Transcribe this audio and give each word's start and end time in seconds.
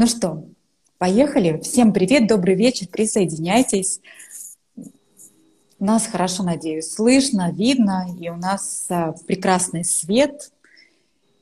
Ну 0.00 0.06
что, 0.06 0.48
поехали. 0.96 1.60
Всем 1.60 1.92
привет, 1.92 2.26
добрый 2.26 2.54
вечер, 2.54 2.88
присоединяйтесь. 2.88 4.00
Нас 5.78 6.06
хорошо, 6.06 6.42
надеюсь, 6.42 6.90
слышно, 6.90 7.52
видно, 7.52 8.06
и 8.18 8.30
у 8.30 8.36
нас 8.36 8.86
а, 8.88 9.12
прекрасный 9.26 9.84
свет. 9.84 10.52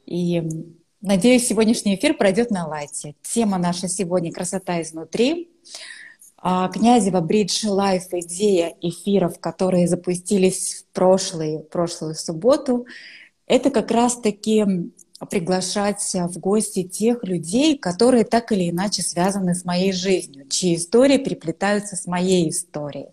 И 0.07 0.43
надеюсь, 1.01 1.47
сегодняшний 1.47 1.95
эфир 1.95 2.15
пройдет 2.15 2.51
на 2.51 2.67
лайте. 2.67 3.15
Тема 3.23 3.59
наша 3.59 3.87
сегодня 3.87 4.33
«Красота 4.33 4.83
изнутри». 4.83 5.53
А, 6.37 6.69
Князева 6.69 7.21
Bridge 7.21 7.65
Life 7.65 8.09
идея 8.11 8.75
эфиров, 8.81 9.39
которые 9.39 9.87
запустились 9.87 10.83
в 10.83 10.93
прошлую, 10.93 11.61
прошлую 11.61 12.17
субботу, 12.17 12.89
это 13.47 13.71
как 13.71 13.93
раз-таки 13.93 14.91
приглашать 15.27 16.15
в 16.15 16.39
гости 16.39 16.85
тех 16.85 17.25
людей, 17.25 17.77
которые 17.77 18.25
так 18.25 18.53
или 18.53 18.71
иначе 18.71 19.03
связаны 19.03 19.55
с 19.55 19.65
моей 19.65 19.93
жизнью, 19.93 20.47
чьи 20.49 20.77
истории 20.77 21.19
переплетаются 21.19 21.97
с 21.97 22.07
моей 22.07 22.49
историей. 22.49 23.09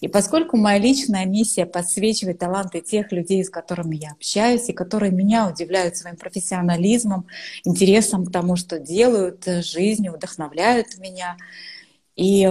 И 0.00 0.08
поскольку 0.08 0.58
моя 0.58 0.78
личная 0.78 1.24
миссия 1.24 1.64
подсвечивать 1.64 2.38
таланты 2.38 2.80
тех 2.80 3.12
людей, 3.12 3.42
с 3.42 3.50
которыми 3.50 3.96
я 3.96 4.10
общаюсь, 4.10 4.68
и 4.68 4.74
которые 4.74 5.10
меня 5.10 5.48
удивляют 5.48 5.96
своим 5.96 6.16
профессионализмом, 6.16 7.26
интересом 7.64 8.26
к 8.26 8.32
тому, 8.32 8.56
что 8.56 8.78
делают, 8.78 9.44
жизнью, 9.46 10.12
вдохновляют 10.12 10.98
меня, 10.98 11.36
и 12.14 12.46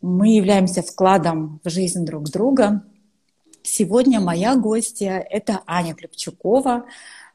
мы 0.00 0.36
являемся 0.36 0.82
вкладом 0.82 1.60
в 1.64 1.68
жизнь 1.68 2.04
друг 2.06 2.30
друга. 2.30 2.82
Сегодня 3.62 4.20
моя 4.20 4.56
гостья— 4.56 5.24
это 5.30 5.60
Аня 5.66 5.94
Клепчукова, 5.94 6.86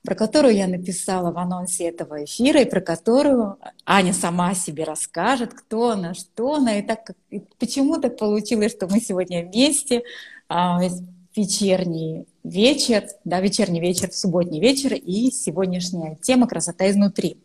про 0.08 0.16
которую 0.16 0.56
я 0.56 0.68
написала 0.68 1.34
в 1.34 1.38
анонсе 1.38 1.90
этого 1.90 2.24
эфира, 2.24 2.62
и 2.62 2.70
про 2.70 2.80
которую 2.80 3.58
Аня 3.86 4.14
сама 4.14 4.54
себе 4.54 4.86
расскажет, 4.86 5.54
кто 5.54 5.90
она, 5.90 6.14
что 6.14 6.54
она. 6.54 6.80
И 6.80 6.82
так 6.82 7.12
и 7.30 7.42
почему 7.60 7.98
так 8.00 8.18
получилось, 8.18 8.72
что 8.72 8.88
мы 8.88 9.02
сегодня 9.02 9.46
вместе, 9.46 10.04
а, 10.48 10.80
вечерний 11.38 12.26
вечер, 12.44 13.08
да, 13.24 13.40
вечерний 13.40 13.80
вечер, 13.80 14.10
субботний 14.12 14.60
вечер 14.60 14.94
и 14.94 15.32
сегодняшняя 15.32 16.16
тема 16.16 16.48
«Красота 16.48 16.90
изнутри». 16.90 17.38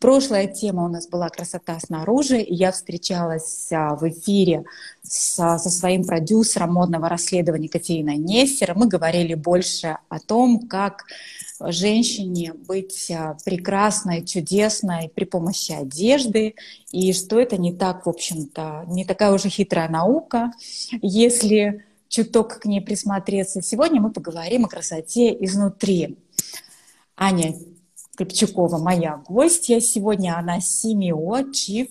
Прошлая 0.00 0.46
тема 0.48 0.84
у 0.84 0.88
нас 0.88 1.06
была 1.06 1.28
«Красота 1.28 1.78
снаружи», 1.78 2.40
и 2.40 2.54
я 2.54 2.72
встречалась 2.72 3.68
а, 3.72 3.94
в 3.94 4.08
эфире 4.08 4.64
со, 5.02 5.58
со 5.58 5.70
своим 5.70 6.04
продюсером 6.04 6.72
модного 6.72 7.08
расследования 7.08 7.68
Катериной 7.68 8.16
Нестер. 8.16 8.74
Мы 8.74 8.88
говорили 8.88 9.34
больше 9.34 9.98
о 10.08 10.18
том, 10.18 10.66
как 10.66 11.04
женщине 11.60 12.52
быть 12.52 13.10
а, 13.10 13.36
прекрасной, 13.44 14.24
чудесной 14.24 15.10
при 15.14 15.24
помощи 15.24 15.72
одежды, 15.72 16.54
и 16.90 17.12
что 17.12 17.38
это 17.38 17.56
не 17.56 17.72
так, 17.72 18.06
в 18.06 18.08
общем-то, 18.08 18.84
не 18.88 19.04
такая 19.04 19.32
уже 19.32 19.48
хитрая 19.48 19.88
наука, 19.88 20.52
если 21.00 21.85
чуток 22.08 22.58
к 22.60 22.64
ней 22.66 22.80
присмотреться. 22.80 23.62
Сегодня 23.62 24.00
мы 24.00 24.10
поговорим 24.10 24.64
о 24.64 24.68
красоте 24.68 25.32
изнутри. 25.44 26.18
Аня 27.16 27.54
Клепчукова 28.16 28.78
моя 28.78 29.22
гостья. 29.28 29.80
Сегодня 29.80 30.36
она 30.38 30.58
CMO, 30.58 31.50
Chief 31.50 31.90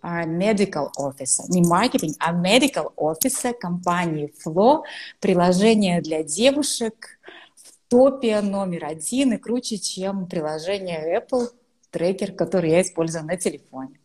а, 0.00 0.24
Medical 0.26 0.88
Officer. 0.98 1.44
Не 1.48 1.62
маркетинг, 1.62 2.16
а 2.18 2.32
Medical 2.34 2.92
Officer 2.96 3.54
компании 3.54 4.32
Flow. 4.44 4.82
Приложение 5.20 6.00
для 6.02 6.22
девушек 6.22 7.18
в 7.54 7.90
топе 7.90 8.40
номер 8.40 8.84
один 8.84 9.32
и 9.32 9.36
круче, 9.38 9.78
чем 9.78 10.26
приложение 10.26 11.18
Apple 11.18 11.48
трекер, 11.90 12.32
который 12.32 12.70
я 12.70 12.82
использую 12.82 13.24
на 13.24 13.36
телефоне. 13.36 14.01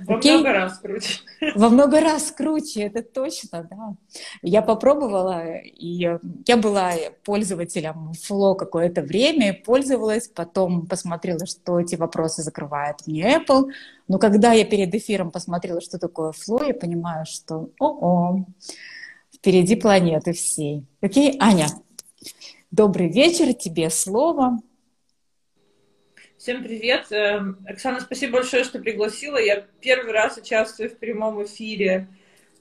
Во 0.00 0.16
Окей? 0.16 0.34
много 0.34 0.52
раз 0.52 0.78
круче. 0.78 1.20
Во 1.54 1.68
много 1.68 2.00
раз 2.00 2.30
круче, 2.30 2.82
это 2.82 3.02
точно, 3.02 3.68
да. 3.70 3.96
Я 4.42 4.62
попробовала, 4.62 5.56
и 5.56 6.18
я 6.46 6.56
была 6.56 6.92
пользователем 7.24 8.12
Flow 8.12 8.54
какое-то 8.56 9.02
время, 9.02 9.54
пользовалась, 9.64 10.28
потом 10.28 10.86
посмотрела, 10.86 11.46
что 11.46 11.80
эти 11.80 11.96
вопросы 11.96 12.42
закрывает 12.42 13.06
мне 13.06 13.36
Apple. 13.36 13.70
Но 14.08 14.18
когда 14.18 14.52
я 14.52 14.64
перед 14.64 14.94
эфиром 14.94 15.30
посмотрела, 15.30 15.80
что 15.80 15.98
такое 15.98 16.32
Flow, 16.32 16.66
я 16.66 16.74
понимаю, 16.74 17.26
что 17.26 17.70
о-о, 17.78 18.44
впереди 19.34 19.76
планеты 19.76 20.32
всей. 20.32 20.86
Окей, 21.00 21.36
Аня, 21.40 21.68
добрый 22.70 23.08
вечер, 23.08 23.54
тебе 23.54 23.90
слово. 23.90 24.58
Всем 26.38 26.62
привет. 26.62 27.10
Эм, 27.10 27.58
Оксана, 27.66 27.98
спасибо 27.98 28.34
большое, 28.34 28.62
что 28.62 28.78
пригласила. 28.78 29.38
Я 29.38 29.64
первый 29.80 30.12
раз 30.12 30.36
участвую 30.36 30.88
в 30.88 30.96
прямом 30.96 31.44
эфире 31.44 32.06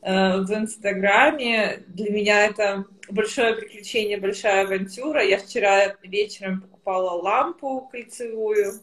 э, 0.01 0.38
в 0.41 0.51
Инстаграме. 0.51 1.83
Для 1.85 2.09
меня 2.09 2.47
это 2.47 2.85
большое 3.07 3.53
приключение, 3.53 4.17
большая 4.17 4.63
авантюра. 4.63 5.23
Я 5.23 5.37
вчера 5.37 5.95
вечером 6.01 6.61
покупала 6.61 7.21
лампу 7.21 7.87
кольцевую, 7.91 8.81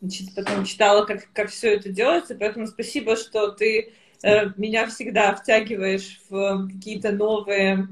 значит, 0.00 0.32
потом 0.36 0.64
читала, 0.64 1.04
как, 1.06 1.26
как 1.32 1.50
все 1.50 1.74
это 1.74 1.88
делается. 1.88 2.36
Поэтому 2.36 2.68
спасибо, 2.68 3.16
что 3.16 3.50
ты 3.50 3.92
э, 4.22 4.50
меня 4.56 4.86
всегда 4.86 5.34
втягиваешь 5.34 6.20
в 6.30 6.68
какие-то 6.72 7.10
новые 7.10 7.88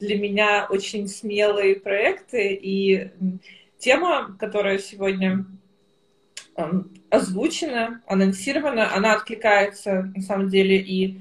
для 0.00 0.18
меня 0.18 0.66
очень 0.68 1.06
смелые 1.06 1.76
проекты. 1.76 2.58
И 2.60 3.12
тема, 3.78 4.36
которая 4.36 4.78
сегодня 4.78 5.46
озвучена, 7.10 8.02
анонсирована, 8.06 8.94
она 8.94 9.14
откликается, 9.14 10.12
на 10.14 10.22
самом 10.22 10.48
деле, 10.48 10.76
и 10.78 11.20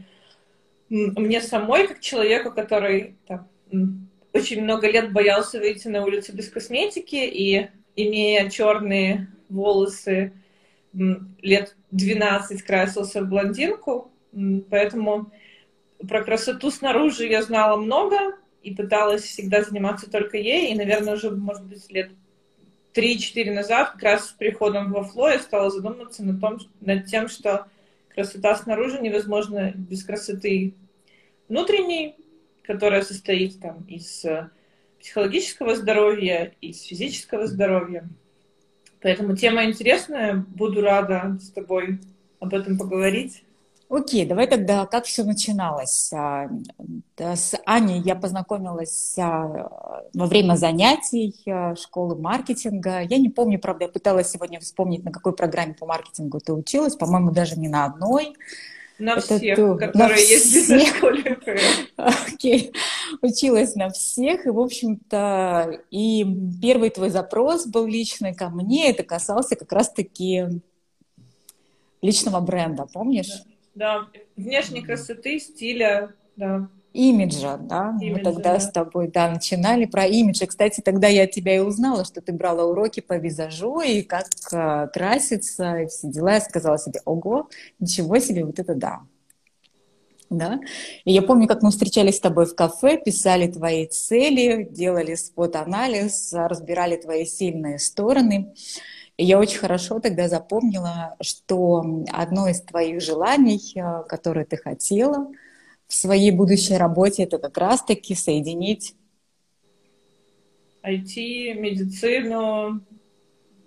мне 0.90 1.42
самой, 1.42 1.88
как 1.88 2.00
человеку, 2.00 2.52
который 2.52 3.16
там, 3.28 3.48
очень 4.34 4.64
много 4.64 4.90
лет 4.90 5.12
боялся 5.12 5.60
выйти 5.60 5.88
на 5.88 6.04
улицу 6.04 6.36
без 6.36 6.50
косметики 6.50 7.16
и, 7.16 7.70
имея 7.96 8.50
черные 8.50 9.28
волосы, 9.50 10.34
лет 10.94 11.76
12 11.92 12.62
красился 12.64 13.22
в 13.22 13.30
блондинку, 13.30 14.12
поэтому 14.70 15.32
про 16.08 16.24
красоту 16.24 16.72
снаружи 16.72 17.28
я 17.28 17.44
знала 17.44 17.78
много 17.78 18.38
и 18.64 18.74
пыталась 18.74 19.24
всегда 19.24 19.64
заниматься 19.64 20.10
только 20.10 20.38
ей, 20.38 20.72
и, 20.72 20.78
наверное, 20.78 21.16
уже, 21.16 21.32
может 21.32 21.66
быть, 21.66 21.90
лет 21.92 22.12
3-4 22.94 23.52
назад, 23.52 23.92
как 23.92 24.04
раз 24.04 24.30
с 24.30 24.32
приходом 24.32 24.92
во 24.92 25.04
фло, 25.04 25.30
я 25.30 25.40
стала 25.40 25.70
задумываться 25.70 26.24
над, 26.24 26.42
том, 26.42 26.60
над 26.82 27.06
тем, 27.06 27.28
что 27.28 27.68
красота 28.14 28.56
снаружи 28.56 29.00
невозможна 29.00 29.72
без 29.76 30.04
красоты 30.04 30.74
внутренней, 31.48 32.16
которая 32.64 33.02
состоит 33.02 33.60
там 33.60 33.84
из 33.88 34.26
э, 34.26 34.50
психологического 35.00 35.76
здоровья, 35.76 36.54
из 36.62 36.84
физического 36.84 37.48
здоровья. 37.48 38.08
Поэтому 39.02 39.36
тема 39.36 39.66
интересная, 39.66 40.36
буду 40.36 40.82
рада 40.82 41.38
с 41.42 41.52
тобой 41.52 42.00
об 42.40 42.54
этом 42.54 42.78
поговорить. 42.78 43.44
Окей, 43.90 44.24
давай 44.24 44.46
тогда, 44.46 44.86
как 44.86 45.06
все 45.06 45.24
начиналось? 45.24 46.14
А, 46.14 46.48
с 47.18 47.56
Аней 47.66 48.00
я 48.02 48.14
познакомилась 48.16 49.18
а, 49.18 50.06
во 50.14 50.28
время 50.28 50.58
занятий 50.58 51.34
а, 51.48 51.76
школы 51.76 52.16
маркетинга. 52.16 53.00
Я 53.00 53.18
не 53.18 53.30
помню, 53.30 53.60
правда, 53.60 53.86
я 53.86 53.90
пыталась 53.90 54.30
сегодня 54.30 54.60
вспомнить, 54.60 55.04
на 55.04 55.12
какой 55.12 55.34
программе 55.34 55.74
по 55.74 55.88
маркетингу 55.88 56.40
ты 56.40 56.54
училась. 56.54 56.96
По-моему, 56.96 57.32
даже 57.32 57.60
не 57.60 57.68
на 57.68 57.86
одной. 57.86 58.36
На 59.00 59.14
Это 59.14 59.38
всех, 59.38 59.56
то, 59.56 59.76
которые 59.76 60.10
на 60.10 60.20
есть 60.20 60.46
всех. 60.46 60.94
в 60.94 60.98
школе. 60.98 61.40
Окей, 61.98 62.72
училась 63.24 63.74
на 63.74 63.90
всех, 63.90 64.46
и, 64.46 64.50
в 64.52 64.60
общем-то, 64.60 65.80
и 65.90 66.28
первый 66.62 66.92
твой 66.92 67.10
запрос 67.10 67.66
был 67.66 67.88
личный 67.88 68.36
ко 68.36 68.50
мне, 68.50 68.92
это 68.92 69.02
касался 69.02 69.56
как 69.56 69.72
раз-таки 69.72 70.62
личного 72.04 72.40
бренда, 72.40 72.86
помнишь? 72.86 73.30
Да. 73.30 73.50
Да, 73.80 74.08
внешней 74.36 74.82
красоты, 74.82 75.40
стиля, 75.40 76.14
да. 76.36 76.68
Имиджа, 76.92 77.56
да? 77.56 77.98
Имиджа, 78.02 78.18
Мы 78.18 78.24
тогда 78.26 78.54
да. 78.56 78.60
с 78.60 78.70
тобой, 78.72 79.08
да, 79.08 79.32
начинали 79.32 79.86
про 79.86 80.06
имидж. 80.06 80.44
И, 80.44 80.48
кстати, 80.48 80.82
тогда 80.82 81.08
я 81.08 81.28
тебя 81.28 81.56
и 81.56 81.60
узнала, 81.60 82.04
что 82.04 82.20
ты 82.20 82.34
брала 82.34 82.66
уроки 82.66 83.00
по 83.00 83.14
визажу 83.14 83.80
и 83.80 84.02
как 84.02 84.28
э, 84.52 84.88
краситься, 84.92 85.78
и 85.78 85.88
все 85.88 86.10
дела. 86.10 86.34
Я 86.34 86.42
сказала 86.42 86.78
себе, 86.78 87.00
ого, 87.06 87.48
ничего 87.80 88.20
себе, 88.20 88.44
вот 88.44 88.60
это 88.60 88.76
да. 88.76 89.00
Да? 90.30 90.60
И 91.06 91.14
я 91.14 91.22
помню, 91.22 91.48
как 91.48 91.62
мы 91.62 91.72
встречались 91.72 92.18
с 92.18 92.20
тобой 92.20 92.48
в 92.48 92.56
кафе, 92.56 92.98
писали 92.98 93.50
твои 93.50 93.88
цели, 93.88 94.68
делали 94.70 95.16
спот-анализ, 95.16 96.34
разбирали 96.34 96.98
твои 96.98 97.24
сильные 97.24 97.80
стороны. 97.80 98.54
И 99.20 99.26
я 99.26 99.38
очень 99.38 99.60
хорошо 99.60 100.00
тогда 100.00 100.30
запомнила, 100.30 101.18
что 101.20 101.84
одно 102.08 102.48
из 102.48 102.62
твоих 102.62 103.02
желаний, 103.02 103.60
э, 103.76 104.04
которое 104.08 104.46
ты 104.46 104.56
хотела 104.56 105.30
в 105.90 105.94
своей 105.94 106.32
будущей 106.32 106.78
работе, 106.78 107.24
это 107.24 107.38
как 107.38 107.58
раз-таки 107.58 108.16
соединить 108.16 108.96
IT, 110.84 111.54
медицину, 111.54 112.80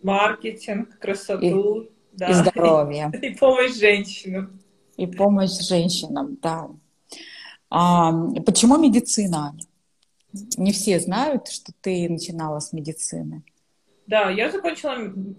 маркетинг, 0.02 0.98
красоту. 0.98 1.82
И, 1.82 1.90
да. 2.12 2.30
и 2.30 2.32
здоровья. 2.32 3.12
И 3.20 3.34
помощь 3.34 3.74
женщинам. 3.78 4.58
И 4.96 5.06
помощь 5.06 5.60
женщинам, 5.60 6.38
да. 6.40 6.70
А, 7.68 8.10
почему 8.46 8.78
медицина? 8.78 9.54
Не 10.32 10.72
все 10.72 10.98
знают, 10.98 11.48
что 11.48 11.74
ты 11.82 12.08
начинала 12.08 12.58
с 12.60 12.72
медицины. 12.72 13.42
Да, 14.06 14.30
я 14.30 14.50
закончила 14.50 14.96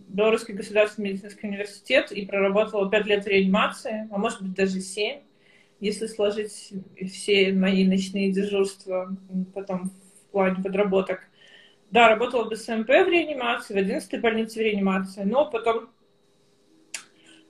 Белорусский 0.08 0.54
государственный 0.54 1.10
медицинский 1.12 1.48
университет 1.48 2.12
и 2.12 2.26
проработала 2.26 2.90
пять 2.90 3.06
лет 3.06 3.28
реанимации, 3.28 4.08
а 4.12 4.18
может 4.18 4.42
быть 4.42 4.54
даже 4.54 4.80
семь, 4.80 5.22
если 5.80 6.08
сложить 6.08 6.74
все 7.12 7.52
мои 7.52 7.86
ночные 7.86 8.32
дежурства 8.32 9.16
потом 9.54 9.90
в 9.90 10.32
плане 10.32 10.64
подработок. 10.64 11.28
Да, 11.92 12.08
работала 12.08 12.46
в 12.46 12.50
БСМП 12.50 12.88
в 12.88 13.10
реанимации, 13.10 13.74
в 13.74 13.78
11-й 13.78 14.20
больнице 14.20 14.60
в 14.60 14.64
реанимации, 14.64 15.24
но 15.24 15.46
потом 15.46 15.90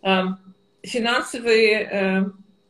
э, 0.02 0.24
финансовые, 0.82 1.90
э, 1.90 2.24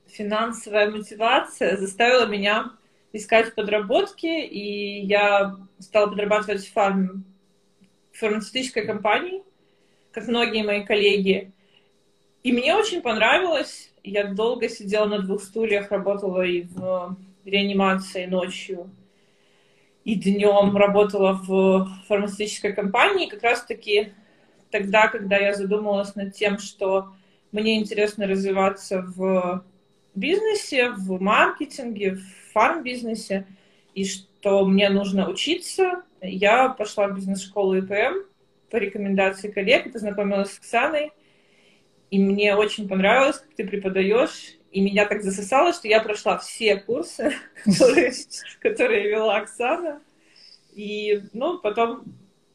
финансовая 0.06 0.92
мотивация 0.92 1.78
заставила 1.78 2.28
меня 2.28 2.74
искать 3.14 3.56
подработки, 3.56 4.46
и 4.46 5.06
я 5.06 5.56
стала 5.80 6.08
подрабатывать 6.08 6.66
в 6.66 6.74
фарм, 6.74 7.26
фармацевтической 8.14 8.86
компании, 8.86 9.44
как 10.12 10.28
многие 10.28 10.64
мои 10.64 10.84
коллеги. 10.84 11.52
И 12.44 12.52
мне 12.52 12.76
очень 12.76 13.02
понравилось. 13.02 13.92
Я 14.04 14.26
долго 14.26 14.70
сидела 14.70 15.06
на 15.06 15.20
двух 15.20 15.44
стульях, 15.44 15.92
работала 15.92 16.42
и 16.42 16.64
в 16.64 17.18
реанимации 17.46 18.26
ночью, 18.26 18.90
и 20.04 20.16
днем 20.16 20.76
работала 20.76 21.34
в 21.34 21.90
фармацевтической 22.08 22.74
компании. 22.74 23.30
Как 23.30 23.44
раз-таки 23.44 24.14
тогда, 24.72 25.08
когда 25.08 25.38
я 25.38 25.54
задумалась 25.54 26.16
над 26.16 26.34
тем, 26.36 26.58
что 26.60 27.14
мне 27.52 27.80
интересно 27.80 28.28
развиваться 28.28 29.02
в 29.16 29.64
бизнесе, 30.16 30.90
в 30.90 31.22
маркетинге, 31.22 32.16
в 32.16 32.52
фарм-бизнесе, 32.54 33.46
и 33.94 34.06
что 34.06 34.66
мне 34.66 34.90
нужно 34.90 35.30
учиться, 35.30 36.04
я 36.24 36.70
пошла 36.70 37.08
в 37.08 37.16
бизнес-школу 37.16 37.78
ИПМ 37.78 38.26
по 38.70 38.78
рекомендации 38.78 39.52
коллег, 39.52 39.92
познакомилась 39.92 40.52
с 40.52 40.58
Оксаной, 40.58 41.12
и 42.10 42.20
мне 42.20 42.56
очень 42.56 42.88
понравилось, 42.88 43.40
как 43.40 43.54
ты 43.56 43.68
преподаешь, 43.68 44.56
и 44.72 44.82
меня 44.82 45.06
так 45.06 45.22
засосало, 45.22 45.74
что 45.74 45.88
я 45.88 46.00
прошла 46.02 46.38
все 46.38 46.78
курсы, 46.78 47.34
которые, 48.62 49.10
вела 49.10 49.38
Оксана, 49.38 50.02
и, 50.74 51.24
ну, 51.34 51.60
потом 51.60 52.04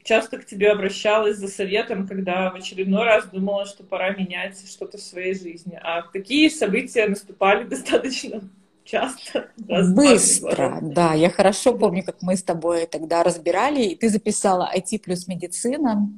часто 0.02 0.38
к 0.38 0.46
тебе 0.46 0.70
обращалась 0.70 1.36
за 1.36 1.48
советом, 1.48 2.08
когда 2.08 2.50
в 2.50 2.56
очередной 2.56 3.04
раз 3.04 3.26
думала, 3.26 3.66
что 3.66 3.84
пора 3.84 4.10
менять 4.10 4.58
что-то 4.68 4.96
в 4.96 5.02
своей 5.02 5.34
жизни. 5.34 5.78
А 5.82 6.02
такие 6.02 6.50
события 6.50 7.06
наступали 7.06 7.64
достаточно 7.68 8.42
часто. 8.90 9.48
Быстро, 9.56 10.78
да. 10.82 11.14
Я 11.14 11.30
хорошо 11.30 11.74
помню, 11.74 12.02
как 12.04 12.22
мы 12.22 12.36
с 12.36 12.42
тобой 12.42 12.86
тогда 12.86 13.22
разбирали, 13.22 13.82
и 13.82 13.94
ты 13.94 14.08
записала 14.08 14.70
IT 14.74 15.00
плюс 15.00 15.26
медицина. 15.26 16.10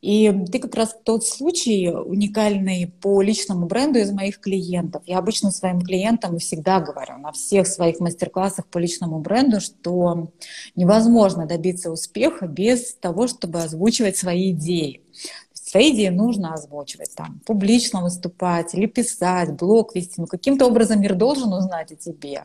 И 0.00 0.30
ты 0.52 0.58
как 0.58 0.74
раз 0.74 0.94
тот 1.02 1.24
случай 1.24 1.88
уникальный 1.90 2.92
по 3.00 3.22
личному 3.22 3.66
бренду 3.66 3.98
из 3.98 4.12
моих 4.12 4.38
клиентов. 4.38 5.02
Я 5.06 5.16
обычно 5.16 5.50
своим 5.50 5.80
клиентам 5.80 6.38
всегда 6.38 6.80
говорю 6.80 7.16
на 7.16 7.32
всех 7.32 7.66
своих 7.66 8.00
мастер-классах 8.00 8.66
по 8.66 8.76
личному 8.76 9.20
бренду, 9.20 9.62
что 9.62 10.30
невозможно 10.76 11.46
добиться 11.46 11.90
успеха 11.90 12.46
без 12.46 12.94
того, 12.94 13.26
чтобы 13.28 13.62
озвучивать 13.62 14.18
свои 14.18 14.50
идеи. 14.50 15.00
Свои 15.74 15.90
идеи 15.90 16.10
нужно 16.10 16.54
озвучивать, 16.54 17.16
там, 17.16 17.40
публично 17.44 18.00
выступать 18.00 18.74
или 18.74 18.86
писать, 18.86 19.54
блог 19.54 19.96
вести. 19.96 20.20
Ну, 20.20 20.28
каким-то 20.28 20.66
образом 20.66 21.00
мир 21.00 21.16
должен 21.16 21.52
узнать 21.52 21.90
о 21.90 21.96
тебе, 21.96 22.44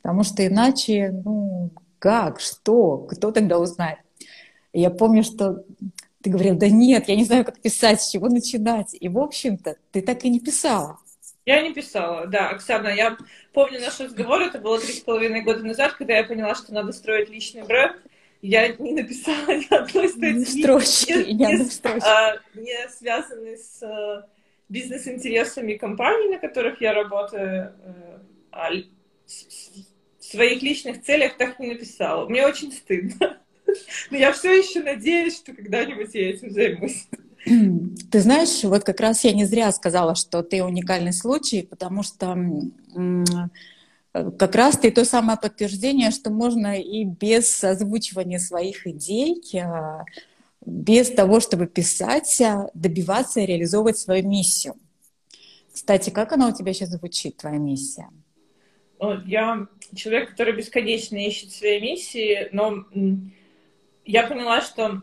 потому 0.00 0.24
что 0.24 0.46
иначе, 0.46 1.10
ну, 1.10 1.72
как, 1.98 2.40
что, 2.40 2.96
кто 2.96 3.32
тогда 3.32 3.58
узнает? 3.58 3.98
я 4.72 4.88
помню, 4.88 5.24
что 5.24 5.62
ты 6.22 6.30
говорил, 6.30 6.56
да 6.56 6.70
нет, 6.70 7.06
я 7.06 7.16
не 7.16 7.24
знаю, 7.24 7.44
как 7.44 7.60
писать, 7.60 8.00
с 8.00 8.08
чего 8.08 8.30
начинать. 8.30 8.96
И, 8.98 9.10
в 9.10 9.18
общем-то, 9.18 9.76
ты 9.92 10.00
так 10.00 10.24
и 10.24 10.30
не 10.30 10.40
писала. 10.40 10.96
Я 11.44 11.60
не 11.60 11.74
писала, 11.74 12.28
да, 12.28 12.48
Оксана, 12.48 12.88
я 12.88 13.18
помню 13.52 13.78
наш 13.80 14.00
разговор, 14.00 14.40
это 14.40 14.58
было 14.58 14.80
три 14.80 14.94
с 14.94 15.00
половиной 15.00 15.42
года 15.42 15.62
назад, 15.62 15.92
когда 15.98 16.14
я 16.16 16.24
поняла, 16.24 16.54
что 16.54 16.72
надо 16.72 16.92
строить 16.92 17.28
личный 17.28 17.62
бренд. 17.62 17.98
Я 18.42 18.68
не 18.68 18.92
написала 18.92 19.54
ни 19.54 19.74
одной 19.74 20.08
статьи, 20.08 20.44
строчки, 20.44 21.12
не, 21.12 21.34
не, 21.34 21.46
не, 21.58 21.64
строчки. 21.64 22.06
А, 22.06 22.36
не 22.54 22.88
связанной 22.88 23.58
с 23.58 23.82
а, 23.82 24.26
бизнес-интересами 24.70 25.74
компаний, 25.74 26.28
на 26.30 26.38
которых 26.38 26.80
я 26.80 26.94
работаю, 26.94 27.74
э, 27.82 28.18
а 28.52 28.70
в 28.70 30.24
своих 30.24 30.62
личных 30.62 31.02
целях 31.02 31.36
так 31.36 31.58
не 31.58 31.68
написала. 31.68 32.28
Мне 32.28 32.46
очень 32.46 32.72
стыдно. 32.72 33.38
Но 34.10 34.16
я 34.16 34.32
все 34.32 34.52
еще 34.56 34.80
надеюсь, 34.80 35.36
что 35.36 35.52
когда-нибудь 35.52 36.14
я 36.14 36.30
этим 36.30 36.50
займусь. 36.50 37.06
Ты 37.44 38.20
знаешь, 38.20 38.62
вот 38.64 38.84
как 38.84 39.00
раз 39.00 39.24
я 39.24 39.32
не 39.32 39.44
зря 39.44 39.72
сказала, 39.72 40.14
что 40.14 40.42
ты 40.42 40.62
уникальный 40.62 41.12
случай, 41.12 41.62
потому 41.62 42.02
что 42.02 42.36
как 44.12 44.54
раз 44.54 44.76
ты 44.78 44.90
то 44.90 45.04
самое 45.04 45.38
подтверждение, 45.38 46.10
что 46.10 46.30
можно 46.30 46.80
и 46.80 47.04
без 47.04 47.62
озвучивания 47.62 48.38
своих 48.38 48.86
идей, 48.86 49.40
а, 49.62 50.04
без 50.64 51.10
того, 51.10 51.40
чтобы 51.40 51.66
писать, 51.66 52.40
а, 52.40 52.70
добиваться 52.74 53.40
и 53.40 53.46
реализовывать 53.46 53.98
свою 53.98 54.26
миссию. 54.28 54.74
Кстати, 55.72 56.10
как 56.10 56.32
она 56.32 56.48
у 56.48 56.54
тебя 56.54 56.72
сейчас 56.72 56.90
звучит, 56.90 57.36
твоя 57.36 57.58
миссия? 57.58 58.08
Я 59.24 59.66
человек, 59.94 60.30
который 60.30 60.54
бесконечно 60.54 61.16
ищет 61.16 61.52
свои 61.52 61.80
миссии, 61.80 62.48
но 62.52 62.84
я 64.04 64.26
поняла, 64.26 64.60
что 64.60 65.00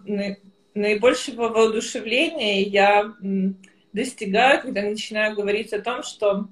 наибольшего 0.75 1.50
воодушевления 1.50 2.65
я 2.68 3.15
достигаю, 3.94 4.62
когда 4.62 4.83
начинаю 4.83 5.36
говорить 5.36 5.74
о 5.74 5.81
том, 5.81 6.03
что 6.03 6.48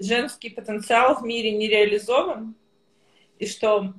женский 0.00 0.50
потенциал 0.50 1.20
в 1.20 1.24
мире 1.24 1.52
не 1.52 1.68
реализован, 1.68 2.54
и 3.38 3.46
что 3.46 3.94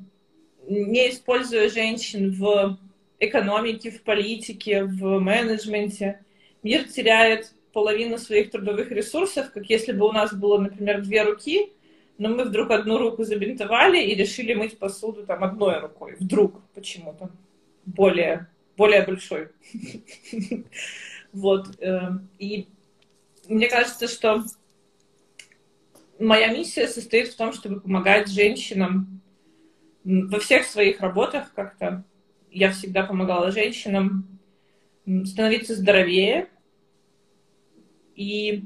не 0.68 1.10
используя 1.10 1.70
женщин 1.70 2.32
в 2.32 2.78
экономике, 3.20 3.92
в 3.92 4.04
политике, 4.04 4.84
в 4.84 5.20
менеджменте, 5.20 6.24
мир 6.64 6.84
теряет 6.84 7.54
половину 7.72 8.18
своих 8.18 8.52
трудовых 8.52 8.92
ресурсов, 8.92 9.52
как 9.52 9.66
если 9.70 9.94
бы 9.94 10.08
у 10.08 10.12
нас 10.12 10.34
было, 10.34 10.58
например, 10.58 11.02
две 11.02 11.24
руки, 11.24 11.72
но 12.18 12.30
мы 12.30 12.44
вдруг 12.44 12.72
одну 12.72 12.98
руку 12.98 13.24
забинтовали 13.24 14.04
и 14.04 14.16
решили 14.16 14.54
мыть 14.54 14.78
посуду 14.78 15.26
там 15.26 15.44
одной 15.44 15.80
рукой. 15.80 16.16
Вдруг 16.20 16.62
почему-то 16.74 17.32
более, 17.86 18.48
более 18.78 19.04
большой. 19.04 19.50
Вот. 21.34 21.80
Э, 21.80 22.10
и 22.40 22.68
мне 23.48 23.70
кажется, 23.70 24.10
что 24.10 24.44
моя 26.22 26.54
миссия 26.54 26.88
состоит 26.88 27.30
в 27.30 27.36
том, 27.36 27.54
чтобы 27.54 27.82
помогать 27.82 28.30
женщинам 28.30 29.22
во 30.04 30.40
всех 30.40 30.66
своих 30.66 31.02
работах 31.02 31.54
как-то. 31.54 32.04
Я 32.52 32.72
всегда 32.72 33.04
помогала 33.04 33.52
женщинам 33.52 34.40
становиться 35.26 35.76
здоровее. 35.76 36.48
И 38.16 38.64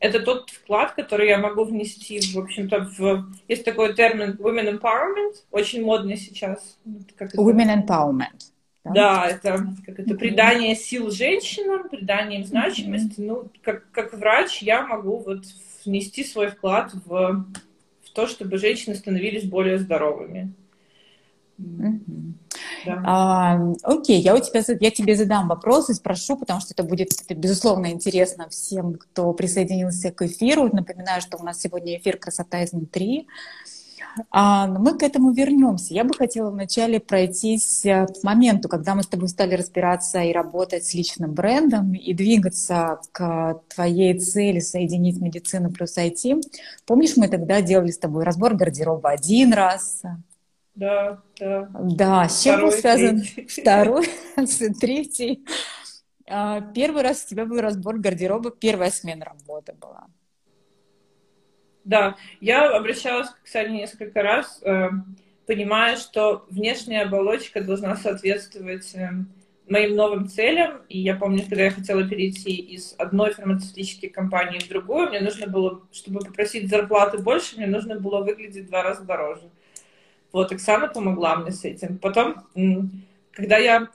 это 0.00 0.20
тот 0.20 0.50
вклад, 0.50 0.94
который 0.94 1.28
я 1.28 1.38
могу 1.38 1.64
внести, 1.64 2.20
в 2.34 2.38
общем-то, 2.38 2.90
в... 2.98 3.32
Есть 3.48 3.64
такой 3.64 3.94
термин 3.94 4.36
women 4.40 4.78
empowerment, 4.78 5.34
очень 5.50 5.84
модный 5.84 6.16
сейчас. 6.16 6.78
Как 7.16 7.32
это? 7.32 7.42
Women 7.42 7.86
empowerment. 7.86 8.50
Да, 8.84 8.92
да 8.92 9.28
это 9.28 9.66
как 9.86 10.00
это 10.00 10.16
придание 10.16 10.74
сил 10.74 11.10
женщинам, 11.10 11.88
придание 11.88 12.40
им 12.40 12.46
значимости. 12.46 13.20
Mm-hmm. 13.20 13.26
Ну, 13.26 13.50
как, 13.62 13.88
как 13.92 14.12
врач 14.12 14.60
я 14.60 14.84
могу 14.84 15.18
вот 15.18 15.44
внести 15.84 16.24
свой 16.24 16.48
вклад 16.48 16.92
в, 17.04 17.46
в 18.04 18.10
то, 18.12 18.26
чтобы 18.26 18.58
женщины 18.58 18.94
становились 18.94 19.44
более 19.44 19.78
здоровыми. 19.78 20.52
Mm-hmm. 21.58 22.32
Да. 22.84 23.02
А, 23.04 23.72
окей, 23.82 24.20
я 24.20 24.34
у 24.34 24.40
тебя 24.40 24.62
я 24.80 24.90
тебе 24.90 25.14
задам 25.14 25.48
вопрос 25.48 25.90
и 25.90 25.94
спрошу, 25.94 26.36
потому 26.36 26.60
что 26.60 26.72
это 26.74 26.82
будет 26.82 27.12
это, 27.12 27.34
безусловно 27.34 27.92
интересно 27.92 28.48
всем, 28.48 28.94
кто 28.94 29.32
присоединился 29.32 30.10
к 30.10 30.22
эфиру. 30.22 30.68
Напоминаю, 30.72 31.20
что 31.20 31.38
у 31.38 31.44
нас 31.44 31.60
сегодня 31.60 31.96
эфир 31.96 32.16
"Красота 32.16 32.64
изнутри". 32.64 33.20
Но 33.20 33.81
мы 34.32 34.98
к 34.98 35.02
этому 35.02 35.32
вернемся. 35.32 35.94
Я 35.94 36.04
бы 36.04 36.14
хотела 36.14 36.50
вначале 36.50 37.00
пройтись 37.00 37.84
э, 37.84 38.06
к 38.06 38.22
моменту, 38.22 38.68
когда 38.68 38.94
мы 38.94 39.02
с 39.02 39.06
тобой 39.06 39.28
стали 39.28 39.54
разбираться 39.54 40.20
и 40.20 40.32
работать 40.32 40.84
с 40.84 40.94
личным 40.94 41.32
брендом 41.32 41.94
и 41.94 42.12
двигаться 42.12 43.00
к 43.12 43.60
твоей 43.74 44.18
цели 44.18 44.60
соединить 44.60 45.20
медицину 45.20 45.70
плюс 45.70 45.96
IT. 45.96 46.42
Помнишь, 46.86 47.16
мы 47.16 47.28
тогда 47.28 47.62
делали 47.62 47.90
с 47.90 47.98
тобой 47.98 48.24
разбор 48.24 48.54
гардероба 48.54 49.10
один 49.10 49.52
раз, 49.52 50.02
да, 50.74 51.18
да. 51.38 51.68
Да, 51.74 52.28
с 52.28 52.42
чем 52.42 52.62
был 52.62 52.72
связан 52.72 53.22
второй, 53.48 54.08
третий. 54.80 55.44
а, 56.26 56.60
первый 56.60 57.02
раз 57.02 57.24
у 57.24 57.28
тебя 57.28 57.44
был 57.44 57.60
разбор 57.60 57.98
гардероба, 57.98 58.50
первая 58.50 58.90
смена 58.90 59.26
работы 59.26 59.74
была. 59.74 60.06
Да, 61.84 62.16
я 62.40 62.76
обращалась 62.76 63.28
к 63.28 63.40
Оксане 63.42 63.78
несколько 63.78 64.22
раз, 64.22 64.60
э, 64.62 64.90
понимая, 65.46 65.96
что 65.96 66.44
внешняя 66.48 67.02
оболочка 67.02 67.62
должна 67.62 67.96
соответствовать 67.96 68.94
э, 68.94 69.10
моим 69.68 69.96
новым 69.96 70.28
целям. 70.28 70.82
И 70.88 71.00
я 71.00 71.16
помню, 71.16 71.42
когда 71.42 71.64
я 71.64 71.70
хотела 71.70 72.06
перейти 72.06 72.54
из 72.54 72.94
одной 72.98 73.32
фармацевтической 73.32 74.10
компании 74.10 74.60
в 74.60 74.68
другую, 74.68 75.08
мне 75.08 75.20
нужно 75.20 75.46
было, 75.48 75.82
чтобы 75.92 76.20
попросить 76.20 76.68
зарплаты 76.68 77.18
больше, 77.18 77.56
мне 77.56 77.66
нужно 77.66 77.98
было 77.98 78.22
выглядеть 78.22 78.66
в 78.66 78.68
два 78.68 78.82
раза 78.82 79.02
дороже. 79.02 79.50
Вот, 80.30 80.52
Оксана 80.52 80.88
помогла 80.88 81.36
мне 81.36 81.50
с 81.50 81.64
этим. 81.64 81.98
Потом, 81.98 82.46
когда 83.32 83.58
я 83.58 83.88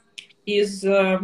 из 0.46 0.84
э, 0.84 1.20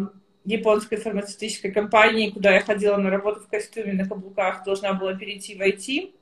японской 0.46 0.96
фармацевтической 0.96 1.72
компании, 1.72 2.32
куда 2.32 2.54
я 2.54 2.62
ходила 2.62 2.98
на 2.98 3.10
работу 3.10 3.42
в 3.42 3.48
костюме, 3.48 3.94
на 3.94 4.08
каблуках, 4.08 4.64
должна 4.64 4.94
была 4.94 5.14
перейти 5.14 5.56
в 5.56 5.62
IT, 5.62 6.14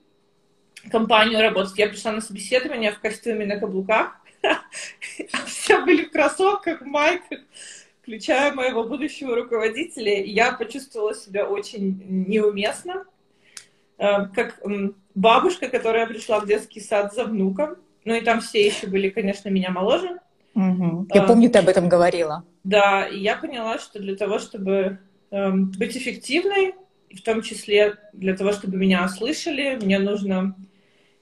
компанию 0.89 1.41
работать. 1.41 1.77
Я 1.77 1.87
пришла 1.87 2.11
на 2.11 2.21
собеседование 2.21 2.91
в 2.91 2.99
костюме 2.99 3.45
на 3.45 3.59
каблуках, 3.59 4.15
все 5.45 5.83
были 5.85 6.05
в 6.05 6.11
кроссовках, 6.11 6.81
в 6.81 6.85
майках, 6.85 7.39
включая 8.01 8.53
моего 8.53 8.83
будущего 8.83 9.35
руководителя. 9.35 10.23
Я 10.23 10.53
почувствовала 10.53 11.13
себя 11.13 11.45
очень 11.45 12.03
неуместно, 12.07 13.05
э, 13.97 14.25
как 14.33 14.59
бабушка, 15.13 15.69
которая 15.69 16.07
пришла 16.07 16.39
в 16.39 16.47
детский 16.47 16.79
сад 16.79 17.13
за 17.13 17.25
внуком. 17.25 17.75
Ну 18.03 18.15
и 18.15 18.21
там 18.21 18.41
все 18.41 18.65
еще 18.65 18.87
были, 18.87 19.09
конечно, 19.09 19.49
меня 19.49 19.69
моложе. 19.69 20.19
Угу. 20.55 21.07
Я 21.13 21.23
помню, 21.23 21.49
ты 21.49 21.59
об 21.59 21.69
этом 21.69 21.87
говорила. 21.87 22.43
Да, 22.63 23.07
и 23.07 23.19
я 23.19 23.35
поняла, 23.35 23.79
что 23.79 23.99
для 23.99 24.15
того, 24.15 24.39
чтобы 24.39 24.99
эм, 25.31 25.71
быть 25.71 25.95
эффективной, 25.95 26.73
в 27.13 27.21
том 27.21 27.41
числе 27.41 27.97
для 28.13 28.35
того, 28.35 28.51
чтобы 28.51 28.77
меня 28.77 29.05
услышали, 29.05 29.77
мне 29.81 29.99
нужно 29.99 30.55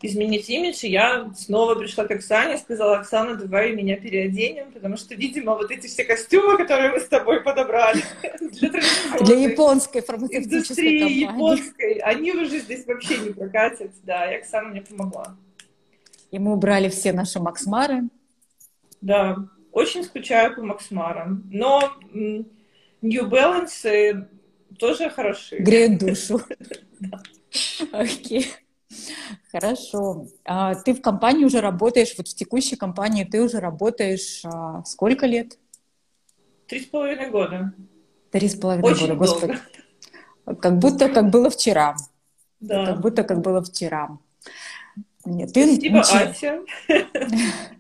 изменить 0.02 0.50
имидж, 0.50 0.86
и 0.86 0.90
я 0.90 1.32
снова 1.36 1.76
пришла 1.76 2.06
к 2.06 2.12
Оксане 2.12 2.56
и 2.56 2.58
сказала, 2.58 3.00
Оксана, 3.00 3.36
давай 3.36 3.74
меня 3.74 3.98
переоденем, 3.98 4.72
потому 4.72 4.96
что, 4.96 5.14
видимо, 5.16 5.56
вот 5.56 5.72
эти 5.72 5.88
все 5.88 6.06
костюмы, 6.06 6.58
которые 6.58 6.92
мы 6.92 7.00
с 7.00 7.08
тобой 7.08 7.42
подобрали 7.42 8.02
для, 8.40 8.70
для 9.20 9.36
японской 9.36 10.02
фармацевтической 10.02 11.00
компании. 11.00 11.22
японской, 11.22 11.94
они 12.00 12.32
уже 12.32 12.60
здесь 12.60 12.86
вообще 12.86 13.18
не 13.18 13.32
прокатят, 13.32 13.92
да, 14.04 14.32
и 14.32 14.38
Оксана 14.38 14.70
мне 14.70 14.82
помогла. 14.82 15.36
И 16.32 16.40
мы 16.40 16.54
убрали 16.54 16.90
все 16.90 17.12
наши 17.12 17.40
Максмары. 17.40 18.04
Да, 19.02 19.38
очень 19.72 20.04
скучаю 20.04 20.56
по 20.56 20.62
Максмарам, 20.62 21.44
но 21.52 21.94
New 22.14 23.28
Balance 23.28 24.28
тоже 24.78 25.10
хороши. 25.10 25.58
Греют 25.58 26.00
душу. 26.00 26.42
Окей. 27.92 28.48
Хорошо. 29.52 30.28
А 30.46 30.76
ты 30.76 30.94
в 30.94 31.02
компании 31.02 31.46
уже 31.46 31.62
работаешь, 31.62 32.14
вот 32.18 32.28
в 32.28 32.36
текущей 32.36 32.76
компании 32.76 33.24
ты 33.24 33.42
уже 33.42 33.60
работаешь 33.60 34.42
а, 34.46 34.84
сколько 34.86 35.26
лет? 35.26 35.58
Три 36.68 36.82
с 36.82 36.86
половиной 36.86 37.30
года. 37.30 37.74
Три 38.32 38.48
с 38.48 38.56
половиной 38.56 38.94
года, 38.94 39.16
господи. 39.16 39.60
Как 40.62 40.78
будто 40.80 41.10
как 41.10 41.30
было 41.30 41.50
вчера. 41.50 41.96
Да. 42.60 42.86
Как 42.86 43.02
будто 43.02 43.24
как 43.24 43.42
было 43.42 43.64
вчера. 43.64 44.18
Нет, 45.26 45.54
ты 45.54 45.76
Спасибо, 45.76 45.98
начи... 45.98 46.18
Ася. 46.18 46.62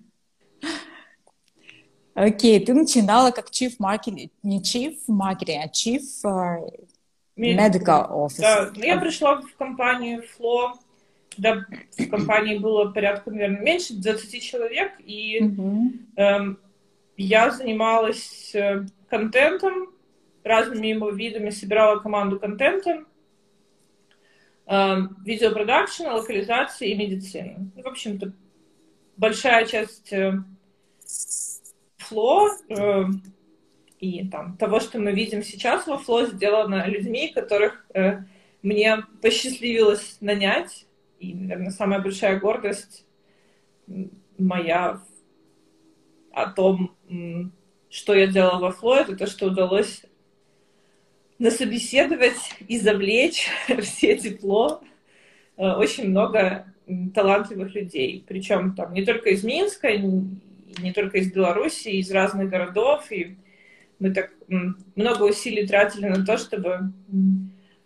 Окей, 2.13 2.59
ты 2.65 2.73
начинала 2.73 3.31
как 3.31 3.49
chief 3.49 3.77
marketing, 3.79 4.29
не 4.43 4.61
chief 4.61 4.97
marketing, 5.07 5.61
а 5.63 5.67
chief 5.67 6.01
uh, 6.25 6.69
medical 7.37 8.09
officer. 8.11 8.41
Да, 8.41 8.71
ну, 8.75 8.83
я 8.83 8.97
пришла 8.97 9.41
в 9.41 9.55
компанию 9.55 10.23
Flow 10.37 10.73
когда 11.39 11.65
в 11.97 12.09
компании 12.09 12.57
было 12.57 12.91
порядка, 12.91 13.31
наверное, 13.31 13.61
меньше 13.61 13.93
20 13.93 14.43
человек, 14.43 14.91
и 14.99 15.39
mm-hmm. 15.41 15.89
эм, 16.17 16.59
я 17.17 17.51
занималась 17.51 18.53
э, 18.53 18.85
контентом, 19.09 19.93
разными 20.43 20.87
его 20.87 21.09
видами, 21.09 21.49
собирала 21.49 21.99
команду 21.99 22.39
контента, 22.39 23.05
эм, 24.65 25.17
видеопродакшена, 25.25 26.15
локализации 26.15 26.91
и 26.91 26.97
медицины. 26.97 27.71
Ну, 27.75 27.83
в 27.83 27.87
общем-то, 27.87 28.33
большая 29.15 29.65
часть 29.65 30.11
э, 30.11 30.33
фло 31.97 32.49
э, 32.69 33.05
и 33.99 34.27
там, 34.27 34.57
того, 34.57 34.79
что 34.79 34.99
мы 34.99 35.13
видим 35.13 35.43
сейчас 35.43 35.87
во 35.87 35.97
фло, 35.97 36.25
сделано 36.25 36.85
людьми, 36.87 37.31
которых 37.33 37.85
э, 37.93 38.23
мне 38.61 39.05
посчастливилось 39.21 40.17
нанять 40.19 40.85
и, 41.19 41.33
наверное, 41.33 41.71
самая 41.71 41.99
большая 41.99 42.39
гордость 42.39 43.05
моя 44.37 45.01
о 46.31 46.49
том, 46.51 46.95
что 47.89 48.13
я 48.13 48.27
делала 48.27 48.59
во 48.59 48.71
Фло, 48.71 48.95
это 48.95 49.15
то, 49.15 49.27
что 49.27 49.47
удалось 49.47 50.03
насобеседовать 51.39 52.37
и 52.67 52.79
завлечь 52.79 53.47
все 53.81 54.17
тепло 54.17 54.81
э, 55.57 55.71
очень 55.71 56.09
много 56.09 56.65
талантливых 57.13 57.73
людей. 57.73 58.23
Причем 58.27 58.75
там 58.75 58.93
не 58.93 59.05
только 59.05 59.29
из 59.29 59.43
Минска, 59.43 59.95
не 59.97 60.93
только 60.93 61.19
из 61.19 61.31
Беларуси, 61.31 61.89
из 61.89 62.11
разных 62.11 62.49
городов. 62.49 63.11
И 63.11 63.37
мы 63.99 64.13
так 64.13 64.31
много 64.95 65.23
усилий 65.23 65.65
тратили 65.65 66.07
на 66.07 66.25
то, 66.25 66.37
чтобы, 66.37 66.91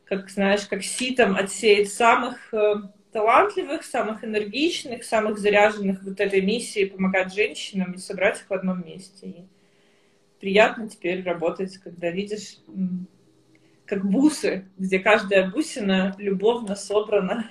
как 0.06 0.30
знаешь, 0.30 0.66
как 0.68 0.84
ситом 0.84 1.36
отсеять 1.36 1.92
самых 1.92 2.54
э, 2.54 2.76
талантливых, 3.14 3.84
самых 3.84 4.24
энергичных, 4.24 5.04
самых 5.04 5.38
заряженных 5.38 6.04
вот 6.04 6.20
этой 6.20 6.42
миссией 6.42 6.88
помогать 6.88 7.34
женщинам 7.34 7.94
и 7.94 7.98
собрать 7.98 8.40
их 8.40 8.50
в 8.50 8.54
одном 8.54 8.86
месте. 8.86 9.28
И 9.28 9.46
приятно 10.40 10.90
теперь 10.90 11.24
работать, 11.24 11.78
когда 11.78 12.10
видишь 12.10 12.58
как 13.86 14.06
бусы, 14.06 14.66
где 14.78 15.00
каждая 15.00 15.50
бусина 15.50 16.16
любовно 16.18 16.76
собрана. 16.76 17.50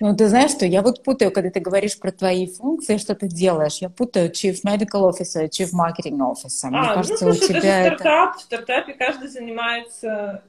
Ну, 0.00 0.14
ты 0.14 0.28
знаешь, 0.28 0.50
что 0.50 0.66
я 0.66 0.82
вот 0.82 1.02
путаю, 1.02 1.30
когда 1.30 1.50
ты 1.50 1.60
говоришь 1.60 1.98
про 1.98 2.12
твои 2.12 2.46
функции, 2.46 2.96
что 2.96 3.14
ты 3.14 3.28
делаешь. 3.28 3.78
Я 3.78 3.88
путаю 3.88 4.30
Chief 4.30 4.56
Medical 4.64 5.10
Officer, 5.10 5.48
Chief 5.48 5.70
Marketing 5.72 6.18
Officer. 6.18 6.68
Мне 6.68 6.80
а, 6.80 6.94
кажется, 6.94 7.24
ну, 7.24 7.32
слушай, 7.32 7.56
у 7.56 7.60
тебя 7.60 7.86
это... 7.86 7.96
стартап. 7.96 8.36
В 8.36 8.40
стартапе 8.42 8.94
каждый 8.94 9.28
занимается 9.28 10.42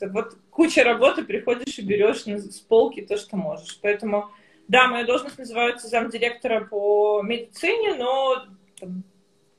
вот 0.00 0.36
куча 0.56 0.82
работы, 0.82 1.22
приходишь 1.22 1.78
и 1.78 1.82
берешь 1.82 2.24
с 2.24 2.60
полки 2.60 3.02
то, 3.02 3.18
что 3.18 3.36
можешь. 3.36 3.78
Поэтому, 3.82 4.30
да, 4.68 4.88
моя 4.88 5.04
должность 5.04 5.38
называется 5.38 5.86
замдиректора 5.86 6.64
по 6.64 7.20
медицине, 7.22 7.94
но 7.94 8.46
там, 8.80 9.04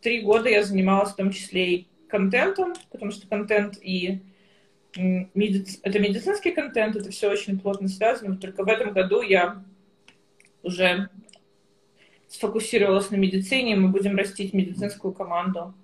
три 0.01 0.21
года 0.21 0.49
я 0.49 0.63
занималась 0.63 1.11
в 1.11 1.15
том 1.15 1.31
числе 1.31 1.73
и 1.75 1.87
контентом, 2.09 2.73
потому 2.91 3.11
что 3.11 3.27
контент 3.27 3.77
и 3.79 4.21
медици... 4.95 5.79
это 5.83 5.99
медицинский 5.99 6.49
контент, 6.49 6.95
это 6.95 7.11
все 7.11 7.29
очень 7.29 7.59
плотно 7.59 7.89
связано. 7.89 8.35
Только 8.35 8.63
в 8.63 8.67
этом 8.67 8.91
году 8.91 9.21
я 9.21 9.63
уже 10.63 11.09
сфокусировалась 12.27 13.11
на 13.11 13.17
медицине, 13.17 13.75
мы 13.75 13.89
будем 13.89 14.17
растить 14.17 14.51
медицинскую 14.51 15.13
команду, 15.13 15.75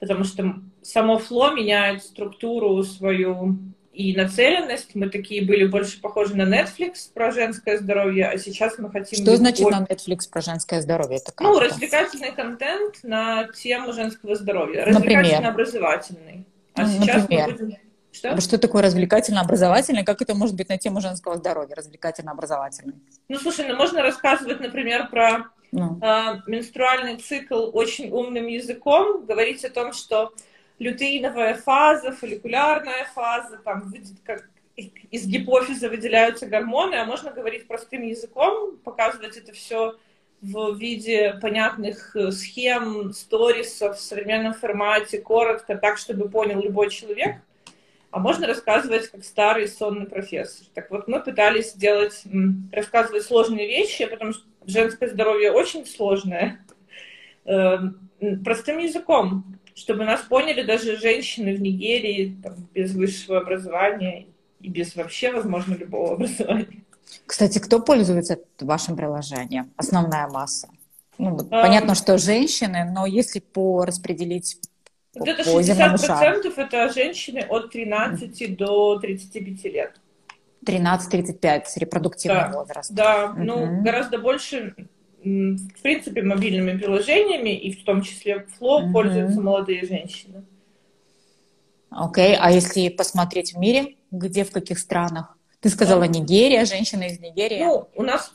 потому 0.00 0.24
что 0.24 0.56
само 0.82 1.18
фло 1.18 1.54
меняет 1.54 2.02
структуру 2.02 2.82
свою 2.82 3.56
и 3.98 4.14
нацеленность. 4.14 4.94
Мы 4.94 5.10
такие 5.10 5.44
были 5.44 5.66
больше 5.66 6.00
похожи 6.00 6.36
на 6.36 6.42
Netflix 6.42 7.12
про 7.12 7.32
женское 7.32 7.78
здоровье, 7.78 8.28
а 8.28 8.38
сейчас 8.38 8.78
мы 8.78 8.90
хотим... 8.90 9.20
Что 9.20 9.36
значит 9.36 9.64
более... 9.64 9.80
на 9.80 9.84
Netflix 9.86 10.30
про 10.30 10.40
женское 10.40 10.80
здоровье? 10.80 11.18
Это 11.18 11.32
ну, 11.40 11.58
развлекательный 11.58 12.30
контент 12.30 13.02
на 13.02 13.48
тему 13.48 13.92
женского 13.92 14.36
здоровья. 14.36 14.84
Развлекательно-образовательный. 14.84 16.46
А 16.74 16.82
ну, 16.82 17.02
сейчас 17.02 17.22
Например? 17.22 17.48
мы 17.48 17.52
будем... 17.54 17.76
Что? 18.12 18.40
Что 18.40 18.58
такое 18.58 18.82
развлекательно-образовательный? 18.82 20.04
Как 20.04 20.22
это 20.22 20.32
может 20.36 20.54
быть 20.54 20.68
на 20.68 20.78
тему 20.78 21.00
женского 21.00 21.36
здоровья, 21.36 21.74
развлекательно-образовательный? 21.74 22.94
Ну, 23.28 23.38
слушай, 23.40 23.66
ну 23.66 23.74
можно 23.74 24.02
рассказывать, 24.02 24.60
например, 24.60 25.08
про 25.08 25.46
ну. 25.72 25.98
э, 26.00 26.40
менструальный 26.46 27.16
цикл 27.16 27.70
очень 27.72 28.12
умным 28.12 28.46
языком, 28.46 29.26
говорить 29.26 29.64
о 29.64 29.70
том, 29.70 29.92
что 29.92 30.32
лютеиновая 30.78 31.54
фаза, 31.54 32.12
фолликулярная 32.12 33.06
фаза, 33.14 33.58
там 33.64 33.92
как 34.24 34.48
из 34.76 35.26
гипофиза 35.26 35.88
выделяются 35.88 36.46
гормоны, 36.46 36.94
а 36.94 37.04
можно 37.04 37.32
говорить 37.32 37.66
простым 37.66 38.02
языком, 38.02 38.76
показывать 38.78 39.36
это 39.36 39.52
все 39.52 39.96
в 40.40 40.76
виде 40.76 41.36
понятных 41.42 42.14
э, 42.14 42.30
схем, 42.30 43.12
сторисов 43.12 43.96
в 43.96 44.00
современном 44.00 44.54
формате, 44.54 45.18
коротко, 45.18 45.76
так, 45.76 45.98
чтобы 45.98 46.28
понял 46.28 46.60
любой 46.62 46.90
человек. 46.90 47.38
А 48.12 48.20
можно 48.20 48.46
рассказывать 48.46 49.08
как 49.08 49.24
старый 49.24 49.66
сонный 49.66 50.06
профессор. 50.06 50.66
Так 50.74 50.90
вот, 50.90 51.08
мы 51.08 51.20
пытались 51.20 51.72
сделать, 51.72 52.22
рассказывать 52.72 53.24
сложные 53.24 53.66
вещи, 53.66 54.06
потому 54.06 54.32
что 54.32 54.44
женское 54.64 55.08
здоровье 55.08 55.50
очень 55.50 55.84
сложное, 55.84 56.64
эм, 57.44 58.08
простым 58.44 58.78
языком 58.78 59.57
чтобы 59.78 60.04
нас 60.04 60.20
поняли 60.22 60.62
даже 60.62 60.96
женщины 60.96 61.54
в 61.54 61.60
Нигерии 61.60 62.36
там, 62.42 62.54
без 62.74 62.92
высшего 62.92 63.38
образования 63.38 64.26
и 64.60 64.68
без 64.68 64.96
вообще, 64.96 65.32
возможно, 65.32 65.74
любого 65.74 66.14
образования. 66.14 66.82
Кстати, 67.24 67.58
кто 67.58 67.80
пользуется 67.80 68.38
вашим 68.60 68.96
приложением? 68.96 69.70
Основная 69.76 70.28
масса. 70.28 70.68
Ну, 71.16 71.38
а, 71.50 71.62
понятно, 71.62 71.94
что 71.94 72.18
женщины, 72.18 72.84
но 72.84 73.06
если 73.06 73.40
по 73.40 73.84
распределить 73.84 74.58
где-то 75.14 75.42
60% 75.42 76.52
это 76.56 76.92
женщины 76.92 77.40
от 77.48 77.70
13 77.72 78.56
до 78.56 78.98
35 78.98 79.64
лет. 79.64 80.00
13-35 80.64 81.62
репродуктивный 81.76 82.40
да, 82.40 82.52
возраст. 82.52 82.92
Да, 82.92 83.30
угу. 83.30 83.42
ну 83.42 83.82
гораздо 83.82 84.18
больше, 84.18 84.74
в 85.56 85.82
принципе, 85.82 86.22
мобильными 86.22 86.76
приложениями, 86.78 87.56
и 87.56 87.72
в 87.72 87.84
том 87.84 88.02
числе 88.02 88.46
Flow, 88.58 88.84
угу. 88.84 88.92
пользуются 88.92 89.40
молодые 89.40 89.84
женщины. 89.86 90.44
Окей, 91.90 92.34
okay. 92.34 92.38
а 92.38 92.50
если 92.50 92.88
посмотреть 92.88 93.54
в 93.54 93.58
мире, 93.58 93.96
где, 94.10 94.44
в 94.44 94.50
каких 94.50 94.78
странах? 94.78 95.36
Ты 95.60 95.70
сказала 95.70 96.02
да. 96.02 96.06
Нигерия, 96.08 96.64
женщина 96.64 97.04
из 97.04 97.18
Нигерии. 97.18 97.58
Ну, 97.58 97.88
у 97.94 98.02
нас 98.02 98.32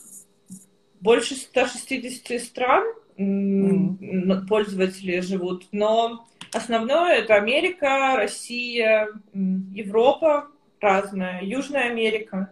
больше 1.00 1.36
160 1.36 2.42
стран 2.42 2.84
mm. 3.18 4.48
пользователи 4.48 5.20
живут, 5.20 5.68
но 5.72 6.26
основное 6.52 7.20
это 7.20 7.36
Америка, 7.36 8.16
Россия, 8.18 9.08
Европа 9.34 10.48
разная, 10.82 11.42
Южная 11.44 11.90
Америка. 11.90 12.52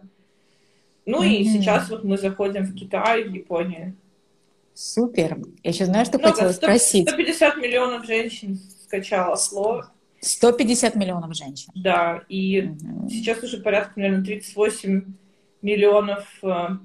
Ну 1.04 1.22
mm-hmm. 1.22 1.34
и 1.34 1.44
сейчас 1.44 1.90
вот 1.90 2.04
мы 2.04 2.16
заходим 2.16 2.64
в 2.64 2.74
Китай, 2.74 3.24
в 3.24 3.32
Японию. 3.32 3.94
Супер. 4.74 5.38
Я 5.62 5.70
еще 5.70 5.86
знаю, 5.86 6.04
что 6.04 6.18
Много, 6.18 6.34
хотела 6.34 6.52
100, 6.52 6.62
спросить. 6.62 7.08
150 7.08 7.56
миллионов 7.56 8.06
женщин 8.06 8.58
скачало 8.84 9.36
слово. 9.36 9.92
150 10.20 10.94
миллионов 10.94 11.34
женщин. 11.34 11.72
Да, 11.74 12.22
и 12.28 12.62
угу. 12.62 13.08
сейчас 13.08 13.42
уже 13.42 13.58
порядка, 13.58 13.92
наверное, 13.96 14.24
38 14.24 15.04
миллионов 15.62 16.26
uh, 16.42 16.78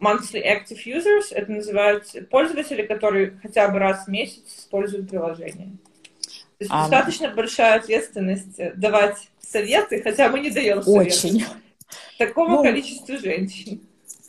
monthly 0.00 0.42
active 0.44 0.78
users. 0.86 1.32
Это 1.32 1.50
называются 1.50 2.22
пользователи, 2.22 2.82
которые 2.82 3.38
хотя 3.42 3.68
бы 3.68 3.78
раз 3.78 4.06
в 4.06 4.08
месяц 4.08 4.42
используют 4.58 5.10
приложение. 5.10 5.72
То 6.58 6.60
есть 6.60 6.70
а... 6.70 6.82
достаточно 6.82 7.30
большая 7.30 7.80
ответственность 7.80 8.58
э, 8.58 8.72
давать 8.76 9.16
советы, 9.40 10.00
хотя 10.02 10.28
мы 10.28 10.40
не 10.40 10.50
даем 10.50 10.82
советы. 10.82 11.08
Очень. 11.08 11.44
Такому 12.18 12.56
ну, 12.56 12.62
количеству 12.62 13.18
женщин. 13.18 13.80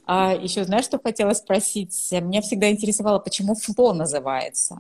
А 0.06 0.34
еще 0.34 0.64
знаешь, 0.64 0.86
что 0.86 1.00
хотела 1.00 1.34
спросить? 1.34 2.10
Меня 2.12 2.42
всегда 2.42 2.70
интересовало, 2.70 3.20
почему 3.20 3.56
фло 3.56 3.94
называется. 3.94 4.78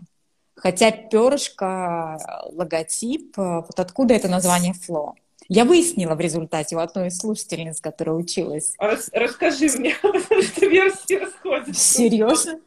Хотя 0.55 0.91
перышко, 0.91 2.17
логотип, 2.51 3.38
э, 3.38 3.62
вот 3.67 3.79
откуда 3.79 4.13
это 4.13 4.29
название 4.29 4.74
Фло? 4.74 5.15
Я 5.48 5.65
выяснила 5.65 6.15
в 6.15 6.20
результате 6.20 6.75
у 6.75 6.79
одной 6.79 7.10
из 7.10 7.17
слушательниц, 7.17 7.82
которая 7.82 8.15
училась. 8.15 8.74
А 8.77 8.88
рас, 8.88 9.10
расскажи 9.13 9.67
мне, 9.77 9.96
потому 10.01 10.41
что 10.41 10.65
версии 10.65 11.15
расходятся. 11.15 11.74
Серьезно? 11.74 12.60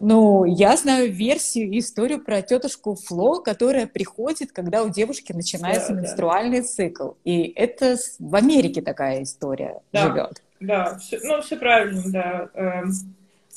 Ну, 0.00 0.44
я 0.44 0.76
знаю 0.76 1.12
версию 1.12 1.70
и 1.70 1.80
историю 1.80 2.24
про 2.24 2.40
тетушку 2.40 2.94
Фло, 2.94 3.40
которая 3.40 3.86
приходит, 3.86 4.52
когда 4.52 4.84
у 4.84 4.88
девушки 4.88 5.32
начинается 5.32 5.92
да, 5.92 6.00
менструальный 6.00 6.62
да. 6.62 6.66
цикл. 6.66 7.10
И 7.24 7.42
это 7.42 7.98
в 8.18 8.34
Америке 8.34 8.80
такая 8.80 9.22
история 9.24 9.82
да, 9.92 10.08
живет. 10.08 10.42
Да, 10.62 10.98
все, 10.98 11.18
ну, 11.22 11.42
все 11.42 11.56
правильно, 11.56 12.02
да. 12.06 12.50
Эм, 12.54 12.92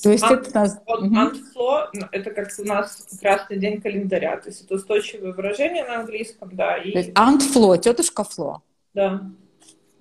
то 0.01 0.12
есть 0.12 0.24
Ан- 0.24 0.33
это 0.33 0.53
нас... 0.53 0.81
Вот 0.85 1.03
угу. 1.03 1.15
антфло— 1.15 1.89
это 2.12 2.31
как 2.31 2.50
у 2.57 2.63
нас 2.63 3.07
красный 3.21 3.57
день 3.57 3.81
календаря, 3.81 4.38
то 4.38 4.50
есть 4.50 4.63
это 4.63 4.75
устойчивое 4.75 5.31
выражение 5.31 5.85
на 5.85 6.01
английском, 6.01 6.50
да. 6.53 6.77
И... 6.77 6.91
То 6.91 6.97
есть 6.97 7.12
антфло, 7.15 7.77
тетушка 7.77 8.24
Фло. 8.24 8.62
Да. 8.93 9.21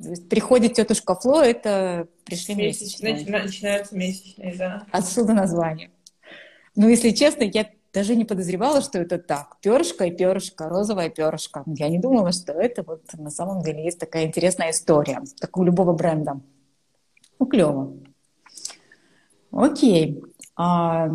То 0.02 0.08
есть 0.08 0.28
приходит 0.28 0.74
тетушка 0.74 1.14
Фло, 1.14 1.42
это 1.42 2.08
пришли 2.24 2.54
месячные. 2.54 3.14
месячные. 3.14 3.42
Начинаются 3.42 3.96
месячные, 3.96 4.54
да. 4.56 4.86
Отсюда 4.90 5.34
название. 5.34 5.90
Ну, 6.74 6.88
если 6.88 7.10
честно, 7.10 7.44
я 7.44 7.68
даже 7.92 8.16
не 8.16 8.24
подозревала, 8.24 8.80
что 8.80 8.98
это 8.98 9.18
так. 9.18 9.56
Перышко 9.60 10.06
и 10.06 10.10
перышко, 10.10 10.68
розовое 10.68 11.10
перышко. 11.10 11.62
Я 11.66 11.88
не 11.88 12.00
думала, 12.00 12.32
что 12.32 12.52
это 12.52 12.82
вот 12.82 13.02
на 13.12 13.30
самом 13.30 13.62
деле 13.62 13.84
есть 13.84 14.00
такая 14.00 14.24
интересная 14.24 14.72
история, 14.72 15.20
как 15.38 15.56
у 15.56 15.62
любого 15.62 15.92
бренда. 15.92 16.40
Ну, 17.38 17.46
клево. 17.46 17.96
Окей. 19.50 20.22
А... 20.56 21.08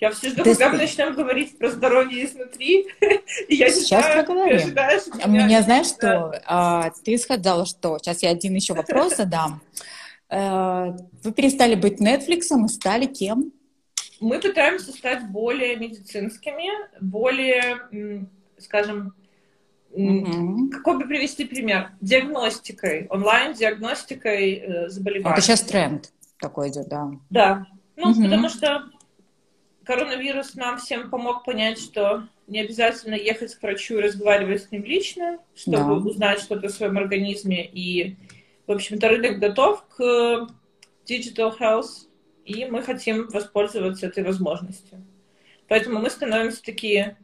Я 0.00 0.12
все 0.12 0.30
жду, 0.30 0.44
когда 0.44 0.68
мы 0.70 0.78
начнем 0.78 1.14
говорить 1.14 1.58
про 1.58 1.70
здоровье 1.70 2.24
изнутри. 2.24 2.86
И 3.48 3.56
я 3.56 3.70
Сейчас 3.70 4.04
знаю, 4.04 4.24
поговорим. 4.24 4.56
Ожидаешь, 4.56 5.06
меня, 5.26 5.44
меня 5.46 5.62
знаешь, 5.62 5.88
что 5.88 6.40
а, 6.46 6.90
ты 7.04 7.18
сказала, 7.18 7.66
что... 7.66 7.98
Сейчас 7.98 8.22
я 8.22 8.30
один 8.30 8.54
еще 8.54 8.74
вопрос 8.74 9.16
задам. 9.16 9.60
А, 10.28 10.96
вы 11.24 11.32
перестали 11.32 11.74
быть 11.74 12.00
Netflix 12.00 12.42
и 12.64 12.68
стали 12.68 13.06
кем? 13.06 13.52
Мы 14.20 14.40
пытаемся 14.40 14.92
стать 14.92 15.28
более 15.30 15.76
медицинскими, 15.76 16.68
более, 17.00 18.28
скажем, 18.58 19.14
Угу. 19.90 20.70
Какой 20.70 20.98
бы 20.98 21.06
привести 21.06 21.44
пример? 21.44 21.92
Диагностикой, 22.00 23.06
онлайн-диагностикой 23.08 24.52
э, 24.52 24.88
заболеваний. 24.88 25.32
Это 25.32 25.40
сейчас 25.40 25.62
тренд 25.62 26.12
такой 26.40 26.70
идет, 26.70 26.88
да. 26.88 27.10
Да. 27.30 27.66
Ну, 27.96 28.10
угу. 28.10 28.22
потому 28.22 28.48
что 28.48 28.84
коронавирус 29.84 30.54
нам 30.54 30.78
всем 30.78 31.10
помог 31.10 31.44
понять, 31.44 31.78
что 31.78 32.28
не 32.46 32.60
обязательно 32.60 33.14
ехать 33.14 33.54
к 33.54 33.62
врачу 33.62 33.98
и 33.98 34.02
разговаривать 34.02 34.62
с 34.62 34.70
ним 34.70 34.84
лично, 34.84 35.38
чтобы 35.54 35.76
да. 35.76 35.92
узнать 36.08 36.40
что-то 36.40 36.66
о 36.66 36.70
своем 36.70 36.96
организме. 36.96 37.66
И, 37.66 38.16
в 38.66 38.72
общем-то, 38.72 39.08
рынок 39.08 39.38
готов 39.38 39.84
к 39.88 40.48
digital 41.06 41.58
health, 41.58 42.06
и 42.44 42.64
мы 42.66 42.82
хотим 42.82 43.28
воспользоваться 43.28 44.06
этой 44.06 44.24
возможностью. 44.24 45.04
Поэтому 45.68 46.00
мы 46.00 46.08
становимся 46.08 46.62
такие 46.62 47.18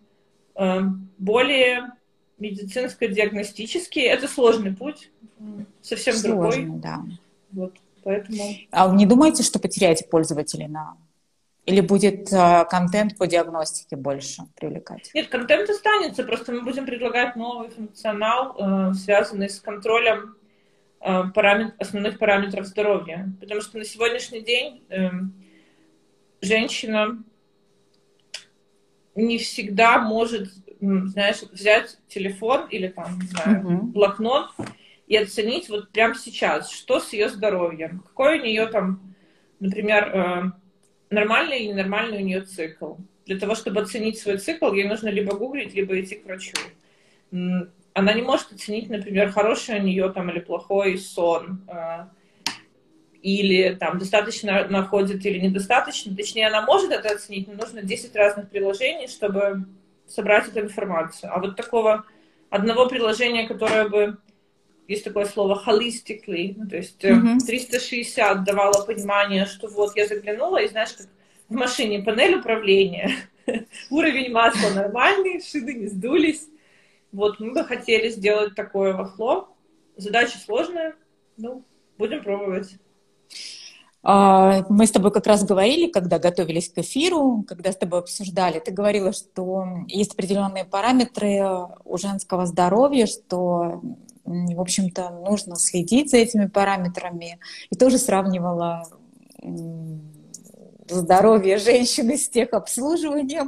э, 0.54 0.80
более 1.18 1.92
медицинско-диагностические. 2.38 4.06
Это 4.06 4.28
сложный 4.28 4.74
путь, 4.74 5.10
совсем 5.82 6.14
Сложный, 6.14 6.64
другой. 6.64 6.80
да. 6.80 7.04
Вот. 7.52 7.74
Поэтому... 8.02 8.38
А 8.70 8.88
вы 8.88 8.96
не 8.96 9.06
думаете, 9.06 9.42
что 9.42 9.58
потеряете 9.58 10.04
пользователей 10.04 10.68
на... 10.68 10.96
Или 11.64 11.80
будет 11.80 12.30
э, 12.30 12.66
контент 12.68 13.16
по 13.16 13.26
диагностике 13.26 13.96
больше 13.96 14.42
привлекать? 14.54 15.10
Нет, 15.14 15.28
контент 15.28 15.70
останется, 15.70 16.22
просто 16.22 16.52
мы 16.52 16.60
будем 16.60 16.84
предлагать 16.84 17.36
новый 17.36 17.70
функционал, 17.70 18.90
э, 18.90 18.92
связанный 18.92 19.48
с 19.48 19.60
контролем 19.60 20.36
э, 21.00 21.22
парамет... 21.34 21.74
основных 21.78 22.18
параметров 22.18 22.66
здоровья. 22.66 23.32
Потому 23.40 23.62
что 23.62 23.78
на 23.78 23.84
сегодняшний 23.84 24.42
день 24.42 24.82
э, 24.90 25.08
женщина 26.42 27.24
не 29.14 29.38
всегда 29.38 29.98
может, 29.98 30.50
знаешь, 30.80 31.42
взять 31.42 31.98
телефон 32.08 32.66
или 32.68 32.88
там, 32.88 33.18
не 33.18 33.26
знаю, 33.26 33.62
mm-hmm. 33.62 33.80
блокнот 33.92 34.50
и 35.06 35.16
оценить 35.16 35.68
вот 35.68 35.90
прямо 35.90 36.14
сейчас, 36.14 36.70
что 36.70 37.00
с 37.00 37.12
ее 37.12 37.28
здоровьем, 37.28 38.00
какой 38.00 38.38
у 38.38 38.42
нее 38.42 38.66
там, 38.66 39.14
например, 39.60 40.10
э, 40.14 40.42
нормальный 41.10 41.60
или 41.60 41.68
ненормальный 41.68 42.18
у 42.18 42.24
нее 42.24 42.40
цикл. 42.42 42.94
Для 43.26 43.38
того, 43.38 43.54
чтобы 43.54 43.80
оценить 43.80 44.18
свой 44.18 44.38
цикл, 44.38 44.72
ей 44.72 44.86
нужно 44.86 45.08
либо 45.08 45.36
гуглить, 45.36 45.74
либо 45.74 45.98
идти 46.00 46.16
к 46.16 46.26
врачу. 46.26 46.52
Она 47.30 48.12
не 48.12 48.22
может 48.22 48.52
оценить, 48.52 48.90
например, 48.90 49.30
хороший 49.30 49.78
у 49.78 49.82
нее 49.82 50.10
там 50.10 50.30
или 50.30 50.40
плохой 50.40 50.98
сон, 50.98 51.62
э, 51.68 52.06
или 53.22 53.74
там 53.74 53.98
достаточно 53.98 54.68
находит 54.68 55.24
или 55.24 55.38
недостаточно. 55.38 56.14
Точнее, 56.14 56.48
она 56.48 56.62
может 56.62 56.90
это 56.90 57.14
оценить, 57.14 57.48
но 57.48 57.54
нужно 57.54 57.82
10 57.82 58.14
разных 58.16 58.50
приложений, 58.50 59.08
чтобы 59.08 59.64
собрать 60.06 60.48
эту 60.48 60.60
информацию. 60.60 61.32
А 61.34 61.40
вот 61.40 61.56
такого 61.56 62.04
одного 62.50 62.88
приложения, 62.88 63.48
которое 63.48 63.88
бы 63.88 64.18
есть 64.86 65.04
такое 65.04 65.24
слово 65.24 65.62
holistically, 65.66 66.54
ну, 66.56 66.68
то 66.68 66.76
есть 66.76 67.02
mm-hmm. 67.02 67.38
360 67.38 68.44
давало 68.44 68.84
понимание, 68.84 69.46
что 69.46 69.68
вот 69.68 69.96
я 69.96 70.06
заглянула, 70.06 70.58
и 70.58 70.68
знаешь, 70.68 70.92
как 70.92 71.06
в 71.48 71.54
машине 71.54 72.02
панель 72.02 72.36
управления, 72.36 73.10
уровень 73.90 74.30
масла 74.32 74.70
нормальный, 74.74 75.42
шины 75.42 75.74
не 75.74 75.86
сдулись. 75.86 76.48
Вот 77.12 77.40
мы 77.40 77.52
бы 77.52 77.64
хотели 77.64 78.10
сделать 78.10 78.54
такое 78.54 78.92
во 78.92 79.06
фло. 79.06 79.48
Задача 79.96 80.38
сложная, 80.38 80.96
ну, 81.36 81.64
будем 81.96 82.22
пробовать. 82.22 82.74
А, 84.04 84.64
мы 84.68 84.86
с 84.86 84.90
тобой 84.90 85.10
как 85.10 85.26
раз 85.26 85.44
говорили, 85.44 85.90
когда 85.90 86.18
готовились 86.18 86.68
к 86.68 86.78
эфиру, 86.78 87.44
когда 87.48 87.72
с 87.72 87.76
тобой 87.76 88.00
обсуждали, 88.00 88.60
ты 88.60 88.70
говорила, 88.70 89.12
что 89.12 89.66
есть 89.88 90.12
определенные 90.12 90.66
параметры 90.66 91.40
у 91.84 91.96
женского 91.96 92.44
здоровья, 92.44 93.06
что 93.06 93.80
в 94.24 94.60
общем-то, 94.60 95.10
нужно 95.10 95.56
следить 95.56 96.10
за 96.10 96.18
этими 96.18 96.46
параметрами. 96.46 97.38
И 97.70 97.76
тоже 97.76 97.98
сравнивала 97.98 98.84
здоровье 100.88 101.58
женщины 101.58 102.16
с 102.16 102.28
техобслуживанием. 102.28 103.46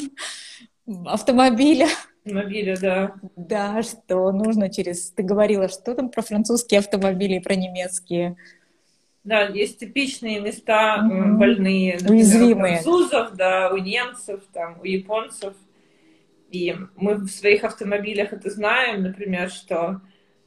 автомобиля. 1.06 1.88
Автомобиля, 2.24 2.76
да. 2.78 3.14
Да, 3.36 3.82
что 3.82 4.32
нужно 4.32 4.68
через... 4.68 5.10
Ты 5.12 5.22
говорила, 5.22 5.68
что 5.68 5.94
там 5.94 6.10
про 6.10 6.22
французские 6.22 6.80
автомобили 6.80 7.36
и 7.36 7.40
про 7.40 7.54
немецкие. 7.54 8.36
Да, 9.26 9.48
есть 9.48 9.80
типичные 9.80 10.40
места 10.40 11.04
угу. 11.04 11.36
больные. 11.36 11.94
Например, 11.94 12.12
Уязвимые. 12.12 12.54
У 12.54 12.82
французов, 12.82 13.34
да, 13.34 13.70
у 13.72 13.76
немцев, 13.76 14.44
там, 14.52 14.80
у 14.80 14.84
японцев. 14.84 15.54
И 16.52 16.76
мы 16.94 17.16
в 17.16 17.26
своих 17.26 17.64
автомобилях 17.64 18.32
это 18.32 18.48
знаем, 18.50 19.02
например, 19.02 19.50
что 19.50 20.00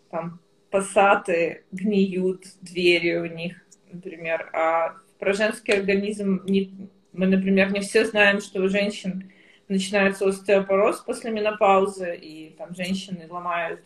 там 0.10 0.39
пассаты 0.72 1.65
гниют 1.74 2.46
двери 2.62 3.18
у 3.18 3.26
них, 3.26 3.58
например. 3.92 4.50
А 4.54 4.96
про 5.20 5.34
женский 5.34 5.74
организм 5.74 6.42
не, 6.46 6.89
мы, 7.12 7.28
например, 7.28 7.74
не 7.74 7.82
все 7.82 8.06
знаем, 8.06 8.39
что 8.39 8.62
у 8.62 8.70
женщин 8.70 9.30
начинается 9.68 10.26
остеопороз 10.26 11.02
после 11.02 11.32
менопаузы, 11.32 12.15
и 12.15 12.56
там 12.58 12.74
женщины 12.74 13.28
ломают 13.30 13.82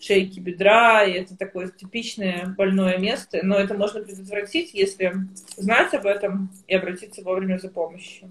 шейки 0.00 0.40
бедра, 0.40 1.04
и 1.04 1.12
это 1.12 1.36
такое 1.36 1.68
типичное 1.68 2.54
больное 2.56 2.98
место, 2.98 3.40
но 3.42 3.56
это 3.56 3.74
можно 3.74 4.00
предотвратить, 4.00 4.74
если 4.74 5.12
знать 5.56 5.92
об 5.94 6.06
этом 6.06 6.50
и 6.66 6.74
обратиться 6.74 7.22
вовремя 7.22 7.58
за 7.58 7.68
помощью. 7.68 8.30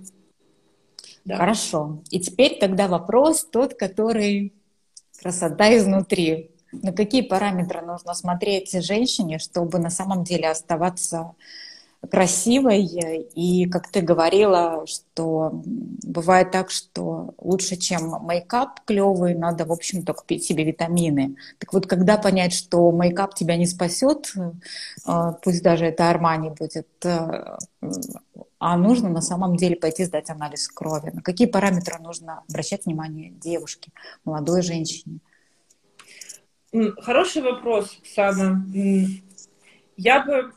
Да. 1.25 1.37
Хорошо. 1.37 2.01
И 2.09 2.19
теперь 2.19 2.57
тогда 2.57 2.87
вопрос 2.87 3.43
тот, 3.43 3.73
который 3.73 4.53
красота 5.21 5.75
изнутри. 5.75 6.51
На 6.71 6.93
какие 6.93 7.21
параметры 7.21 7.81
нужно 7.81 8.13
смотреть 8.13 8.71
женщине, 8.83 9.39
чтобы 9.39 9.79
на 9.79 9.89
самом 9.89 10.23
деле 10.23 10.49
оставаться 10.49 11.35
красивой. 12.09 12.85
И, 13.35 13.67
как 13.69 13.89
ты 13.89 14.01
говорила, 14.01 14.85
что 14.87 15.61
бывает 15.63 16.51
так, 16.51 16.69
что 16.71 17.33
лучше, 17.37 17.75
чем 17.75 18.15
мейкап 18.25 18.81
клевый, 18.85 19.35
надо, 19.35 19.65
в 19.65 19.71
общем, 19.71 20.03
только 20.03 20.23
пить 20.25 20.43
себе 20.43 20.63
витамины. 20.63 21.35
Так 21.59 21.73
вот, 21.73 21.87
когда 21.87 22.17
понять, 22.17 22.53
что 22.53 22.91
мейкап 22.91 23.35
тебя 23.35 23.57
не 23.57 23.65
спасет, 23.65 24.33
э, 25.05 25.33
пусть 25.43 25.63
даже 25.63 25.85
это 25.85 26.09
Армани 26.09 26.49
будет, 26.49 26.87
э, 27.03 27.57
а 28.59 28.77
нужно 28.77 29.09
на 29.09 29.21
самом 29.21 29.55
деле 29.55 29.75
пойти 29.75 30.05
сдать 30.05 30.29
анализ 30.29 30.67
крови. 30.67 31.11
На 31.13 31.21
какие 31.21 31.47
параметры 31.47 31.99
нужно 31.99 32.43
обращать 32.49 32.85
внимание 32.85 33.31
девушке, 33.31 33.91
молодой 34.25 34.61
женщине? 34.61 35.19
Хороший 37.01 37.41
вопрос, 37.41 37.97
Оксана. 38.01 38.65
Я 39.95 40.23
бы 40.23 40.51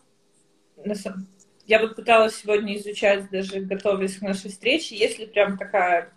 я 1.71 1.79
вот 1.79 1.95
пыталась 1.95 2.35
сегодня 2.35 2.77
изучать, 2.77 3.31
даже 3.31 3.61
готовясь 3.61 4.17
к 4.17 4.23
нашей 4.23 4.51
встрече, 4.51 4.97
есть 4.97 5.21
ли 5.21 5.27
прям 5.27 5.57
такая 5.57 6.13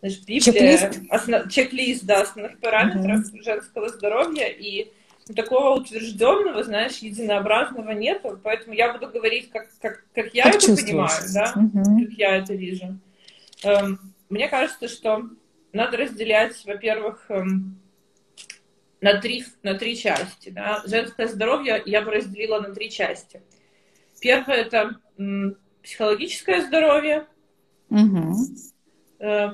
знаешь, 0.00 0.18
Библия, 0.20 0.40
чек-лист, 0.40 1.00
основ, 1.08 1.48
чек-лист 1.50 2.04
да, 2.04 2.20
основных 2.20 2.60
параметров 2.60 3.32
uh-huh. 3.32 3.42
женского 3.42 3.88
здоровья, 3.88 4.48
и 4.48 4.92
такого 5.34 5.80
утвержденного, 5.80 6.62
знаешь, 6.64 6.98
единообразного 6.98 7.92
нету, 7.92 8.38
поэтому 8.42 8.74
я 8.74 8.92
буду 8.92 9.10
говорить, 9.10 9.50
как, 9.50 9.68
как, 9.80 10.04
как 10.14 10.34
я 10.34 10.44
как 10.44 10.56
это 10.56 10.76
понимаю, 10.76 11.22
да, 11.32 11.54
uh-huh. 11.56 12.04
как 12.04 12.18
я 12.18 12.36
это 12.36 12.52
вижу. 12.52 12.98
Эм, 13.62 14.00
мне 14.28 14.48
кажется, 14.48 14.86
что 14.86 15.30
надо 15.72 15.96
разделять, 15.96 16.62
во-первых, 16.66 17.24
эм, 17.30 17.80
на 19.00 19.18
три, 19.18 19.46
на 19.62 19.74
три 19.74 19.96
части. 19.96 20.50
Да? 20.50 20.82
Женское 20.84 21.26
здоровье 21.26 21.82
я 21.86 22.02
бы 22.02 22.10
разделила 22.10 22.60
на 22.60 22.74
три 22.74 22.90
части. 22.90 23.40
Первое 24.20 24.56
это 24.56 24.96
психологическое 25.82 26.62
здоровье, 26.62 27.26
угу. 27.88 28.34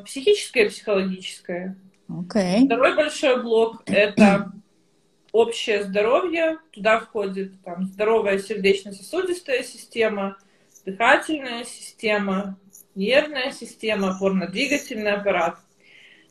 психическое 0.04 0.66
и 0.66 0.68
психологическое. 0.68 1.76
Okay. 2.08 2.66
Второй 2.66 2.94
большой 2.94 3.42
блок 3.42 3.82
это 3.86 4.52
общее 5.32 5.84
здоровье. 5.84 6.58
Туда 6.70 7.00
входит 7.00 7.60
там, 7.64 7.84
здоровая 7.84 8.38
сердечно-сосудистая 8.38 9.62
система, 9.64 10.38
дыхательная 10.84 11.64
система, 11.64 12.58
нервная 12.94 13.52
система, 13.52 14.16
опорно-двигательный 14.16 15.12
аппарат. 15.12 15.58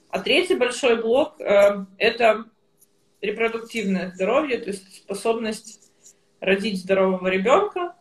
А 0.09 0.19
третий 0.21 0.55
большой 0.55 1.01
блок 1.01 1.39
э, 1.41 1.85
это 1.97 2.45
репродуктивное 3.21 4.11
здоровье, 4.11 4.59
то 4.59 4.69
есть 4.69 4.97
способность 4.97 5.91
родить 6.39 6.79
здорового 6.79 7.27
ребенка, 7.27 7.95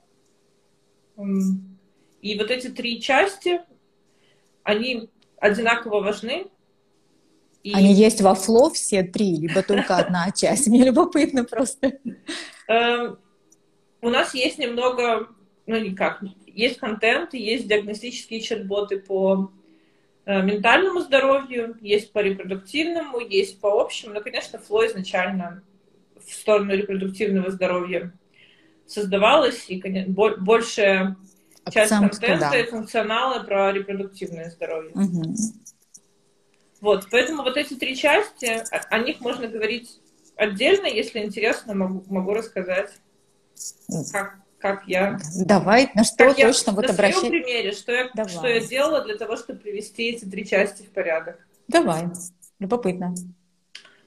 и 1.17 2.39
вот 2.39 2.51
эти 2.51 2.69
три 2.69 3.01
части, 3.01 3.61
они 4.63 5.11
одинаково 5.39 6.01
важны. 6.01 6.47
И... 7.63 7.73
Они 7.73 7.93
есть 7.93 8.21
во 8.21 8.35
фло 8.35 8.71
все 8.71 9.03
три, 9.03 9.37
либо 9.37 9.63
только 9.63 9.97
одна 9.97 10.31
часть? 10.35 10.67
Мне 10.67 10.85
любопытно 10.85 11.45
просто. 11.45 11.99
Эм, 12.69 13.19
у 14.01 14.11
нас 14.11 14.35
есть 14.35 14.59
немного, 14.59 15.29
ну 15.67 15.79
никак, 15.79 16.23
есть 16.47 16.79
контент, 16.79 17.35
есть 17.35 17.69
диагностические 17.69 18.41
чат-боты 18.41 19.01
по 19.01 19.51
э, 20.27 20.43
ментальному 20.43 21.01
здоровью, 21.01 21.77
есть 21.81 22.13
по 22.13 22.19
репродуктивному, 22.19 23.21
есть 23.21 23.61
по 23.61 23.81
общему. 23.81 24.15
Но, 24.15 24.21
конечно, 24.21 24.59
фло 24.59 24.87
изначально 24.87 25.63
в 26.27 26.33
сторону 26.33 26.75
репродуктивного 26.75 27.51
здоровья 27.51 28.13
создавалась, 28.87 29.65
и 29.69 29.81
конечно, 29.81 30.13
большая 30.13 31.17
часть 31.71 31.91
контента 31.91 32.51
да. 32.51 32.59
и 32.59 32.65
функционала 32.67 33.43
про 33.43 33.73
репродуктивное 33.73 34.51
здоровье. 34.51 34.93
Угу. 34.93 35.35
Вот, 36.81 37.07
поэтому 37.11 37.43
вот 37.43 37.57
эти 37.57 37.75
три 37.75 37.97
части, 37.97 38.63
о, 38.91 38.99
них 38.99 39.21
можно 39.21 39.49
говорить 39.49 40.01
отдельно, 40.37 40.87
если 40.87 41.21
интересно, 41.21 41.75
могу, 41.75 42.05
могу 42.13 42.35
рассказать, 42.35 42.91
как, 44.13 44.37
как 44.59 44.87
я... 44.87 45.19
Давай, 45.47 45.91
на 45.95 46.05
что 46.05 46.27
как 46.27 46.37
точно 46.37 46.71
я, 46.71 46.77
вот 46.77 46.87
на 46.87 46.93
обращать... 46.93 47.23
На 47.23 47.29
примере, 47.31 47.73
что 47.73 47.93
я, 47.93 48.29
что 48.29 48.47
я 48.47 48.61
делала 48.61 49.03
для 49.03 49.17
того, 49.17 49.37
чтобы 49.37 49.61
привести 49.61 50.11
эти 50.11 50.27
три 50.27 50.47
части 50.47 50.83
в 50.83 50.91
порядок. 50.91 51.47
Давай, 51.69 52.09
любопытно. 52.59 53.15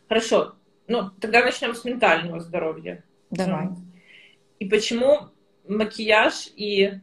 Хорошо, 0.08 0.54
ну 0.88 1.10
тогда 1.20 1.44
начнем 1.44 1.74
с 1.74 1.84
ментального 1.84 2.40
здоровья. 2.40 3.04
Давай. 3.32 3.70
И 4.60 4.66
почему 4.66 5.30
макияж 5.68 6.50
и 6.56 7.00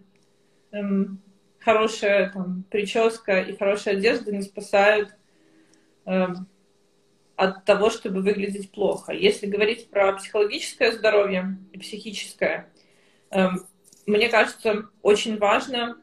эм, 0.72 1.20
хорошая 1.58 2.30
там, 2.30 2.64
прическа 2.70 3.40
и 3.40 3.56
хорошая 3.56 3.96
одежда 3.96 4.32
не 4.32 4.42
спасают 4.42 5.14
эм, 6.04 6.48
от 7.36 7.64
того, 7.64 7.90
чтобы 7.90 8.20
выглядеть 8.22 8.70
плохо. 8.70 9.12
Если 9.12 9.46
говорить 9.46 9.88
про 9.88 10.12
психологическое 10.12 10.92
здоровье 10.92 11.58
и 11.72 11.78
психическое, 11.78 12.70
эм, 13.30 13.66
мне 14.06 14.28
кажется, 14.28 14.88
очень 15.02 15.38
важно 15.38 15.96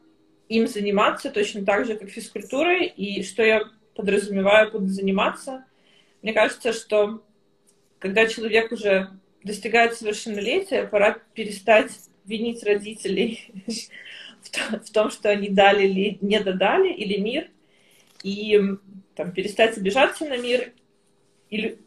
им 0.48 0.66
заниматься 0.66 1.30
точно 1.30 1.64
так 1.64 1.86
же, 1.86 1.96
как 1.96 2.10
физкультурой. 2.10 2.86
И 2.86 3.22
что 3.22 3.42
я 3.42 3.62
подразумеваю 3.94 4.70
под 4.70 4.88
заниматься? 4.88 5.64
Мне 6.20 6.32
кажется, 6.32 6.72
что 6.72 7.22
когда 7.98 8.26
человек 8.26 8.72
уже 8.72 9.10
достигает 9.44 9.94
совершеннолетия, 9.94 10.86
пора 10.86 11.18
перестать 11.34 11.90
винить 12.24 12.62
родителей 12.62 13.52
в 14.42 14.90
том, 14.90 15.10
что 15.10 15.30
они 15.30 15.48
дали 15.48 15.86
или 15.86 16.18
не 16.20 16.40
додали, 16.40 16.92
или 16.92 17.18
мир, 17.18 17.48
и 18.22 18.60
там, 19.14 19.32
перестать 19.32 19.76
обижаться 19.76 20.24
на 20.24 20.36
мир. 20.36 20.72
И 21.50 21.78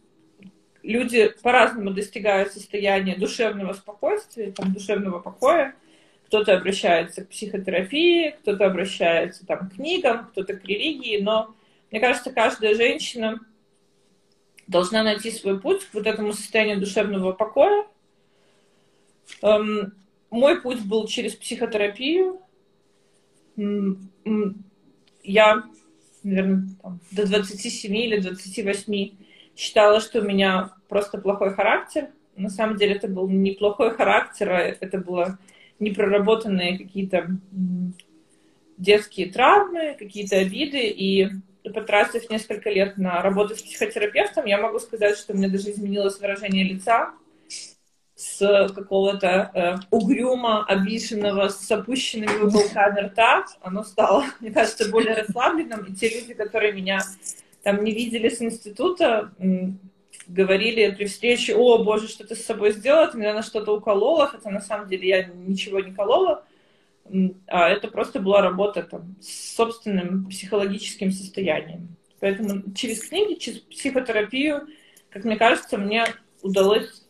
люди 0.83 1.33
по-разному 1.41 1.91
достигают 1.91 2.51
состояния 2.51 3.15
душевного 3.15 3.73
спокойствия, 3.73 4.51
там, 4.51 4.73
душевного 4.73 5.19
покоя. 5.19 5.75
Кто-то 6.27 6.57
обращается 6.57 7.23
к 7.23 7.29
психотерапии, 7.29 8.31
кто-то 8.41 8.65
обращается 8.65 9.45
там, 9.45 9.69
к 9.69 9.75
книгам, 9.75 10.27
кто-то 10.27 10.55
к 10.55 10.65
религии, 10.65 11.21
но 11.21 11.55
мне 11.91 11.99
кажется, 12.01 12.31
каждая 12.31 12.75
женщина 12.75 13.39
должна 14.67 15.04
найти 15.04 15.32
свой 15.32 15.60
путь 15.60 15.86
к 15.86 15.93
вот 15.93 16.08
этому 16.08 16.34
состоянию 16.34 16.80
душевного 16.80 17.32
покоя. 17.32 17.86
Эм, 19.41 19.93
мой 20.30 20.62
путь 20.62 20.84
был 20.86 21.08
через 21.08 21.36
психотерапию. 21.36 22.41
Я, 25.23 25.63
наверное, 26.23 26.67
там, 26.82 26.99
до 27.12 27.25
27 27.25 27.95
или 27.95 28.19
28 28.19 29.12
считала, 29.56 30.01
что 30.01 30.19
у 30.19 30.23
меня 30.23 30.71
просто 30.89 31.17
плохой 31.17 31.54
характер. 31.54 32.10
На 32.36 32.49
самом 32.49 32.78
деле 32.78 32.95
это 32.95 33.08
был 33.08 33.30
не 33.30 33.51
плохой 33.51 33.91
характер, 33.91 34.51
а 34.51 34.60
это 34.60 34.97
было 34.97 35.39
непроработанные 35.80 36.78
какие-то 36.78 37.30
детские 38.78 39.32
травмы, 39.32 39.95
какие-то 39.97 40.38
обиды. 40.38 40.89
И 40.89 41.30
потратив 41.71 42.30
несколько 42.30 42.69
лет 42.69 42.97
на 42.97 43.21
работу 43.21 43.56
с 43.56 43.62
психотерапевтом, 43.62 44.45
я 44.45 44.60
могу 44.60 44.80
сказать, 44.80 45.17
что 45.17 45.34
у 45.34 45.36
меня 45.36 45.49
даже 45.49 45.71
изменилось 45.71 46.19
выражение 46.19 46.63
лица 46.63 47.13
с 48.15 48.69
какого-то 48.73 49.51
э, 49.54 49.75
угрюма, 49.91 50.65
обиженного, 50.65 51.49
с 51.49 51.69
опущенными 51.69 52.43
уголками 52.43 53.01
рта, 53.01 53.45
оно 53.62 53.84
стало, 53.84 54.25
мне 54.39 54.51
кажется, 54.51 54.89
более 54.89 55.15
расслабленным. 55.15 55.84
И 55.86 55.93
те 55.93 56.10
люди, 56.10 56.34
которые 56.34 56.71
меня 56.71 57.01
там 57.63 57.84
не 57.84 57.91
видели 57.91 58.30
с 58.30 58.41
института, 58.41 59.32
говорили 60.28 60.91
при 60.91 61.06
встрече, 61.06 61.56
о, 61.56 61.84
боже, 61.84 62.08
что 62.08 62.25
ты 62.25 62.36
с 62.36 62.45
собой 62.45 62.71
сделала, 62.71 63.08
ты, 63.08 63.17
наверное, 63.17 63.43
что-то 63.43 63.75
уколола, 63.75 64.28
хотя 64.28 64.49
на 64.49 64.62
самом 64.62 64.88
деле 64.88 65.08
я 65.08 65.23
ничего 65.25 65.80
не 65.80 65.93
колола, 65.93 66.43
а 67.47 67.69
это 67.69 67.87
просто 67.87 68.19
была 68.19 68.41
работа 68.41 68.83
там, 68.83 69.15
с 69.21 69.55
собственным 69.55 70.27
психологическим 70.27 71.11
состоянием. 71.11 71.95
Поэтому 72.19 72.73
через 72.73 73.07
книги, 73.07 73.37
через 73.37 73.59
психотерапию, 73.59 74.67
как 75.09 75.23
мне 75.23 75.35
кажется, 75.35 75.77
мне 75.77 76.05
удалось 76.41 77.03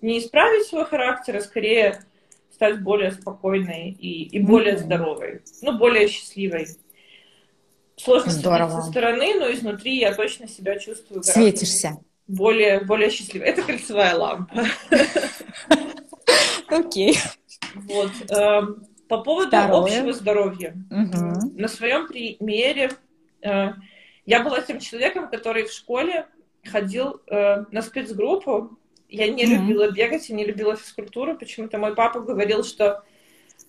не 0.00 0.18
исправить 0.18 0.66
свой 0.66 0.84
характер, 0.84 1.36
а 1.36 1.40
скорее 1.40 2.04
стать 2.52 2.82
более 2.82 3.12
спокойной 3.12 3.90
и, 3.90 4.24
и 4.24 4.40
более 4.40 4.74
mm-hmm. 4.74 4.84
здоровой, 4.84 5.42
ну, 5.62 5.78
более 5.78 6.08
счастливой. 6.08 6.66
Сложно 7.96 8.30
Здорово. 8.30 8.80
со 8.80 8.90
стороны, 8.90 9.34
но 9.34 9.52
изнутри 9.52 9.98
я 9.98 10.14
точно 10.14 10.48
себя 10.48 10.78
чувствую 10.78 11.22
Светишься. 11.22 11.98
Более, 12.28 12.80
более 12.80 13.10
счастливой. 13.10 13.48
Это 13.48 13.62
кольцевая 13.62 14.14
лампа. 14.16 14.66
Окей. 16.68 17.18
Вот. 17.74 18.10
По 19.08 19.18
поводу 19.18 19.56
общего 19.56 20.12
здоровья. 20.12 20.74
На 20.90 21.68
своем 21.68 22.06
примере 22.06 22.90
э, 23.42 23.68
я 24.26 24.42
была 24.42 24.60
тем 24.60 24.80
человеком, 24.80 25.28
который 25.28 25.64
в 25.64 25.72
школе 25.72 26.26
ходил 26.64 27.20
э, 27.26 27.64
на 27.70 27.82
спецгруппу 27.82 28.78
я 29.08 29.28
не 29.28 29.44
mm-hmm. 29.44 29.48
любила 29.48 29.90
бегать 29.90 30.28
и 30.28 30.34
не 30.34 30.44
любила 30.44 30.76
физкультуру. 30.76 31.36
Почему-то 31.36 31.78
мой 31.78 31.94
папа 31.94 32.20
говорил, 32.20 32.62
что 32.62 33.02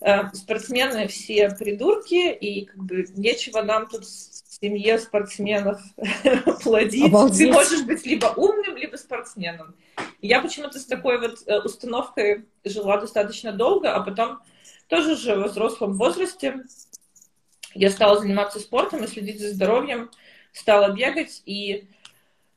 э, 0.00 0.28
спортсмены 0.34 1.08
все 1.08 1.50
придурки, 1.50 2.32
и 2.32 2.66
как 2.66 2.76
бы 2.76 3.06
нечего 3.16 3.62
нам 3.62 3.88
тут 3.88 4.04
в 4.04 4.60
семье 4.60 4.98
спортсменов 4.98 5.80
плодить. 6.62 7.06
Обалдеть. 7.06 7.48
Ты 7.48 7.52
можешь 7.52 7.84
быть 7.84 8.04
либо 8.04 8.26
умным, 8.36 8.76
либо 8.76 8.96
спортсменом. 8.96 9.74
И 10.20 10.28
я 10.28 10.42
почему-то 10.42 10.78
с 10.78 10.84
такой 10.84 11.18
вот 11.18 11.38
установкой 11.64 12.44
жила 12.64 12.98
достаточно 12.98 13.52
долго, 13.52 13.94
а 13.94 14.00
потом 14.02 14.40
тоже 14.90 15.12
уже 15.12 15.36
в 15.36 15.44
взрослом 15.44 15.94
возрасте 15.94 16.64
я 17.74 17.90
стала 17.90 18.18
заниматься 18.18 18.58
спортом 18.58 19.04
и 19.04 19.06
следить 19.06 19.40
за 19.40 19.52
здоровьем, 19.52 20.10
стала 20.52 20.92
бегать, 20.92 21.42
и 21.46 21.88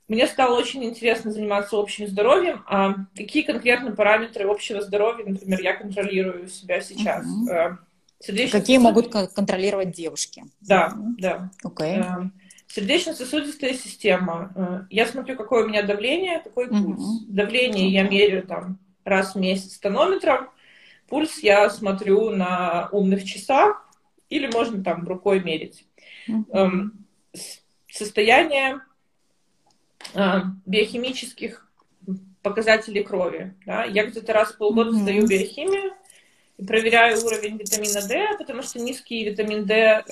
мне 0.07 0.27
стало 0.27 0.59
очень 0.59 0.83
интересно 0.83 1.31
заниматься 1.31 1.77
общим 1.77 2.07
здоровьем. 2.07 2.63
А 2.67 2.95
какие 3.15 3.43
конкретно 3.43 3.95
параметры 3.95 4.49
общего 4.49 4.81
здоровья, 4.81 5.25
например, 5.25 5.61
я 5.61 5.75
контролирую 5.75 6.47
себя 6.49 6.81
сейчас? 6.81 7.25
Uh-huh. 7.25 7.77
Какие 8.51 8.79
могут 8.79 9.11
контролировать 9.11 9.91
девушки? 9.91 10.43
Да, 10.61 10.93
да. 11.17 11.51
Okay. 11.63 11.99
Э, 11.99 12.29
сердечно-сосудистая 12.67 13.73
система. 13.75 14.51
Э, 14.55 14.81
я 14.89 15.05
смотрю, 15.05 15.35
какое 15.35 15.65
у 15.65 15.67
меня 15.67 15.83
давление, 15.83 16.39
какой 16.39 16.67
пульс. 16.67 16.99
Uh-huh. 16.99 17.25
Давление 17.27 17.89
я 17.89 18.03
меряю 18.03 18.45
там 18.47 18.79
раз 19.03 19.35
в 19.35 19.39
месяц 19.39 19.77
тонометром. 19.77 20.49
Пульс 21.07 21.39
я 21.39 21.69
смотрю 21.69 22.29
на 22.29 22.89
умных 22.91 23.23
часах 23.23 23.89
или 24.29 24.47
можно 24.47 24.83
там 24.83 25.07
рукой 25.07 25.43
мерить. 25.43 25.85
Uh-huh. 26.27 26.89
Состояние 27.89 28.81
а, 30.15 30.43
биохимических 30.65 31.67
показателей 32.41 33.03
крови. 33.03 33.55
Да? 33.65 33.85
Я 33.85 34.05
где-то 34.05 34.33
раз 34.33 34.51
в 34.51 34.57
полгода 34.57 34.91
mm-hmm. 34.91 35.01
сдаю 35.01 35.27
биохимию 35.27 35.93
и 36.57 36.65
проверяю 36.65 37.23
уровень 37.23 37.57
витамина 37.57 38.05
D, 38.07 38.37
потому 38.37 38.61
что 38.61 38.79
низкий 38.79 39.23
витамин 39.23 39.65
D 39.65 39.73
э, 39.73 40.03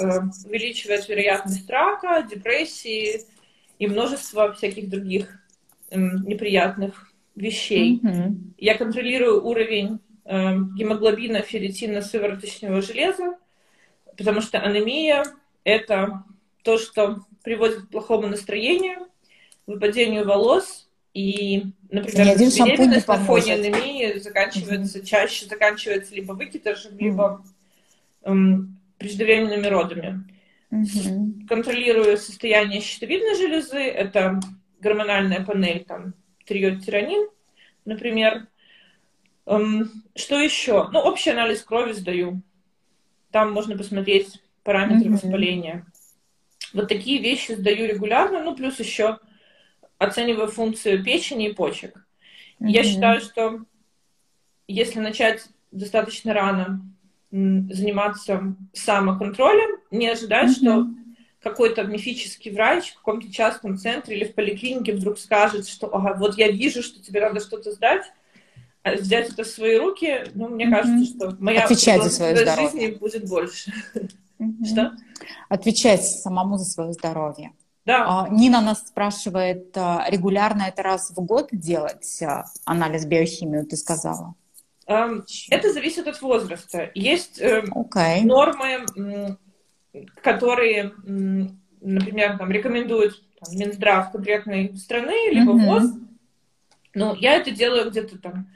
увеличивает 0.45 1.07
вероятность 1.07 1.69
рака, 1.69 2.23
депрессии 2.23 3.21
и 3.77 3.87
множество 3.87 4.53
всяких 4.53 4.89
других 4.89 5.39
э, 5.89 5.99
неприятных 5.99 7.11
вещей. 7.35 7.99
Mm-hmm. 8.01 8.35
Я 8.57 8.77
контролирую 8.77 9.45
уровень 9.45 9.95
э, 9.95 10.10
гемоглобина, 10.31 11.41
ферритина, 11.41 12.01
сывороточного 12.01 12.81
железа, 12.81 13.37
потому 14.17 14.41
что 14.41 14.59
анемия– 14.59 15.25
это 15.63 16.23
то, 16.63 16.77
что 16.77 17.25
приводит 17.43 17.81
к 17.81 17.89
плохому 17.89 18.27
настроению, 18.27 19.07
выпадению 19.67 20.25
волос, 20.25 20.87
и, 21.13 21.65
например, 21.89 22.37
беременность 22.37 23.07
на 23.07 23.17
фоне 23.17 23.55
анемии 23.55 24.17
заканчивается, 24.19 24.99
угу. 24.99 25.05
чаще 25.05 25.45
заканчивается 25.45 26.15
либо 26.15 26.33
выкидышем, 26.33 26.93
угу. 26.93 27.03
либо 27.03 27.43
эм, 28.23 28.79
преждевременными 28.97 29.67
родами. 29.67 30.23
Угу. 30.71 31.47
Контролирую 31.49 32.17
состояние 32.17 32.79
щитовидной 32.79 33.35
железы, 33.35 33.79
это 33.79 34.39
гормональная 34.79 35.43
панель, 35.43 35.83
там, 35.83 36.13
триодтиранин, 36.45 37.27
например. 37.83 38.47
Эм, 39.45 39.91
что 40.15 40.39
еще? 40.39 40.89
Ну, 40.91 40.99
общий 40.99 41.31
анализ 41.31 41.63
крови 41.63 41.93
сдаю. 41.93 42.41
Там 43.31 43.51
можно 43.53 43.77
посмотреть 43.77 44.41
параметры 44.63 45.09
угу. 45.09 45.13
воспаления. 45.13 45.85
Вот 46.73 46.87
такие 46.87 47.21
вещи 47.21 47.53
сдаю 47.53 47.87
регулярно, 47.87 48.43
ну, 48.43 48.55
плюс 48.55 48.79
еще 48.79 49.19
оцениваю 49.97 50.47
функцию 50.47 51.03
печени 51.03 51.49
и 51.49 51.53
почек. 51.53 51.97
Mm-hmm. 52.59 52.69
Я 52.69 52.83
считаю, 52.83 53.21
что 53.21 53.59
если 54.67 54.99
начать 54.99 55.45
достаточно 55.71 56.33
рано 56.33 56.81
заниматься 57.29 58.55
самоконтролем, 58.73 59.79
не 59.91 60.09
ожидать, 60.09 60.49
mm-hmm. 60.49 60.61
что 60.61 60.87
какой-то 61.41 61.83
мифический 61.83 62.51
врач 62.51 62.91
в 62.91 62.95
каком-то 62.97 63.31
частном 63.31 63.77
центре 63.77 64.15
или 64.15 64.25
в 64.25 64.33
поликлинике 64.33 64.93
вдруг 64.93 65.17
скажет, 65.17 65.67
что 65.67 65.93
ага, 65.93 66.15
вот 66.17 66.37
я 66.37 66.51
вижу, 66.51 66.83
что 66.83 67.01
тебе 67.01 67.21
надо 67.21 67.39
что-то 67.39 67.71
сдать, 67.71 68.05
взять 68.83 69.29
это 69.29 69.43
в 69.43 69.47
свои 69.47 69.77
руки, 69.77 70.25
ну, 70.33 70.49
мне 70.49 70.65
mm-hmm. 70.65 70.71
кажется, 70.71 71.13
что 71.13 71.37
моя 71.39 71.65
Отвечать 71.65 72.03
за 72.03 72.09
свое 72.09 72.35
жизни 72.35 72.97
будет 72.97 73.27
больше. 73.29 73.71
Mm-hmm. 74.39 74.65
Что? 74.65 74.91
Отвечать 75.49 76.03
самому 76.03 76.57
за 76.57 76.65
свое 76.65 76.93
здоровье. 76.93 77.51
Да. 77.85 78.05
А, 78.07 78.29
Нина 78.29 78.61
нас 78.61 78.87
спрашивает, 78.87 79.75
а, 79.75 80.05
регулярно 80.09 80.63
это 80.63 80.83
раз 80.83 81.11
в 81.11 81.23
год 81.23 81.49
делать 81.51 82.21
а, 82.21 82.45
анализ 82.65 83.05
биохимию, 83.05 83.65
ты 83.65 83.75
сказала? 83.75 84.35
Эм, 84.87 85.25
это 85.49 85.71
зависит 85.71 86.07
от 86.07 86.21
возраста. 86.21 86.91
Есть 86.93 87.41
okay. 87.41 88.19
Эм, 88.19 88.27
нормы, 88.27 89.37
которые, 90.21 90.93
например, 91.81 92.37
там, 92.37 92.51
рекомендуют 92.51 93.21
там, 93.39 93.55
Минздрав 93.57 94.11
конкретной 94.11 94.75
страны, 94.77 95.31
либо 95.31 95.53
mm-hmm. 95.53 95.65
ВОЗ. 95.65 95.91
Ну, 96.93 97.15
я 97.15 97.35
это 97.35 97.51
делаю 97.51 97.89
где-то 97.89 98.19
там 98.19 98.47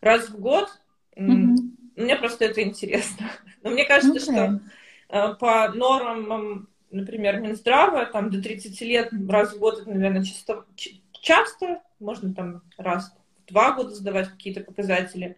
раз 0.00 0.28
в 0.28 0.38
год. 0.38 0.68
Mm-hmm. 1.16 1.56
Мне 1.96 2.16
просто 2.16 2.46
это 2.46 2.62
интересно. 2.62 3.30
Но 3.62 3.70
мне 3.70 3.84
кажется, 3.84 4.18
okay. 4.18 4.20
что 4.20 4.60
э, 5.08 5.34
по 5.34 5.68
нормам 5.74 6.68
например, 6.90 7.40
Минздрава, 7.40 8.06
там 8.06 8.30
до 8.30 8.42
30 8.42 8.80
лет 8.82 9.10
раз 9.28 9.54
в 9.54 9.58
год, 9.58 9.80
это, 9.80 9.90
наверное, 9.90 10.24
часто, 10.24 10.64
часто, 11.12 11.80
можно 11.98 12.34
там 12.34 12.62
раз 12.76 13.14
в 13.46 13.52
два 13.52 13.72
года 13.72 13.94
сдавать 13.94 14.28
какие-то 14.28 14.60
показатели, 14.60 15.36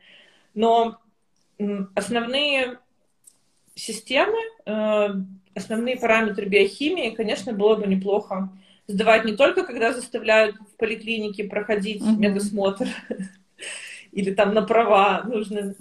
но 0.54 0.98
основные 1.94 2.78
системы, 3.74 4.38
э, 4.66 5.08
основные 5.54 5.98
параметры 5.98 6.46
биохимии, 6.46 7.10
конечно, 7.10 7.52
было 7.52 7.76
бы 7.76 7.86
неплохо 7.86 8.50
сдавать 8.86 9.24
не 9.24 9.36
только, 9.36 9.64
когда 9.64 9.92
заставляют 9.92 10.56
в 10.56 10.76
поликлинике 10.76 11.44
проходить 11.44 12.02
mm-hmm. 12.02 12.16
медосмотр, 12.16 12.88
или 14.12 14.32
там 14.32 14.54
на 14.54 14.62
права 14.62 15.22
нужно 15.24 15.74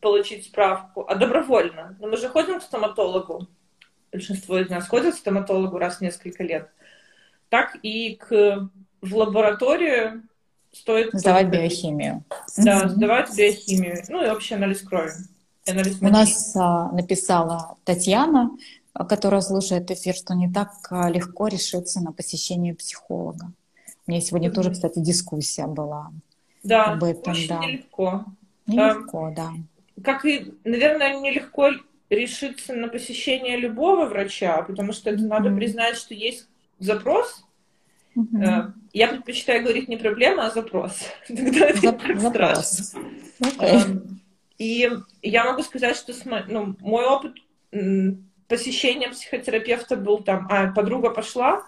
получить 0.00 0.46
справку, 0.46 1.04
а 1.06 1.14
добровольно. 1.14 1.96
Но 2.00 2.08
мы 2.08 2.16
же 2.16 2.28
ходим 2.28 2.58
к 2.58 2.62
стоматологу, 2.62 3.46
большинство 4.10 4.58
из 4.58 4.68
нас 4.70 4.88
ходят 4.88 5.14
к 5.14 5.18
стоматологу 5.18 5.78
раз 5.78 5.98
в 5.98 6.00
несколько 6.00 6.42
лет, 6.42 6.70
так 7.50 7.76
и 7.82 8.16
к, 8.16 8.68
в 9.02 9.16
лабораторию 9.16 10.22
стоит... 10.72 11.10
Сдавать 11.12 11.48
биохимию. 11.48 12.24
Да, 12.56 12.88
сдавать 12.88 13.36
биохимию. 13.36 14.02
Ну 14.08 14.24
и 14.24 14.30
общий 14.30 14.54
анализ 14.54 14.80
крови. 14.80 15.12
Анализ 15.68 15.98
У 16.00 16.08
нас 16.08 16.56
а, 16.56 16.90
написала 16.92 17.76
Татьяна, 17.84 18.50
которая 18.94 19.40
слушает 19.40 19.90
эфир, 19.90 20.14
что 20.14 20.34
не 20.34 20.50
так 20.50 20.70
а, 20.90 21.10
легко 21.10 21.48
решиться 21.48 22.00
на 22.00 22.12
посещение 22.12 22.74
психолога. 22.74 23.52
У 24.06 24.10
меня 24.10 24.20
сегодня 24.20 24.48
mm-hmm. 24.48 24.54
тоже, 24.54 24.70
кстати, 24.70 25.00
дискуссия 25.00 25.66
была. 25.66 26.10
Да, 26.66 26.84
об 26.92 27.04
этом, 27.04 27.32
очень 27.32 27.48
да. 27.48 27.58
нелегко. 27.58 28.24
Нелегко, 28.66 29.26
а, 29.26 29.30
да. 29.30 29.52
Как 30.02 30.24
и, 30.24 30.52
наверное, 30.64 31.20
нелегко 31.20 31.70
решиться 32.10 32.74
на 32.74 32.88
посещение 32.88 33.56
любого 33.56 34.06
врача, 34.06 34.62
потому 34.62 34.92
что 34.92 35.10
это 35.10 35.22
надо 35.22 35.54
признать, 35.54 35.96
что 35.96 36.14
есть 36.14 36.48
запрос. 36.78 37.44
Mm-hmm. 38.16 38.72
Я 38.92 39.08
предпочитаю 39.08 39.62
говорить 39.62 39.88
не 39.88 39.96
проблема, 39.96 40.46
а 40.46 40.50
запрос. 40.50 40.98
Тогда 41.28 41.66
это 41.66 41.78
Зап- 41.78 42.18
запрос. 42.18 42.94
Okay. 43.40 43.84
Эм, 43.84 44.20
и 44.58 44.90
я 45.22 45.44
могу 45.44 45.62
сказать, 45.62 45.96
что 45.96 46.14
ну, 46.48 46.76
мой 46.80 47.04
опыт 47.04 47.34
посещения 48.48 49.08
психотерапевта 49.10 49.96
был 49.96 50.18
там, 50.18 50.46
а 50.50 50.72
подруга 50.72 51.10
пошла, 51.10 51.66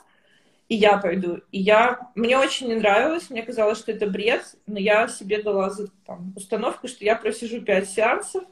и 0.69 0.75
я 0.75 0.99
пойду. 0.99 1.41
И 1.51 1.61
я, 1.61 1.99
мне 2.15 2.39
очень 2.39 2.69
не 2.69 2.75
нравилось, 2.75 3.31
мне 3.31 3.43
казалось, 3.43 3.79
что 3.79 3.93
это 3.93 4.07
бред, 4.07 4.55
но 4.67 4.79
я 4.79 5.09
себе 5.09 5.43
дала 5.43 5.73
там, 6.07 6.33
установку, 6.37 6.89
что 6.89 7.05
я 7.05 7.17
просижу 7.17 7.63
пять 7.63 7.89
сеансов, 7.89 8.45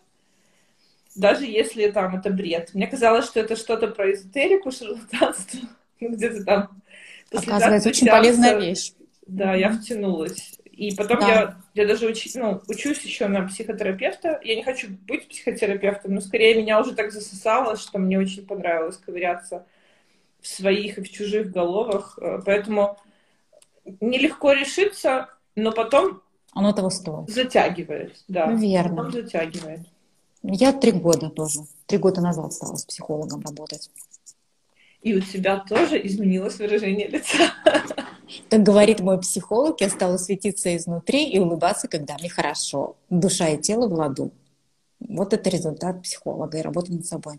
даже 1.14 1.44
если 1.44 1.90
там 1.90 2.16
это 2.16 2.30
бред. 2.30 2.70
Мне 2.72 2.86
казалось, 2.86 3.26
что 3.26 3.40
это 3.40 3.56
что-то 3.56 3.88
про 3.88 4.12
эзотерику, 4.12 4.70
шарлатанство, 4.70 5.60
где-то 6.00 6.44
там. 6.44 6.82
Оказывается, 7.32 7.90
очень 7.90 8.06
сеанса, 8.06 8.22
полезная 8.22 8.58
вещь. 8.58 8.92
Да, 9.26 9.54
я 9.54 9.70
втянулась. 9.70 10.58
И 10.72 10.94
потом 10.94 11.20
да. 11.20 11.28
я, 11.28 11.56
я 11.74 11.86
даже 11.86 12.06
уч, 12.06 12.34
ну, 12.34 12.62
учусь 12.68 13.02
еще 13.02 13.28
на 13.28 13.46
психотерапевта. 13.46 14.40
Я 14.44 14.56
не 14.56 14.62
хочу 14.62 14.88
быть 15.06 15.28
психотерапевтом, 15.28 16.14
но 16.14 16.20
скорее 16.20 16.54
меня 16.54 16.80
уже 16.80 16.94
так 16.94 17.12
засосало, 17.12 17.76
что 17.76 17.98
мне 17.98 18.18
очень 18.18 18.46
понравилось 18.46 18.98
ковыряться 18.98 19.66
в 20.46 20.48
своих 20.48 20.98
и 20.98 21.02
в 21.02 21.10
чужих 21.10 21.50
головах. 21.50 22.18
Э, 22.20 22.40
поэтому 22.44 22.96
нелегко 24.00 24.52
решиться, 24.52 25.28
но 25.56 25.72
потом 25.72 26.22
оно 26.52 26.72
того 26.72 26.88
стоит. 26.88 27.28
Затягивает, 27.28 28.24
да. 28.28 28.46
Ну, 28.46 28.56
верно. 28.56 28.96
Потом 28.96 29.12
затягивает. 29.12 29.80
Я 30.42 30.72
три 30.72 30.92
года 30.92 31.28
тоже. 31.28 31.60
Три 31.86 31.98
года 31.98 32.20
назад 32.20 32.52
стала 32.54 32.76
с 32.76 32.84
психологом 32.84 33.42
работать. 33.42 33.90
И 35.02 35.14
у 35.14 35.20
тебя 35.20 35.58
тоже 35.68 36.04
изменилось 36.06 36.58
выражение 36.58 37.08
лица. 37.08 37.52
Как 38.48 38.62
говорит 38.62 39.00
мой 39.00 39.20
психолог, 39.20 39.80
я 39.80 39.90
стала 39.90 40.16
светиться 40.16 40.74
изнутри 40.76 41.28
и 41.28 41.38
улыбаться, 41.38 41.88
когда 41.88 42.16
мне 42.18 42.30
хорошо. 42.30 42.96
Душа 43.10 43.48
и 43.48 43.60
тело 43.60 43.86
в 43.86 43.92
ладу. 43.92 44.30
Вот 45.00 45.32
это 45.34 45.50
результат 45.50 46.02
психолога 46.02 46.58
и 46.58 46.62
работы 46.62 46.92
над 46.92 47.06
собой. 47.06 47.38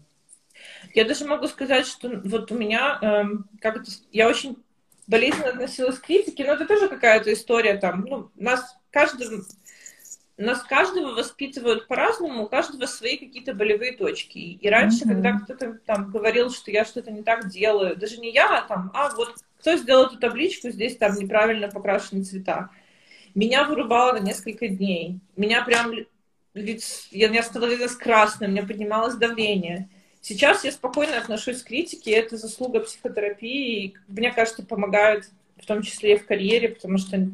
Я 0.93 1.06
даже 1.06 1.25
могу 1.25 1.47
сказать, 1.47 1.88
что 1.88 2.10
вот 2.25 2.51
у 2.51 2.56
меня, 2.56 2.99
эм, 3.01 3.49
как 3.62 3.77
это, 3.77 3.91
я 4.12 4.27
очень 4.27 4.58
болезненно 5.08 5.49
относилась 5.49 5.99
к 5.99 6.06
критике, 6.06 6.45
но 6.45 6.53
это 6.53 6.65
тоже 6.65 6.88
какая-то 6.89 7.32
история 7.34 7.77
там, 7.77 8.06
ну, 8.08 8.30
нас 8.36 8.77
каждый, 8.91 9.43
нас 10.38 10.63
каждого 10.63 11.13
воспитывают 11.13 11.88
по-разному, 11.88 12.43
у 12.43 12.49
каждого 12.49 12.86
свои 12.86 13.17
какие-то 13.17 13.53
болевые 13.53 13.93
точки. 13.93 14.38
И 14.38 14.69
раньше, 14.69 15.06
mm-hmm. 15.06 15.10
когда 15.10 15.39
кто-то 15.39 15.80
там 15.86 16.12
говорил, 16.12 16.51
что 16.51 16.71
я 16.71 16.86
что-то 16.86 17.12
не 17.12 17.23
так 17.23 17.49
делаю, 17.49 17.95
даже 17.95 18.17
не 18.17 18.32
я, 18.32 18.60
а 18.60 18.62
там, 18.67 18.91
а 18.93 19.10
вот 19.15 19.36
кто 19.60 19.75
сделал 19.75 20.06
эту 20.06 20.17
табличку, 20.17 20.69
здесь 20.69 20.97
там 20.97 21.15
неправильно 21.15 21.67
покрашены 21.67 22.23
цвета. 22.23 22.69
Меня 23.34 23.65
вырубало 23.65 24.13
на 24.13 24.19
несколько 24.19 24.67
дней. 24.67 25.19
Меня 25.36 25.63
прям, 25.63 25.91
ведь 26.53 27.08
я, 27.12 27.30
я 27.30 27.43
становилась 27.43 27.95
красным, 27.95 28.49
у 28.49 28.53
меня 28.53 28.63
поднималось 28.63 29.15
давление. 29.15 29.89
Сейчас 30.27 30.65
я 30.65 30.73
спокойно 30.73 31.17
отношусь 31.17 31.63
к 31.63 31.67
критике, 31.67 32.11
это 32.11 32.35
заслуга 32.35 32.81
психотерапии, 32.81 33.85
и, 33.85 33.95
мне 34.09 34.29
кажется, 34.33 34.61
помогает 34.61 35.29
в 35.55 35.65
том 35.65 35.81
числе 35.81 36.15
и 36.15 36.17
в 36.17 36.25
карьере, 36.25 36.67
потому 36.67 36.97
что 36.97 37.29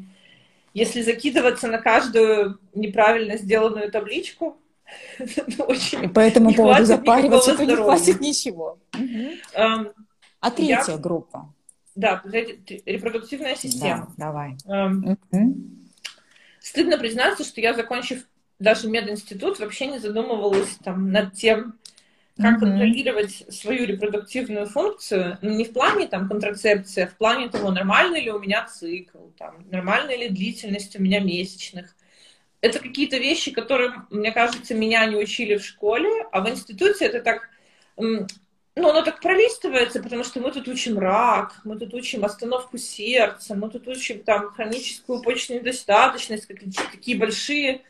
если 0.74 1.02
закидываться 1.02 1.66
на 1.66 1.78
каждую 1.78 2.60
неправильно 2.72 3.36
сделанную 3.36 3.90
табличку, 3.90 4.56
очень 5.58 6.04
и 6.04 6.06
по 6.06 6.20
этому 6.20 6.54
поводу 6.54 6.84
запариваться, 6.84 7.56
то 7.56 7.64
не 7.66 7.74
хватит 7.74 8.20
ничего. 8.20 8.78
А 10.40 10.50
третья 10.52 10.96
группа? 10.96 11.52
Да, 11.96 12.22
репродуктивная 12.24 13.56
система. 13.56 14.14
Да, 14.16 14.26
давай. 14.26 14.56
Стыдно 16.60 16.96
признаться, 16.98 17.42
что 17.42 17.60
я, 17.60 17.74
закончив 17.74 18.24
даже 18.60 18.88
мединститут, 18.88 19.58
вообще 19.58 19.86
не 19.88 19.98
задумывалась 19.98 20.78
там 20.84 21.10
над 21.10 21.34
тем, 21.34 21.74
как 22.36 22.56
mm-hmm. 22.56 22.60
контролировать 22.60 23.44
свою 23.48 23.86
репродуктивную 23.86 24.66
функцию, 24.66 25.38
ну, 25.40 25.50
не 25.50 25.64
в 25.64 25.72
плане 25.72 26.08
там 26.08 26.28
контрацепции, 26.28 27.04
а 27.04 27.06
в 27.06 27.16
плане 27.16 27.48
того, 27.48 27.70
нормальный 27.70 28.22
ли 28.22 28.32
у 28.32 28.40
меня 28.40 28.66
цикл, 28.66 29.28
там, 29.38 29.64
нормальная 29.70 30.16
ли 30.16 30.28
длительность 30.28 30.96
у 30.96 31.02
меня 31.02 31.20
месячных. 31.20 31.94
Это 32.60 32.80
какие-то 32.80 33.18
вещи, 33.18 33.52
которые, 33.52 33.92
мне 34.10 34.32
кажется, 34.32 34.74
меня 34.74 35.06
не 35.06 35.16
учили 35.16 35.56
в 35.56 35.64
школе, 35.64 36.08
а 36.32 36.40
в 36.40 36.48
институте 36.48 37.04
это 37.04 37.20
так, 37.20 37.48
ну, 37.96 38.26
оно 38.74 39.02
так 39.02 39.20
пролистывается, 39.20 40.02
потому 40.02 40.24
что 40.24 40.40
мы 40.40 40.50
тут 40.50 40.66
учим 40.66 40.98
рак, 40.98 41.60
мы 41.62 41.78
тут 41.78 41.94
учим 41.94 42.24
остановку 42.24 42.78
сердца, 42.78 43.54
мы 43.54 43.70
тут 43.70 43.86
учим 43.86 44.24
там 44.24 44.50
хроническую 44.50 45.22
почечную 45.22 45.60
недостаточность, 45.60 46.48
такие 46.48 47.16
большие, 47.16 47.82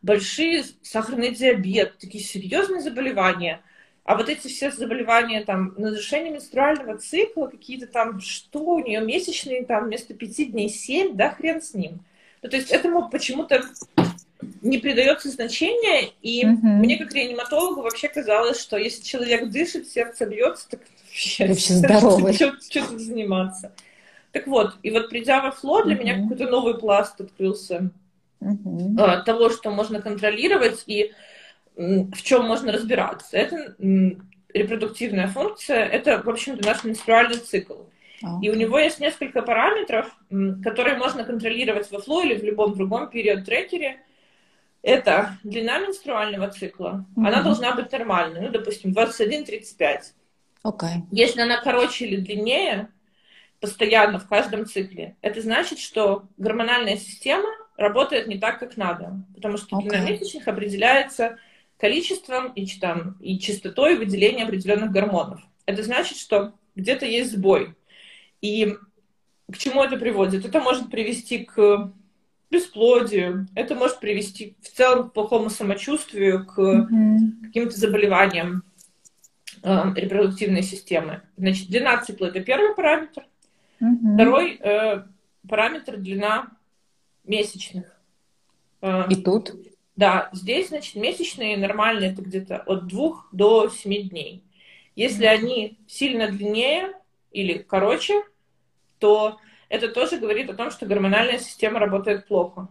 большие 0.00 0.64
сахарный 0.82 1.32
диабет, 1.32 1.98
такие 1.98 2.24
серьезные 2.24 2.80
заболевания– 2.80 3.60
а 4.04 4.16
вот 4.16 4.28
эти 4.28 4.48
все 4.48 4.70
заболевания, 4.70 5.44
там, 5.44 5.74
нарушение 5.76 6.32
менструального 6.32 6.98
цикла, 6.98 7.46
какие-то 7.46 7.86
там, 7.86 8.20
что 8.20 8.60
у 8.60 8.78
нее 8.80 9.00
месячные, 9.00 9.64
там, 9.64 9.84
вместо 9.84 10.12
пяти 10.12 10.46
дней 10.46 10.68
семь, 10.68 11.14
да, 11.14 11.30
хрен 11.30 11.62
с 11.62 11.74
ним. 11.74 12.00
Ну, 12.42 12.48
то 12.48 12.56
есть 12.56 12.72
этому 12.72 13.08
почему-то 13.08 13.62
не 14.60 14.78
придается 14.78 15.28
значения, 15.28 16.10
и 16.20 16.44
угу. 16.44 16.66
мне 16.66 16.98
как 16.98 17.14
реаниматологу 17.14 17.82
вообще 17.82 18.08
казалось, 18.08 18.60
что 18.60 18.76
если 18.76 19.04
человек 19.04 19.48
дышит, 19.50 19.88
сердце 19.88 20.26
бьется, 20.26 20.68
так 20.70 20.80
вообще, 21.06 21.46
вообще 21.46 21.72
здоровый. 21.74 22.32
Что, 22.32 22.52
что 22.60 22.88
тут 22.88 23.00
заниматься? 23.00 23.72
Так 24.32 24.48
вот, 24.48 24.74
и 24.82 24.90
вот 24.90 25.10
придя 25.10 25.40
во 25.42 25.52
фло, 25.52 25.84
для 25.84 25.94
угу. 25.94 26.02
меня 26.02 26.20
какой-то 26.20 26.50
новый 26.50 26.76
пласт 26.76 27.20
открылся 27.20 27.90
угу. 28.40 28.96
того, 29.24 29.50
что 29.50 29.70
можно 29.70 30.02
контролировать, 30.02 30.82
и 30.86 31.12
в 31.76 32.22
чем 32.22 32.46
можно 32.46 32.72
разбираться. 32.72 33.36
Это 33.36 33.74
репродуктивная 34.52 35.28
функция, 35.28 35.86
это, 35.86 36.22
в 36.22 36.28
общем-то, 36.28 36.64
наш 36.66 36.84
менструальный 36.84 37.38
цикл. 37.38 37.74
Okay. 38.22 38.40
И 38.42 38.50
у 38.50 38.54
него 38.54 38.78
есть 38.78 39.00
несколько 39.00 39.42
параметров, 39.42 40.14
которые 40.62 40.96
можно 40.96 41.24
контролировать 41.24 41.90
во 41.90 42.00
фло 42.00 42.22
или 42.22 42.36
в 42.36 42.44
любом 42.44 42.74
другом 42.74 43.10
период-трекере. 43.10 44.00
Это 44.82 45.38
длина 45.42 45.78
менструального 45.78 46.48
цикла. 46.48 47.04
Mm-hmm. 47.16 47.26
Она 47.26 47.42
должна 47.42 47.74
быть 47.74 47.90
нормальной, 47.90 48.42
ну, 48.42 48.48
допустим, 48.50 48.92
21-35. 48.92 50.00
Okay. 50.64 50.88
Если 51.10 51.40
она 51.40 51.60
короче 51.60 52.06
или 52.06 52.20
длиннее, 52.20 52.88
постоянно 53.60 54.18
в 54.18 54.28
каждом 54.28 54.66
цикле, 54.66 55.16
это 55.20 55.40
значит, 55.40 55.78
что 55.78 56.24
гормональная 56.36 56.96
система 56.96 57.48
работает 57.76 58.26
не 58.26 58.38
так, 58.38 58.58
как 58.58 58.76
надо. 58.76 59.24
Потому 59.34 59.56
что 59.56 59.76
okay. 59.76 59.88
длина 59.88 60.10
месячных 60.10 60.46
определяется 60.46 61.38
количеством 61.82 62.52
и, 62.52 62.64
там, 62.78 63.16
и 63.18 63.40
частотой 63.40 63.96
выделения 63.96 64.44
определенных 64.44 64.92
гормонов. 64.92 65.40
Это 65.66 65.82
значит, 65.82 66.16
что 66.16 66.54
где-то 66.76 67.06
есть 67.06 67.32
сбой. 67.32 67.74
И 68.40 68.76
к 69.50 69.58
чему 69.58 69.82
это 69.82 69.96
приводит? 69.96 70.44
Это 70.44 70.60
может 70.60 70.92
привести 70.92 71.38
к 71.38 71.92
бесплодию, 72.52 73.48
это 73.56 73.74
может 73.74 73.98
привести 73.98 74.54
в 74.60 74.68
целом 74.68 75.10
к 75.10 75.12
плохому 75.12 75.50
самочувствию, 75.50 76.46
к 76.46 76.56
mm-hmm. 76.56 77.46
каким-то 77.46 77.76
заболеваниям 77.76 78.62
э, 79.64 79.82
репродуктивной 79.96 80.62
системы. 80.62 81.22
Значит, 81.36 81.68
длина 81.68 82.00
цикла 82.00 82.26
это 82.26 82.38
первый 82.44 82.76
параметр. 82.76 83.24
Mm-hmm. 83.80 84.14
Второй 84.14 84.54
э, 84.54 85.02
параметр 85.48 85.96
длина 85.96 86.52
месячных. 87.24 88.00
Э, 88.82 89.08
И 89.10 89.16
тут? 89.16 89.52
Да, 89.96 90.30
здесь, 90.32 90.68
значит, 90.68 90.94
месячные 90.94 91.56
нормальные 91.56 92.12
это 92.12 92.22
где-то 92.22 92.58
от 92.58 92.86
двух 92.86 93.28
до 93.32 93.68
семи 93.68 94.02
дней. 94.02 94.44
Если 94.96 95.26
они 95.26 95.78
сильно 95.86 96.28
длиннее 96.28 96.94
или 97.30 97.58
короче, 97.58 98.22
то 98.98 99.38
это 99.68 99.88
тоже 99.88 100.18
говорит 100.18 100.50
о 100.50 100.54
том, 100.54 100.70
что 100.70 100.86
гормональная 100.86 101.38
система 101.38 101.78
работает 101.78 102.26
плохо. 102.26 102.68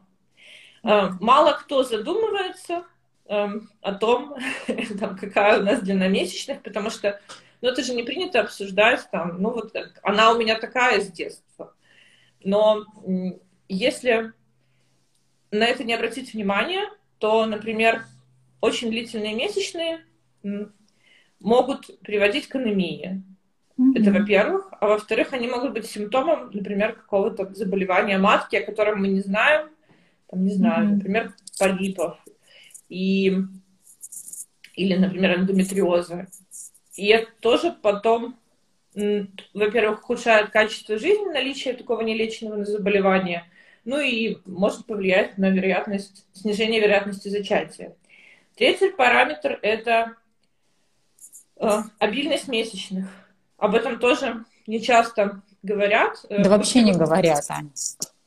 Э, 0.84 1.10
мало 1.20 1.54
кто 1.54 1.84
задумывается 1.84 2.86
эм, 3.26 3.70
о 3.82 3.94
том, 3.94 4.36
там, 5.00 5.18
какая 5.18 5.60
у 5.60 5.64
нас 5.64 5.82
длина 5.82 6.08
месячных, 6.08 6.62
потому 6.64 6.90
что 6.90 7.20
ну, 7.62 7.70
это 7.70 7.84
же 7.84 7.94
не 7.94 8.04
принято 8.04 8.42
обсуждать, 8.42 9.08
там, 9.12 9.42
ну 9.42 9.52
вот 9.52 9.76
она 10.02 10.32
у 10.32 10.38
меня 10.38 10.60
такая 10.60 11.02
с 11.02 11.12
детства. 11.12 11.74
Но 12.44 12.86
если 13.68 14.34
на 15.52 15.66
это 15.66 15.84
не 15.84 15.94
обратить 15.94 16.34
внимание, 16.34 16.90
то, 17.22 17.46
например, 17.46 18.04
очень 18.62 18.90
длительные 18.90 19.36
месячные 19.36 20.02
могут 21.40 22.00
приводить 22.00 22.48
к 22.48 22.56
анемии. 22.56 23.22
Mm-hmm. 23.78 24.02
Это 24.02 24.12
во-первых. 24.12 24.68
А 24.80 24.88
во-вторых, 24.88 25.32
они 25.32 25.48
могут 25.48 25.74
быть 25.74 25.86
симптомом, 25.86 26.50
например, 26.52 26.94
какого-то 26.94 27.54
заболевания 27.54 28.18
матки, 28.18 28.56
о 28.56 28.66
котором 28.66 29.02
мы 29.02 29.08
не 29.08 29.22
знаем. 29.22 29.70
Там, 30.28 30.44
не 30.44 30.54
знаю, 30.54 30.88
mm-hmm. 30.88 30.94
например, 30.96 31.34
полипов. 31.60 32.18
И... 32.90 33.38
Или, 34.74 34.96
например, 34.96 35.40
эндометриоза. 35.40 36.28
И 36.96 37.08
это 37.08 37.28
тоже 37.40 37.72
потом, 37.72 38.36
во-первых, 39.54 40.00
ухудшает 40.00 40.50
качество 40.50 40.98
жизни, 40.98 41.32
наличие 41.32 41.76
такого 41.76 42.02
нелеченного 42.02 42.66
заболевания– 42.66 43.46
ну 43.86 44.00
и 44.00 44.38
может 44.46 44.86
повлиять 44.86 45.38
на 45.38 45.50
вероятность, 45.50 46.26
снижение 46.34 46.80
вероятности 46.80 47.30
зачатия. 47.30 47.96
Третий 48.56 48.92
параметр– 48.92 49.60
это 49.62 50.16
э, 51.58 51.70
обильность 52.00 52.48
месячных. 52.48 53.08
Об 53.58 53.76
этом 53.76 54.00
тоже 54.00 54.46
не 54.68 54.82
часто 54.82 55.42
говорят. 55.64 56.26
Э, 56.30 56.44
да 56.44 56.50
вообще 56.50 56.84
не 56.84 56.94
говорят, 56.94 57.44
Аня. 57.50 57.72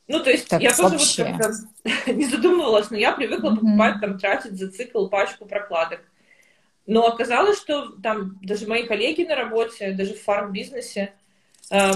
Ну, 0.07 0.23
то 0.23 0.29
есть 0.29 0.47
так 0.49 0.61
я 0.61 0.73
тоже 0.73 0.97
вот 0.97 1.15
как-то 1.15 2.11
не 2.11 2.25
задумывалась, 2.25 2.91
но 2.91 2.97
я 2.97 3.11
привыкла 3.11 3.51
mm-hmm. 3.51 3.55
покупать, 3.55 4.01
там, 4.01 4.19
тратить 4.19 4.57
за 4.57 4.71
цикл 4.71 5.07
пачку 5.07 5.45
прокладок. 5.45 6.01
Но 6.85 7.07
оказалось, 7.07 7.57
что 7.57 7.93
там 8.03 8.39
даже 8.43 8.67
мои 8.67 8.83
коллеги 8.83 9.23
на 9.23 9.35
работе, 9.35 9.93
даже 9.93 10.13
в 10.13 10.21
фарм-бизнесе, 10.21 11.13
э, 11.71 11.91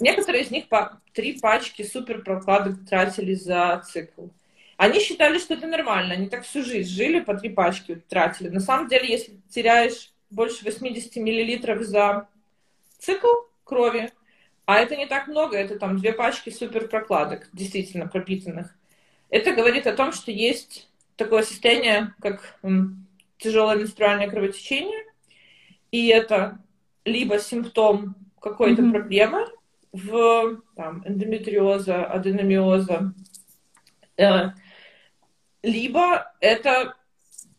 некоторые 0.00 0.44
из 0.44 0.50
них 0.50 0.68
по 0.68 1.00
три 1.12 1.38
пачки 1.40 1.82
супер 1.82 2.22
прокладок 2.22 2.86
тратили 2.88 3.34
за 3.34 3.82
цикл. 3.86 4.26
Они 4.76 5.00
считали, 5.00 5.38
что 5.38 5.54
это 5.54 5.66
нормально, 5.66 6.14
они 6.14 6.28
так 6.28 6.44
всю 6.44 6.64
жизнь 6.64 6.90
жили, 6.90 7.20
по 7.20 7.34
три 7.34 7.50
пачки 7.50 8.02
тратили. 8.08 8.48
На 8.48 8.60
самом 8.60 8.88
деле, 8.88 9.08
если 9.08 9.40
теряешь 9.48 10.12
больше 10.30 10.64
80 10.64 11.16
миллилитров 11.16 11.82
за 11.82 12.28
цикл 12.98 13.28
крови, 13.62 14.10
а 14.66 14.78
это 14.78 14.96
не 14.96 15.06
так 15.06 15.28
много, 15.28 15.56
это 15.56 15.78
там 15.78 15.98
две 15.98 16.12
пачки 16.12 16.50
супер 16.50 16.88
прокладок, 16.88 17.48
действительно 17.52 18.08
пропитанных. 18.08 18.74
Это 19.30 19.52
говорит 19.52 19.86
о 19.86 19.94
том, 19.94 20.12
что 20.12 20.30
есть 20.30 20.88
такое 21.16 21.42
состояние, 21.42 22.14
как 22.20 22.58
тяжелое 23.38 23.76
менструальное 23.76 24.28
кровотечение, 24.28 25.04
и 25.90 26.08
это 26.08 26.58
либо 27.04 27.38
симптом 27.38 28.16
какой-то 28.44 28.82
mm-hmm. 28.82 28.90
проблемы 28.90 29.46
в 29.92 30.60
там, 30.76 31.02
эндометриоза, 31.06 32.04
аденомиоза, 32.04 33.14
э, 34.18 34.50
либо 35.62 36.32
это, 36.40 36.94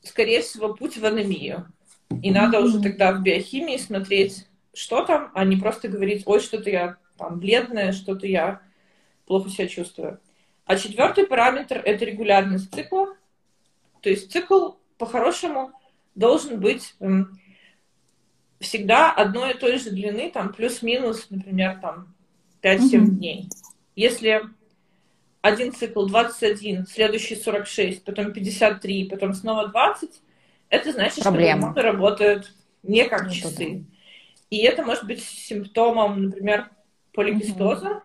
скорее 0.03 0.41
всего, 0.41 0.75
путь 0.75 0.97
в 0.97 1.05
анемию. 1.05 1.67
И 2.09 2.29
mm-hmm. 2.29 2.33
надо 2.33 2.59
уже 2.59 2.81
тогда 2.81 3.13
в 3.13 3.23
биохимии 3.23 3.77
смотреть, 3.77 4.47
что 4.73 5.03
там, 5.03 5.31
а 5.33 5.43
не 5.43 5.57
просто 5.57 5.87
говорить, 5.87 6.21
ой, 6.27 6.39
что-то 6.39 6.69
я 6.69 6.97
там 7.17 7.39
бледная, 7.39 7.91
что-то 7.91 8.27
я 8.27 8.61
плохо 9.25 9.49
себя 9.49 9.67
чувствую. 9.67 10.19
А 10.65 10.75
четвертый 10.75 11.25
параметр– 11.25 11.81
это 11.85 12.05
регулярность 12.05 12.73
цикла. 12.73 13.15
То 14.01 14.09
есть 14.09 14.31
цикл, 14.31 14.73
по-хорошему, 14.99 15.71
должен 16.13 16.59
быть 16.59 16.95
всегда 18.59 19.11
одной 19.11 19.51
и 19.51 19.57
той 19.57 19.77
же 19.77 19.91
длины, 19.91 20.31
там 20.31 20.53
плюс-минус, 20.53 21.27
например, 21.29 21.79
там 21.81 22.13
5-7 22.61 22.79
mm-hmm. 22.79 23.05
дней. 23.07 23.49
Если 23.95 24.41
один 25.41 25.73
цикл 25.73 26.05
21, 26.05 26.87
следующий 26.87 27.35
46, 27.35 28.03
потом 28.03 28.33
53, 28.33 29.09
потом 29.09 29.33
снова 29.33 29.67
20, 29.67 30.09
это 30.69 30.91
значит, 30.91 31.23
Проблема. 31.23 31.71
что 31.71 31.81
работают 31.81 32.53
не 32.83 33.05
как 33.05 33.27
не 33.27 33.35
часы. 33.35 33.85
И 34.49 34.57
это 34.57 34.83
может 34.83 35.05
быть 35.05 35.23
симптомом, 35.23 36.23
например, 36.23 36.69
поликистоза, 37.13 37.87
mm-hmm. 37.87 38.01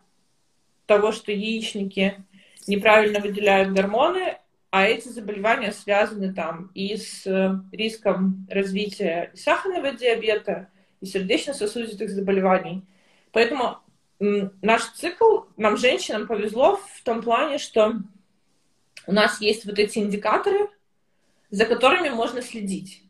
того, 0.86 1.12
что 1.12 1.32
яичники 1.32 2.24
неправильно 2.66 3.20
выделяют 3.20 3.72
гормоны, 3.72 4.38
а 4.71 4.85
эти 4.85 5.09
заболевания 5.09 5.73
связаны 5.73 6.33
там 6.33 6.71
и 6.75 6.97
с 6.97 7.27
э, 7.27 7.55
риском 7.73 8.47
развития 8.49 9.33
сахарного 9.35 9.93
диабета, 9.93 10.68
и 11.01 11.07
сердечно-сосудистых 11.07 12.11
заболеваний. 12.11 12.85
Поэтому 13.33 13.79
наш 14.18 14.85
цикл, 14.93 15.45
нам, 15.57 15.77
женщинам, 15.77 16.27
повезло 16.27 16.79
в 16.95 17.03
том 17.03 17.23
плане, 17.23 17.59
что 17.59 17.95
у 19.07 19.12
нас 19.12 19.41
есть 19.41 19.64
вот 19.64 19.79
эти 19.79 19.99
индикаторы, 19.99 20.68
за 21.51 21.64
которыми 21.64 22.11
можно 22.11 22.43
следить. 22.43 23.03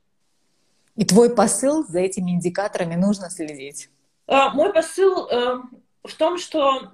И 0.97 1.05
твой 1.05 1.35
посыл 1.35 1.85
за 1.87 2.01
этими 2.01 2.31
индикаторами 2.31 2.95
нужно 2.95 3.29
следить? 3.29 3.91
А, 4.27 4.51
мой 4.51 4.73
посыл 4.73 5.27
э, 5.27 5.57
в 6.05 6.15
том, 6.15 6.39
что 6.39 6.91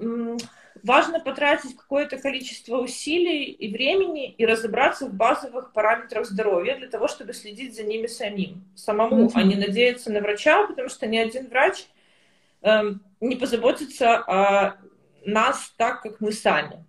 важно 0.83 1.21
потратить 1.21 1.77
какое-то 1.77 2.19
количество 2.19 2.79
усилий 2.79 3.45
и 3.45 3.73
времени 3.73 4.31
и 4.33 4.47
разобраться 4.47 5.07
в 5.07 5.15
базовых 5.15 5.73
параметрах 5.73 6.27
здоровья 6.27 6.77
для 6.77 6.89
того, 6.89 7.09
чтобы 7.09 7.33
следить 7.33 7.75
за 7.75 7.83
ними 7.83 8.07
самим, 8.07 8.65
самому, 8.75 9.27
mm-hmm. 9.27 9.33
а 9.35 9.43
не 9.43 9.57
надеяться 9.57 10.13
на 10.13 10.21
врача, 10.21 10.67
потому 10.67 10.89
что 10.89 11.07
ни 11.07 11.17
один 11.17 11.49
врач 11.49 11.87
эм, 12.63 13.03
не 13.21 13.37
позаботится 13.37 14.17
о 14.17 14.77
нас 15.25 15.73
так, 15.77 16.03
как 16.03 16.21
мы 16.21 16.33
сами. 16.33 16.85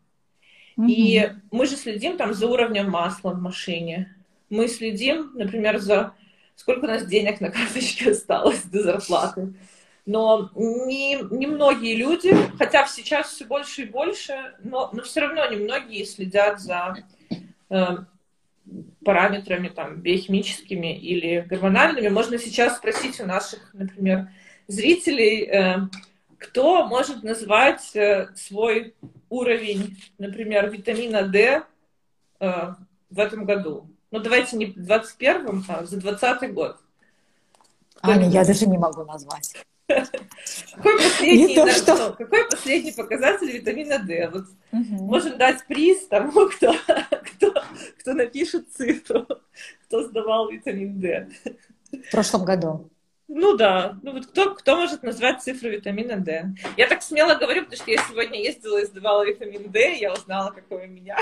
Mm-hmm. 0.77 0.87
И 0.87 1.31
мы 1.51 1.65
же 1.65 1.75
следим 1.75 2.17
там 2.17 2.33
за 2.33 2.47
уровнем 2.47 2.89
масла 2.89 3.31
в 3.31 3.41
машине. 3.41 4.15
Мы 4.49 4.67
следим, 4.67 5.31
например, 5.33 5.79
за 5.79 6.13
сколько 6.55 6.85
у 6.85 6.87
нас 6.87 7.05
денег 7.05 7.41
на 7.41 7.51
карточке 7.51 8.11
осталось 8.11 8.63
до 8.63 8.83
зарплаты 8.83 9.53
но 10.07 10.49
не, 10.55 11.21
не 11.31 11.45
многие 11.47 11.95
люди, 11.95 12.33
хотя 12.57 12.87
сейчас 12.87 13.27
все 13.27 13.45
больше 13.45 13.81
и 13.81 13.85
больше, 13.85 14.55
но, 14.63 14.89
но 14.93 15.03
все 15.03 15.19
равно 15.19 15.45
немногие 15.47 16.05
следят 16.05 16.61
за 16.61 16.95
э, 17.69 17.85
параметрами 19.03 19.67
там, 19.67 19.97
биохимическими 19.97 20.97
или 20.97 21.41
гормональными. 21.41 22.07
Можно 22.07 22.39
сейчас 22.39 22.77
спросить 22.77 23.19
у 23.19 23.25
наших, 23.25 23.73
например, 23.73 24.29
зрителей, 24.67 25.43
э, 25.43 25.75
кто 26.37 26.87
может 26.87 27.23
назвать 27.23 27.93
э, 27.93 28.29
свой 28.33 28.95
уровень, 29.29 29.97
например, 30.17 30.69
витамина 30.69 31.23
D 31.23 31.63
э, 32.39 32.73
в 33.09 33.19
этом 33.19 33.43
году. 33.43 33.89
Ну, 34.11 34.19
давайте 34.19 34.55
не 34.55 34.67
в 34.67 34.77
21-м, 34.77 35.65
а 35.67 35.83
за 35.83 35.97
20 35.97 36.53
год. 36.53 36.77
Аня, 38.01 38.29
я 38.29 38.45
даже 38.45 38.67
не 38.67 38.77
могу 38.77 39.03
назвать. 39.03 39.65
Какой 39.87 40.97
последний, 40.97 41.55
то, 41.55 41.71
что... 41.71 42.13
какой 42.17 42.49
последний 42.49 42.91
показатель 42.91 43.49
витамина 43.49 43.99
D? 43.99 44.29
Вот 44.29 44.45
угу. 44.73 45.05
Можем 45.05 45.37
дать 45.37 45.65
приз 45.65 46.07
тому, 46.07 46.49
кто, 46.49 46.73
кто, 46.73 47.53
кто 47.99 48.13
напишет 48.13 48.69
цифру, 48.73 49.25
кто 49.85 50.03
сдавал 50.03 50.49
витамин 50.49 50.99
D. 50.99 51.29
В 51.91 52.11
прошлом 52.11 52.43
году. 52.43 52.89
Ну 53.29 53.57
да, 53.57 53.97
ну 54.03 54.13
вот 54.13 54.27
кто, 54.27 54.55
кто 54.55 54.75
может 54.77 55.03
назвать 55.03 55.41
цифру 55.41 55.69
витамина 55.69 56.17
D? 56.17 56.53
Я 56.77 56.87
так 56.87 57.01
смело 57.01 57.35
говорю, 57.35 57.63
потому 57.63 57.81
что 57.81 57.91
я 57.91 57.97
сегодня 58.09 58.41
ездила 58.41 58.81
и 58.81 58.85
сдавала 58.85 59.25
витамин 59.25 59.69
D, 59.69 59.97
я 59.97 60.13
узнала, 60.13 60.51
какой 60.51 60.85
у 60.85 60.89
меня. 60.89 61.17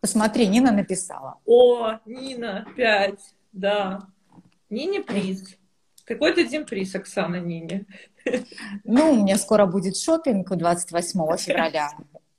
Посмотри, 0.00 0.46
Нина 0.46 0.72
написала. 0.72 1.38
О, 1.44 1.98
Нина, 2.06 2.66
пять, 2.76 3.34
да. 3.52 4.08
Нине 4.70 5.00
приз. 5.00 5.56
Какой 6.08 6.34
дадим 6.34 6.64
приз, 6.64 6.94
Оксана 6.94 7.36
Нине? 7.36 7.84
Ну, 8.84 9.12
у 9.12 9.22
меня 9.22 9.36
скоро 9.36 9.66
будет 9.66 9.96
шопинг 9.96 10.48
28 10.50 11.36
февраля, 11.36 11.90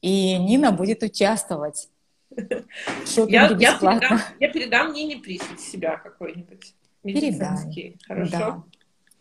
и 0.01 0.38
Нина 0.39 0.72
будет 0.72 1.03
участвовать. 1.03 1.89
Я, 2.36 3.47
я, 3.57 3.78
передам, 3.78 4.20
я 4.39 4.49
передам 4.49 4.93
Нине 4.93 5.17
приз 5.17 5.41
от 5.51 5.59
себя 5.59 5.97
какой-нибудь. 5.97 6.74
Передай. 7.03 7.97
Хорошо? 8.07 8.65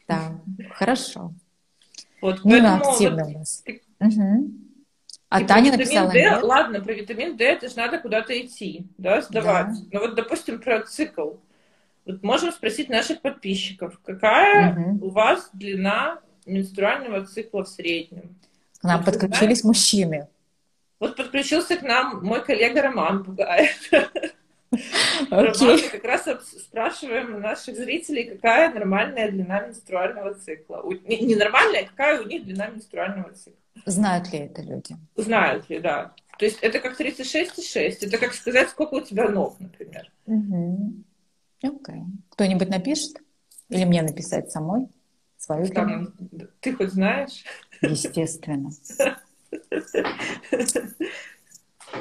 Да, 0.06 0.40
да. 0.46 0.68
хорошо. 0.72 1.32
Вот, 2.22 2.44
Нина 2.44 2.76
активна 2.76 3.24
вот, 3.24 3.34
у 3.34 3.38
нас. 3.38 3.64
Угу. 4.00 4.50
А 5.28 5.44
Таня 5.44 5.72
написала 5.72 6.10
D, 6.10 6.20
нет? 6.20 6.42
Ладно, 6.42 6.80
про 6.80 6.94
витамин 6.94 7.36
D 7.36 7.44
это 7.44 7.68
же 7.68 7.76
надо 7.76 7.98
куда-то 7.98 8.38
идти, 8.40 8.86
да, 8.96 9.20
сдавать. 9.20 9.72
Да. 9.72 9.88
Но 9.92 10.00
вот, 10.00 10.14
допустим, 10.14 10.58
про 10.58 10.82
цикл. 10.82 11.32
Вот 12.08 12.22
можем 12.22 12.52
спросить 12.52 12.88
наших 12.88 13.20
подписчиков, 13.20 14.00
какая 14.02 14.72
угу. 14.72 15.08
у 15.08 15.10
вас 15.10 15.50
длина 15.52 16.20
менструального 16.46 17.26
цикла 17.26 17.64
в 17.64 17.68
среднем? 17.68 18.34
К 18.80 18.84
нам 18.84 19.02
вот 19.02 19.04
подключились 19.04 19.60
знаете? 19.60 19.66
мужчины. 19.66 20.28
Вот 20.98 21.16
подключился 21.16 21.76
к 21.76 21.82
нам 21.82 22.24
мой 22.24 22.42
коллега 22.42 22.80
Роман 22.82 23.22
Бугаев. 23.22 23.92
Okay. 24.70 25.52
Роман, 25.60 25.80
как 25.90 26.04
раз 26.04 26.26
спрашиваем 26.60 27.40
наших 27.40 27.76
зрителей, 27.76 28.24
какая 28.24 28.72
нормальная 28.72 29.30
длина 29.30 29.60
менструального 29.60 30.34
цикла. 30.34 30.84
Не, 31.06 31.20
не 31.20 31.36
нормальная, 31.36 31.84
какая 31.86 32.20
у 32.20 32.26
них 32.26 32.44
длина 32.44 32.68
менструального 32.68 33.32
цикла. 33.32 33.58
Знают 33.86 34.30
ли 34.32 34.40
это 34.40 34.62
люди? 34.62 34.96
Знают 35.16 35.68
ли, 35.70 35.78
да. 35.78 36.12
То 36.38 36.44
есть 36.44 36.58
это 36.60 36.80
как 36.80 37.00
36,6. 37.00 37.98
Это 38.02 38.18
как 38.18 38.34
сказать, 38.34 38.68
сколько 38.68 38.94
у 38.94 39.00
тебя 39.00 39.28
ног, 39.28 39.58
например. 39.58 40.10
Угу. 40.26 41.04
Окей. 41.62 42.02
Кто-нибудь 42.30 42.68
напишет? 42.68 43.20
Или 43.68 43.84
мне 43.84 44.02
написать 44.02 44.50
самой 44.50 44.88
свою 45.36 45.68
Там, 45.68 46.14
Ты 46.60 46.74
хоть 46.74 46.92
знаешь? 46.92 47.44
Естественно. 47.80 48.70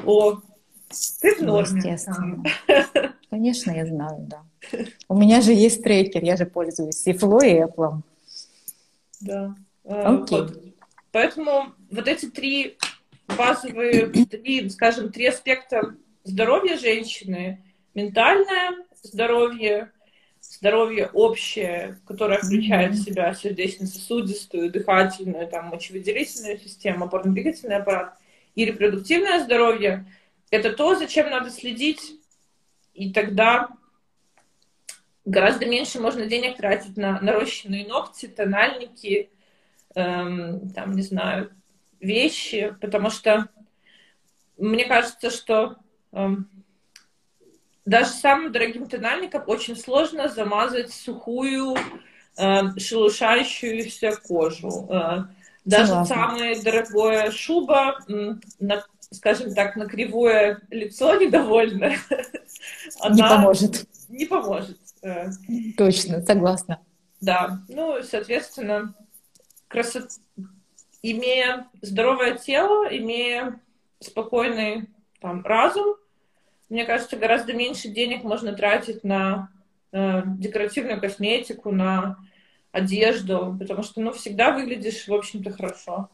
О, 0.05 0.41
ты 1.21 1.35
в 1.35 1.41
норме. 1.41 1.77
Естественно. 1.77 2.43
Конечно, 3.29 3.71
я 3.71 3.85
знаю, 3.85 4.27
да. 4.27 4.43
У 5.07 5.17
меня 5.17 5.41
же 5.41 5.53
есть 5.53 5.83
трекер, 5.83 6.23
я 6.23 6.35
же 6.37 6.45
пользуюсь 6.45 7.05
и 7.05 7.13
Фло, 7.13 7.43
и 7.43 7.61
Apple. 7.61 8.01
Да. 9.21 9.55
А, 9.85 10.15
Окей. 10.15 10.39
Вот. 10.39 10.63
Поэтому 11.11 11.73
вот 11.91 12.07
эти 12.07 12.29
три 12.29 12.77
базовые, 13.37 14.07
три, 14.07 14.69
скажем, 14.69 15.11
три 15.11 15.27
аспекта 15.27 15.95
здоровья 16.23 16.77
женщины, 16.77 17.63
ментальное, 17.93 18.85
здоровье, 19.07 19.91
здоровье 20.41 21.09
общее, 21.13 21.99
которое 22.05 22.39
включает 22.39 22.93
в 22.93 23.03
себя 23.03 23.33
сердечно-сосудистую, 23.33 24.71
дыхательную, 24.71 25.47
там, 25.47 25.67
мочевыделительную 25.67 26.57
систему, 26.59 27.05
опорно-двигательный 27.05 27.77
аппарат 27.77 28.17
и 28.55 28.65
репродуктивное 28.65 29.43
здоровье, 29.43 30.05
это 30.49 30.73
то, 30.73 30.95
зачем 30.95 31.29
надо 31.29 31.49
следить, 31.49 32.19
и 32.93 33.11
тогда 33.11 33.69
гораздо 35.25 35.65
меньше 35.65 35.99
можно 35.99 36.25
денег 36.25 36.57
тратить 36.57 36.97
на 36.97 37.19
нарощенные 37.19 37.85
ногти, 37.85 38.27
тональники, 38.27 39.29
эм, 39.95 40.69
там, 40.69 40.93
не 40.93 41.01
знаю, 41.01 41.51
вещи, 41.99 42.75
потому 42.81 43.09
что 43.09 43.49
мне 44.57 44.85
кажется, 44.85 45.29
что 45.29 45.75
эм, 46.13 46.49
даже 47.87 48.09
самым 48.09 48.51
дорогим 48.51 48.87
тональником 48.87 49.43
очень 49.47 49.77
сложно 49.77 50.27
замазать 50.27 50.91
сухую, 50.91 51.75
э, 52.37 52.77
шелушающуюся 52.77 54.17
кожу. 54.27 54.87
Э, 54.89 55.23
даже 55.63 55.87
Согласна. 55.87 56.15
самая 56.15 56.61
дорогая 56.61 57.31
шуба, 57.31 57.99
на, 58.59 58.83
скажем 59.09 59.53
так, 59.53 59.77
на 59.77 59.85
кривое 59.85 60.61
лицо 60.69 61.15
недовольно. 61.15 61.93
Не 63.09 63.21
поможет. 63.21 63.85
Не 64.09 64.25
поможет. 64.25 64.79
Э. 65.01 65.29
Точно, 65.77 66.21
согласна. 66.21 66.81
Да, 67.21 67.61
ну, 67.69 68.03
соответственно, 68.03 68.95
красота, 69.69 70.09
имея 71.01 71.67
здоровое 71.81 72.35
тело, 72.35 72.85
имея 72.89 73.61
спокойный 74.01 74.89
там, 75.21 75.45
разум, 75.45 75.95
мне 76.69 76.85
кажется, 76.85 77.17
гораздо 77.17 77.53
меньше 77.53 77.87
денег 77.87 78.23
можно 78.23 78.53
тратить 78.53 79.03
на 79.03 79.49
э, 79.91 80.21
декоративную 80.25 80.99
косметику, 80.99 81.71
на 81.71 82.17
одежду, 82.71 83.55
потому 83.57 83.83
что, 83.83 84.01
ну, 84.01 84.11
всегда 84.11 84.51
выглядишь, 84.51 85.07
в 85.07 85.13
общем-то, 85.13 85.51
хорошо. 85.51 86.09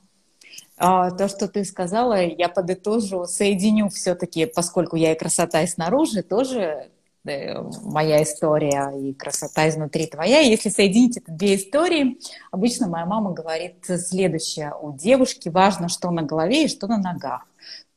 А, 0.78 1.12
то, 1.12 1.28
что 1.28 1.48
ты 1.48 1.66
сказала, 1.66 2.22
я 2.22 2.50
подытожу, 2.50 3.26
соединю 3.26 3.90
все-таки, 3.90 4.46
поскольку 4.46 4.96
я 4.96 5.14
и 5.14 5.18
красота 5.18 5.62
и 5.62 5.68
снаружи, 5.68 6.22
тоже 6.22 6.90
э, 7.26 7.62
моя 7.84 8.22
история 8.22 8.92
и 8.96 9.14
красота 9.14 9.68
изнутри 9.70 10.06
твоя. 10.06 10.40
Если 10.40 10.70
соединить 10.70 11.18
эти 11.18 11.30
две 11.30 11.56
истории, 11.56 12.20
обычно 12.52 12.88
моя 12.88 13.06
мама 13.06 13.32
говорит 13.32 13.86
следующее. 13.86 14.74
У 14.80 14.96
девушки 14.96 15.50
важно, 15.50 15.90
что 15.90 16.12
на 16.12 16.22
голове 16.22 16.66
и 16.66 16.70
что 16.70 16.88
на 16.88 16.98
ногах 16.98 17.46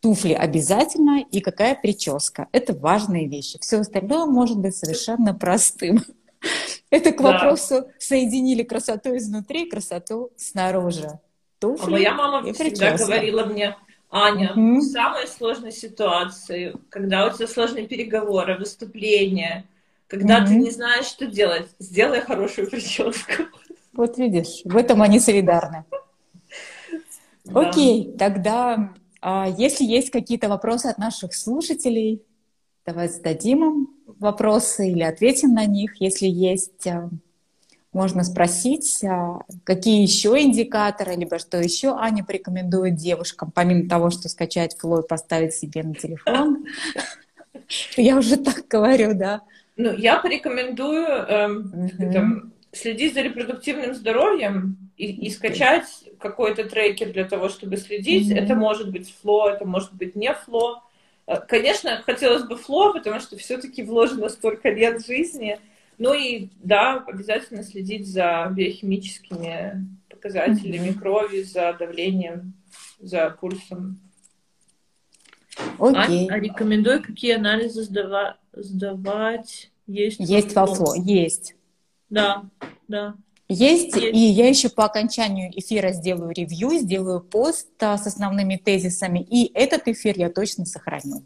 туфли 0.06 0.34
обязательно 0.34 1.20
и 1.20 1.40
какая 1.40 1.74
прическа. 1.74 2.46
Это 2.52 2.72
важные 2.74 3.26
вещи. 3.26 3.58
Все 3.60 3.80
остальное 3.80 4.24
может 4.26 4.56
быть 4.56 4.76
совершенно 4.76 5.34
простым. 5.34 6.04
Это 6.90 7.10
к 7.10 7.20
вопросу 7.20 7.80
да. 7.80 7.88
соединили 7.98 8.62
красоту 8.62 9.16
изнутри, 9.16 9.68
красоту 9.68 10.30
снаружи. 10.36 11.18
Туфли 11.58 11.86
а 11.86 11.90
моя 11.90 12.14
мама 12.14 12.52
всегда 12.52 12.92
прическа. 12.92 13.04
говорила 13.04 13.46
мне, 13.46 13.76
Аня, 14.08 14.52
угу. 14.52 14.78
в 14.78 14.82
самой 14.82 15.26
сложной 15.26 15.72
ситуации, 15.72 16.76
когда 16.88 17.26
у 17.26 17.32
тебя 17.32 17.48
сложные 17.48 17.88
переговоры, 17.88 18.56
выступления, 18.56 19.64
когда 20.06 20.38
угу. 20.38 20.46
ты 20.46 20.54
не 20.54 20.70
знаешь, 20.70 21.06
что 21.06 21.26
делать, 21.26 21.66
сделай 21.80 22.20
хорошую 22.20 22.70
прическу. 22.70 23.42
Вот 23.92 24.18
видишь, 24.18 24.60
в 24.64 24.76
этом 24.76 25.02
они 25.02 25.18
солидарны. 25.18 25.84
Да. 27.44 27.68
Окей, 27.68 28.14
тогда 28.16 28.92
а 29.20 29.48
если 29.48 29.84
есть 29.84 30.10
какие-то 30.10 30.48
вопросы 30.48 30.86
от 30.86 30.98
наших 30.98 31.34
слушателей, 31.34 32.22
давай 32.84 33.08
зададим 33.08 33.64
им 33.64 33.90
вопросы 34.06 34.88
или 34.88 35.02
ответим 35.02 35.52
на 35.52 35.66
них. 35.66 36.00
Если 36.00 36.26
есть, 36.26 36.86
а, 36.86 37.10
можно 37.92 38.24
спросить, 38.24 39.02
а, 39.04 39.40
какие 39.64 40.02
еще 40.02 40.40
индикаторы, 40.40 41.14
либо 41.14 41.38
что 41.38 41.58
еще 41.58 41.96
Аня 41.96 42.24
порекомендует 42.24 42.94
девушкам, 42.94 43.50
помимо 43.50 43.88
того, 43.88 44.10
что 44.10 44.28
скачать 44.28 44.76
флой, 44.78 45.02
поставить 45.02 45.54
себе 45.54 45.82
на 45.82 45.94
телефон. 45.94 46.66
Я 47.96 48.16
уже 48.16 48.36
так 48.36 48.68
говорю, 48.68 49.14
да. 49.14 49.42
Ну, 49.76 49.92
я 49.92 50.18
порекомендую 50.20 51.04
эм, 51.06 52.52
следить 52.72 53.12
за 53.12 53.20
репродуктивным 53.20 53.94
здоровьем 53.94 54.78
и, 54.96 55.26
и 55.26 55.30
скачать 55.30 56.05
какой-то 56.18 56.64
трекер 56.64 57.12
для 57.12 57.24
того, 57.24 57.48
чтобы 57.48 57.76
следить. 57.76 58.30
Mm-hmm. 58.30 58.38
Это 58.38 58.54
может 58.54 58.90
быть 58.90 59.14
фло, 59.22 59.48
это 59.48 59.64
может 59.64 59.92
быть 59.94 60.16
не 60.16 60.32
фло. 60.32 60.82
Э, 61.26 61.36
конечно, 61.46 62.02
хотелось 62.04 62.44
бы 62.44 62.56
фло, 62.56 62.92
потому 62.92 63.20
что 63.20 63.36
все-таки 63.36 63.82
вложено 63.82 64.28
столько 64.28 64.70
лет 64.70 65.04
жизни. 65.04 65.58
Ну 65.98 66.12
и 66.12 66.48
да, 66.62 67.04
обязательно 67.06 67.62
следить 67.62 68.06
за 68.06 68.50
биохимическими 68.54 69.86
показателями 70.10 70.88
mm-hmm. 70.88 70.98
крови, 70.98 71.42
за 71.42 71.74
давлением, 71.78 72.54
за 73.00 73.30
пульсом. 73.30 73.98
Окей. 75.78 76.26
Okay. 76.26 76.30
А, 76.30 76.34
а 76.34 76.40
рекомендую, 76.40 77.02
какие 77.02 77.34
анализы 77.34 77.82
сдава- 77.82 78.36
сдавать? 78.52 79.70
Есть, 79.86 80.20
есть 80.20 80.54
во 80.54 80.66
фло, 80.66 80.94
есть. 80.96 81.54
Да, 82.10 82.44
да. 82.88 83.14
Есть, 83.48 83.94
Есть, 83.94 84.16
и 84.16 84.18
я 84.18 84.48
еще 84.48 84.68
по 84.68 84.84
окончанию 84.84 85.52
эфира 85.56 85.92
сделаю 85.92 86.32
ревью, 86.32 86.70
сделаю 86.80 87.20
пост 87.20 87.68
а, 87.80 87.96
с 87.96 88.06
основными 88.06 88.56
тезисами, 88.56 89.20
и 89.20 89.52
этот 89.54 89.86
эфир 89.86 90.18
я 90.18 90.30
точно 90.30 90.64
сохраню. 90.66 91.22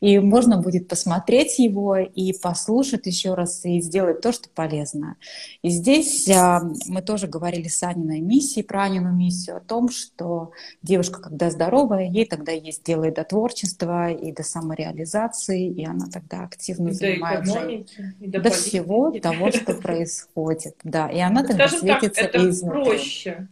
И 0.00 0.18
можно 0.18 0.58
будет 0.58 0.88
посмотреть 0.88 1.58
его 1.58 1.96
и 1.96 2.32
послушать 2.32 3.06
еще 3.06 3.34
раз, 3.34 3.64
и 3.64 3.80
сделать 3.80 4.20
то, 4.20 4.32
что 4.32 4.48
полезно. 4.48 5.16
И 5.62 5.70
здесь 5.70 6.28
а, 6.28 6.62
мы 6.86 7.02
тоже 7.02 7.26
говорили 7.26 7.68
с 7.68 7.82
Аниной 7.82 8.20
миссией, 8.20 8.64
про 8.64 8.84
Анину 8.84 9.12
миссию, 9.12 9.56
о 9.56 9.60
том, 9.60 9.88
что 9.88 10.52
девушка, 10.82 11.20
когда 11.20 11.50
здоровая, 11.50 12.08
ей 12.08 12.26
тогда 12.26 12.52
есть 12.52 12.84
дело 12.84 13.04
и 13.04 13.10
до 13.10 13.24
творчества, 13.24 14.10
и 14.10 14.32
до 14.32 14.42
самореализации, 14.42 15.68
и 15.68 15.84
она 15.84 16.06
тогда 16.12 16.44
активно 16.44 16.88
и 16.88 16.92
занимается 16.92 17.60
до, 17.60 17.70
и 17.70 18.28
до, 18.28 18.40
до 18.40 18.50
всего 18.50 19.10
того, 19.10 19.50
что 19.50 19.74
происходит. 19.74 20.76
Да, 20.84 21.08
и 21.08 21.20
она 21.20 21.42
тогда 21.42 21.68
Скажем 21.68 21.80
светится 21.80 22.22
так, 22.22 22.34
это 22.34 22.48
изнутри. 22.48 22.84
проще. 22.84 23.48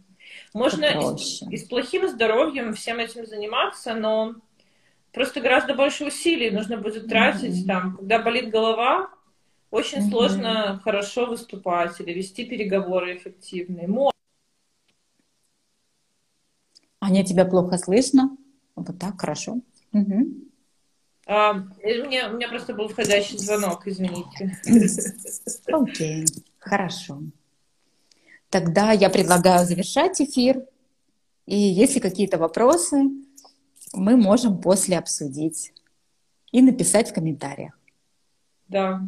Можно 0.53 0.91
проще. 0.91 1.45
И, 1.45 1.57
с, 1.57 1.61
и 1.61 1.65
с 1.65 1.67
плохим 1.67 2.07
здоровьем 2.09 2.73
всем 2.73 2.99
этим 2.99 3.25
заниматься, 3.25 3.93
но 3.93 4.35
просто 5.11 5.41
гораздо 5.41 5.73
больше 5.73 6.05
усилий 6.05 6.51
нужно 6.51 6.77
будет 6.77 7.07
тратить. 7.07 7.63
Mm-hmm. 7.63 7.67
Там, 7.67 7.97
когда 7.97 8.19
болит 8.19 8.49
голова, 8.49 9.09
очень 9.69 9.99
mm-hmm. 9.99 10.09
сложно 10.09 10.81
хорошо 10.83 11.25
выступать 11.25 11.99
или 11.99 12.13
вести 12.13 12.45
переговоры 12.45 13.15
эффективные. 13.15 13.87
Аня, 16.99 17.25
тебя 17.25 17.45
плохо 17.45 17.77
слышно? 17.77 18.37
Вот 18.75 18.87
так, 18.99 19.19
хорошо. 19.19 19.59
Угу. 19.91 20.27
А, 21.25 21.51
у, 21.53 21.57
меня, 21.57 22.29
у 22.29 22.35
меня 22.35 22.47
просто 22.47 22.73
был 22.73 22.87
входящий 22.87 23.37
звонок, 23.37 23.87
извините. 23.87 24.57
Окей, 25.67 26.23
okay. 26.23 26.43
хорошо. 26.59 27.21
Тогда 28.49 28.91
я 28.91 29.09
предлагаю 29.09 29.65
завершать 29.65 30.21
эфир. 30.21 30.65
И 31.45 31.55
если 31.57 31.99
какие-то 31.99 32.37
вопросы, 32.37 33.09
мы 33.93 34.17
можем 34.17 34.59
после 34.59 34.97
обсудить 34.97 35.73
и 36.51 36.61
написать 36.61 37.09
в 37.09 37.13
комментариях. 37.13 37.77
Да. 38.67 39.01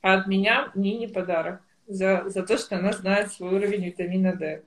А 0.00 0.14
от 0.14 0.26
меня 0.26 0.70
Нине 0.74 1.08
подарок 1.08 1.60
за, 1.86 2.24
за 2.26 2.42
то, 2.42 2.58
что 2.58 2.76
она 2.76 2.92
знает 2.92 3.32
свой 3.32 3.54
уровень 3.54 3.84
витамина 3.84 4.34
D. 4.34 4.62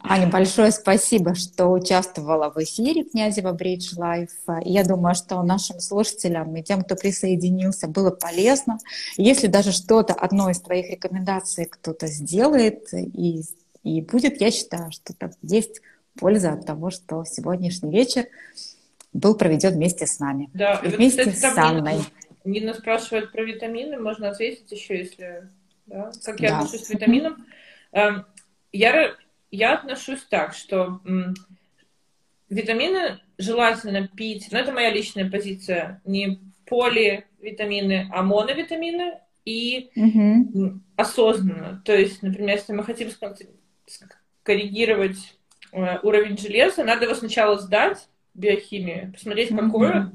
Аня, 0.00 0.28
большое 0.28 0.70
спасибо, 0.70 1.34
что 1.34 1.68
участвовала 1.68 2.50
в 2.50 2.56
эфире 2.58 3.04
Князева 3.04 3.52
Bridge 3.52 3.94
Life. 3.96 4.30
Я 4.62 4.84
думаю, 4.84 5.14
что 5.14 5.42
нашим 5.42 5.80
слушателям 5.80 6.54
и 6.56 6.62
тем, 6.62 6.82
кто 6.82 6.94
присоединился, 6.96 7.88
было 7.88 8.10
полезно. 8.10 8.78
Если 9.16 9.46
даже 9.46 9.72
что-то, 9.72 10.14
одно 10.14 10.50
из 10.50 10.60
твоих 10.60 10.90
рекомендаций 10.90 11.66
кто-то 11.66 12.06
сделает 12.06 12.92
и, 12.92 13.42
и 13.82 14.02
будет, 14.02 14.40
я 14.40 14.50
считаю, 14.50 14.90
что 14.90 15.14
там 15.14 15.30
есть 15.42 15.80
польза 16.18 16.52
от 16.52 16.66
того, 16.66 16.90
что 16.90 17.24
сегодняшний 17.24 17.90
вечер 17.90 18.26
был 19.12 19.36
проведен 19.36 19.74
вместе 19.74 20.06
с 20.06 20.18
нами. 20.18 20.50
Да, 20.54 20.74
и 20.84 20.88
вместе 20.88 21.30
кстати, 21.30 21.54
с 21.54 21.58
Анной. 21.58 21.98
Нина 22.44 22.74
спрашивает 22.74 23.32
про 23.32 23.42
витамины, 23.42 23.98
можно 23.98 24.30
ответить 24.30 24.70
еще, 24.70 24.98
если... 24.98 25.48
Да? 25.86 26.10
Как 26.24 26.40
я 26.40 26.50
да. 26.50 26.58
отношусь 26.58 26.86
к 26.86 26.90
витаминам? 26.90 27.46
Эм, 27.92 28.26
я 28.72 29.14
я 29.50 29.74
отношусь 29.74 30.22
так, 30.28 30.54
что 30.54 31.00
витамины 32.50 33.20
желательно 33.38 34.08
пить, 34.08 34.48
но 34.50 34.58
это 34.58 34.72
моя 34.72 34.90
личная 34.90 35.30
позиция, 35.30 36.00
не 36.04 36.40
поливитамины, 36.66 38.10
а 38.12 38.22
моновитамины 38.22 39.18
и 39.44 39.90
угу. 39.96 40.80
осознанно. 40.96 41.82
То 41.84 41.96
есть, 41.96 42.22
например, 42.22 42.56
если 42.56 42.72
мы 42.72 42.84
хотим 42.84 43.10
скоррегировать 44.42 45.16
э, 45.16 45.37
уровень 45.72 46.38
железа, 46.38 46.84
надо 46.84 47.04
его 47.04 47.14
сначала 47.14 47.58
сдать, 47.58 48.08
биохимию, 48.34 49.12
посмотреть, 49.12 49.50
какое, 49.50 50.12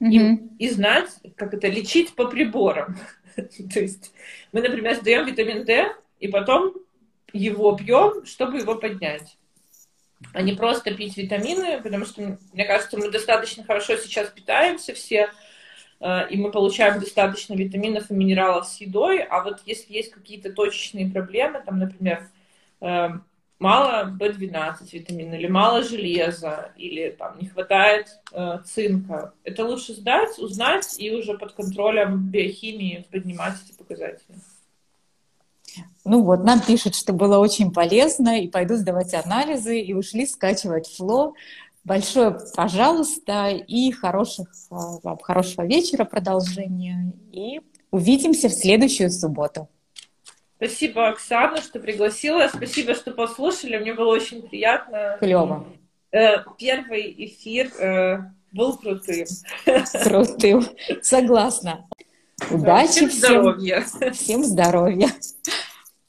угу. 0.00 0.10
и, 0.10 0.38
и 0.58 0.70
знать, 0.70 1.10
как 1.36 1.54
это 1.54 1.68
лечить 1.68 2.14
по 2.14 2.26
приборам. 2.26 2.96
То 3.36 3.80
есть 3.80 4.12
мы, 4.52 4.62
например, 4.62 4.96
сдаем 4.96 5.26
витамин 5.26 5.64
D, 5.64 5.94
и 6.18 6.28
потом 6.28 6.74
его 7.32 7.76
пьем, 7.76 8.24
чтобы 8.24 8.58
его 8.58 8.74
поднять. 8.74 9.36
А 10.32 10.42
не 10.42 10.52
просто 10.52 10.94
пить 10.94 11.16
витамины, 11.16 11.80
потому 11.80 12.04
что, 12.04 12.38
мне 12.52 12.64
кажется, 12.64 12.98
мы 12.98 13.10
достаточно 13.10 13.64
хорошо 13.64 13.96
сейчас 13.96 14.28
питаемся 14.28 14.92
все, 14.94 15.30
э, 16.00 16.28
и 16.28 16.36
мы 16.36 16.50
получаем 16.50 17.00
достаточно 17.00 17.54
витаминов 17.54 18.10
и 18.10 18.14
минералов 18.14 18.66
с 18.66 18.80
едой, 18.80 19.22
а 19.22 19.42
вот 19.42 19.60
если 19.64 19.94
есть 19.94 20.10
какие-то 20.10 20.52
точечные 20.52 21.10
проблемы, 21.10 21.62
там, 21.64 21.78
например, 21.78 22.28
э, 22.82 23.08
мало 23.60 24.10
B12 24.18 24.88
витамина, 24.90 25.34
или 25.34 25.46
мало 25.46 25.84
железа, 25.84 26.72
или 26.76 27.10
там 27.10 27.38
не 27.38 27.48
хватает 27.48 28.08
э, 28.32 28.58
цинка. 28.64 29.34
Это 29.44 29.64
лучше 29.64 29.94
сдать, 29.94 30.38
узнать 30.38 30.96
и 30.98 31.14
уже 31.14 31.38
под 31.38 31.52
контролем 31.52 32.30
биохимии 32.30 33.06
поднимать 33.12 33.54
эти 33.64 33.76
показатели. 33.76 34.34
Ну 36.04 36.24
вот, 36.24 36.42
нам 36.42 36.60
пишут, 36.60 36.96
что 36.96 37.12
было 37.12 37.38
очень 37.38 37.70
полезно, 37.72 38.40
и 38.40 38.48
пойду 38.48 38.76
сдавать 38.76 39.14
анализы, 39.14 39.78
и 39.78 39.92
ушли 39.92 40.26
скачивать 40.26 40.88
фло. 40.88 41.34
Большое 41.84 42.38
пожалуйста, 42.56 43.48
и 43.50 43.90
хороших, 43.92 44.48
а, 44.70 44.98
вам 45.02 45.18
хорошего 45.18 45.64
вечера 45.64 46.04
продолжения, 46.04 47.12
и 47.30 47.60
увидимся 47.90 48.48
в 48.48 48.52
следующую 48.52 49.10
субботу. 49.10 49.68
Спасибо, 50.62 51.08
Оксана, 51.08 51.62
что 51.62 51.80
пригласила. 51.80 52.46
Спасибо, 52.54 52.94
что 52.94 53.12
послушали. 53.12 53.78
Мне 53.78 53.94
было 53.94 54.12
очень 54.12 54.46
приятно. 54.46 55.16
Клево. 55.18 55.64
Э, 56.12 56.44
первый 56.58 57.14
эфир 57.16 57.70
э, 57.78 58.18
был 58.52 58.76
крутым. 58.76 59.26
Крутым. 60.04 60.66
Согласна. 61.00 61.88
Удачи 62.50 63.08
всем. 63.08 63.08
Всем 63.08 63.10
здоровья. 63.10 63.84
Всем 64.12 64.44
здоровья. 64.44 65.08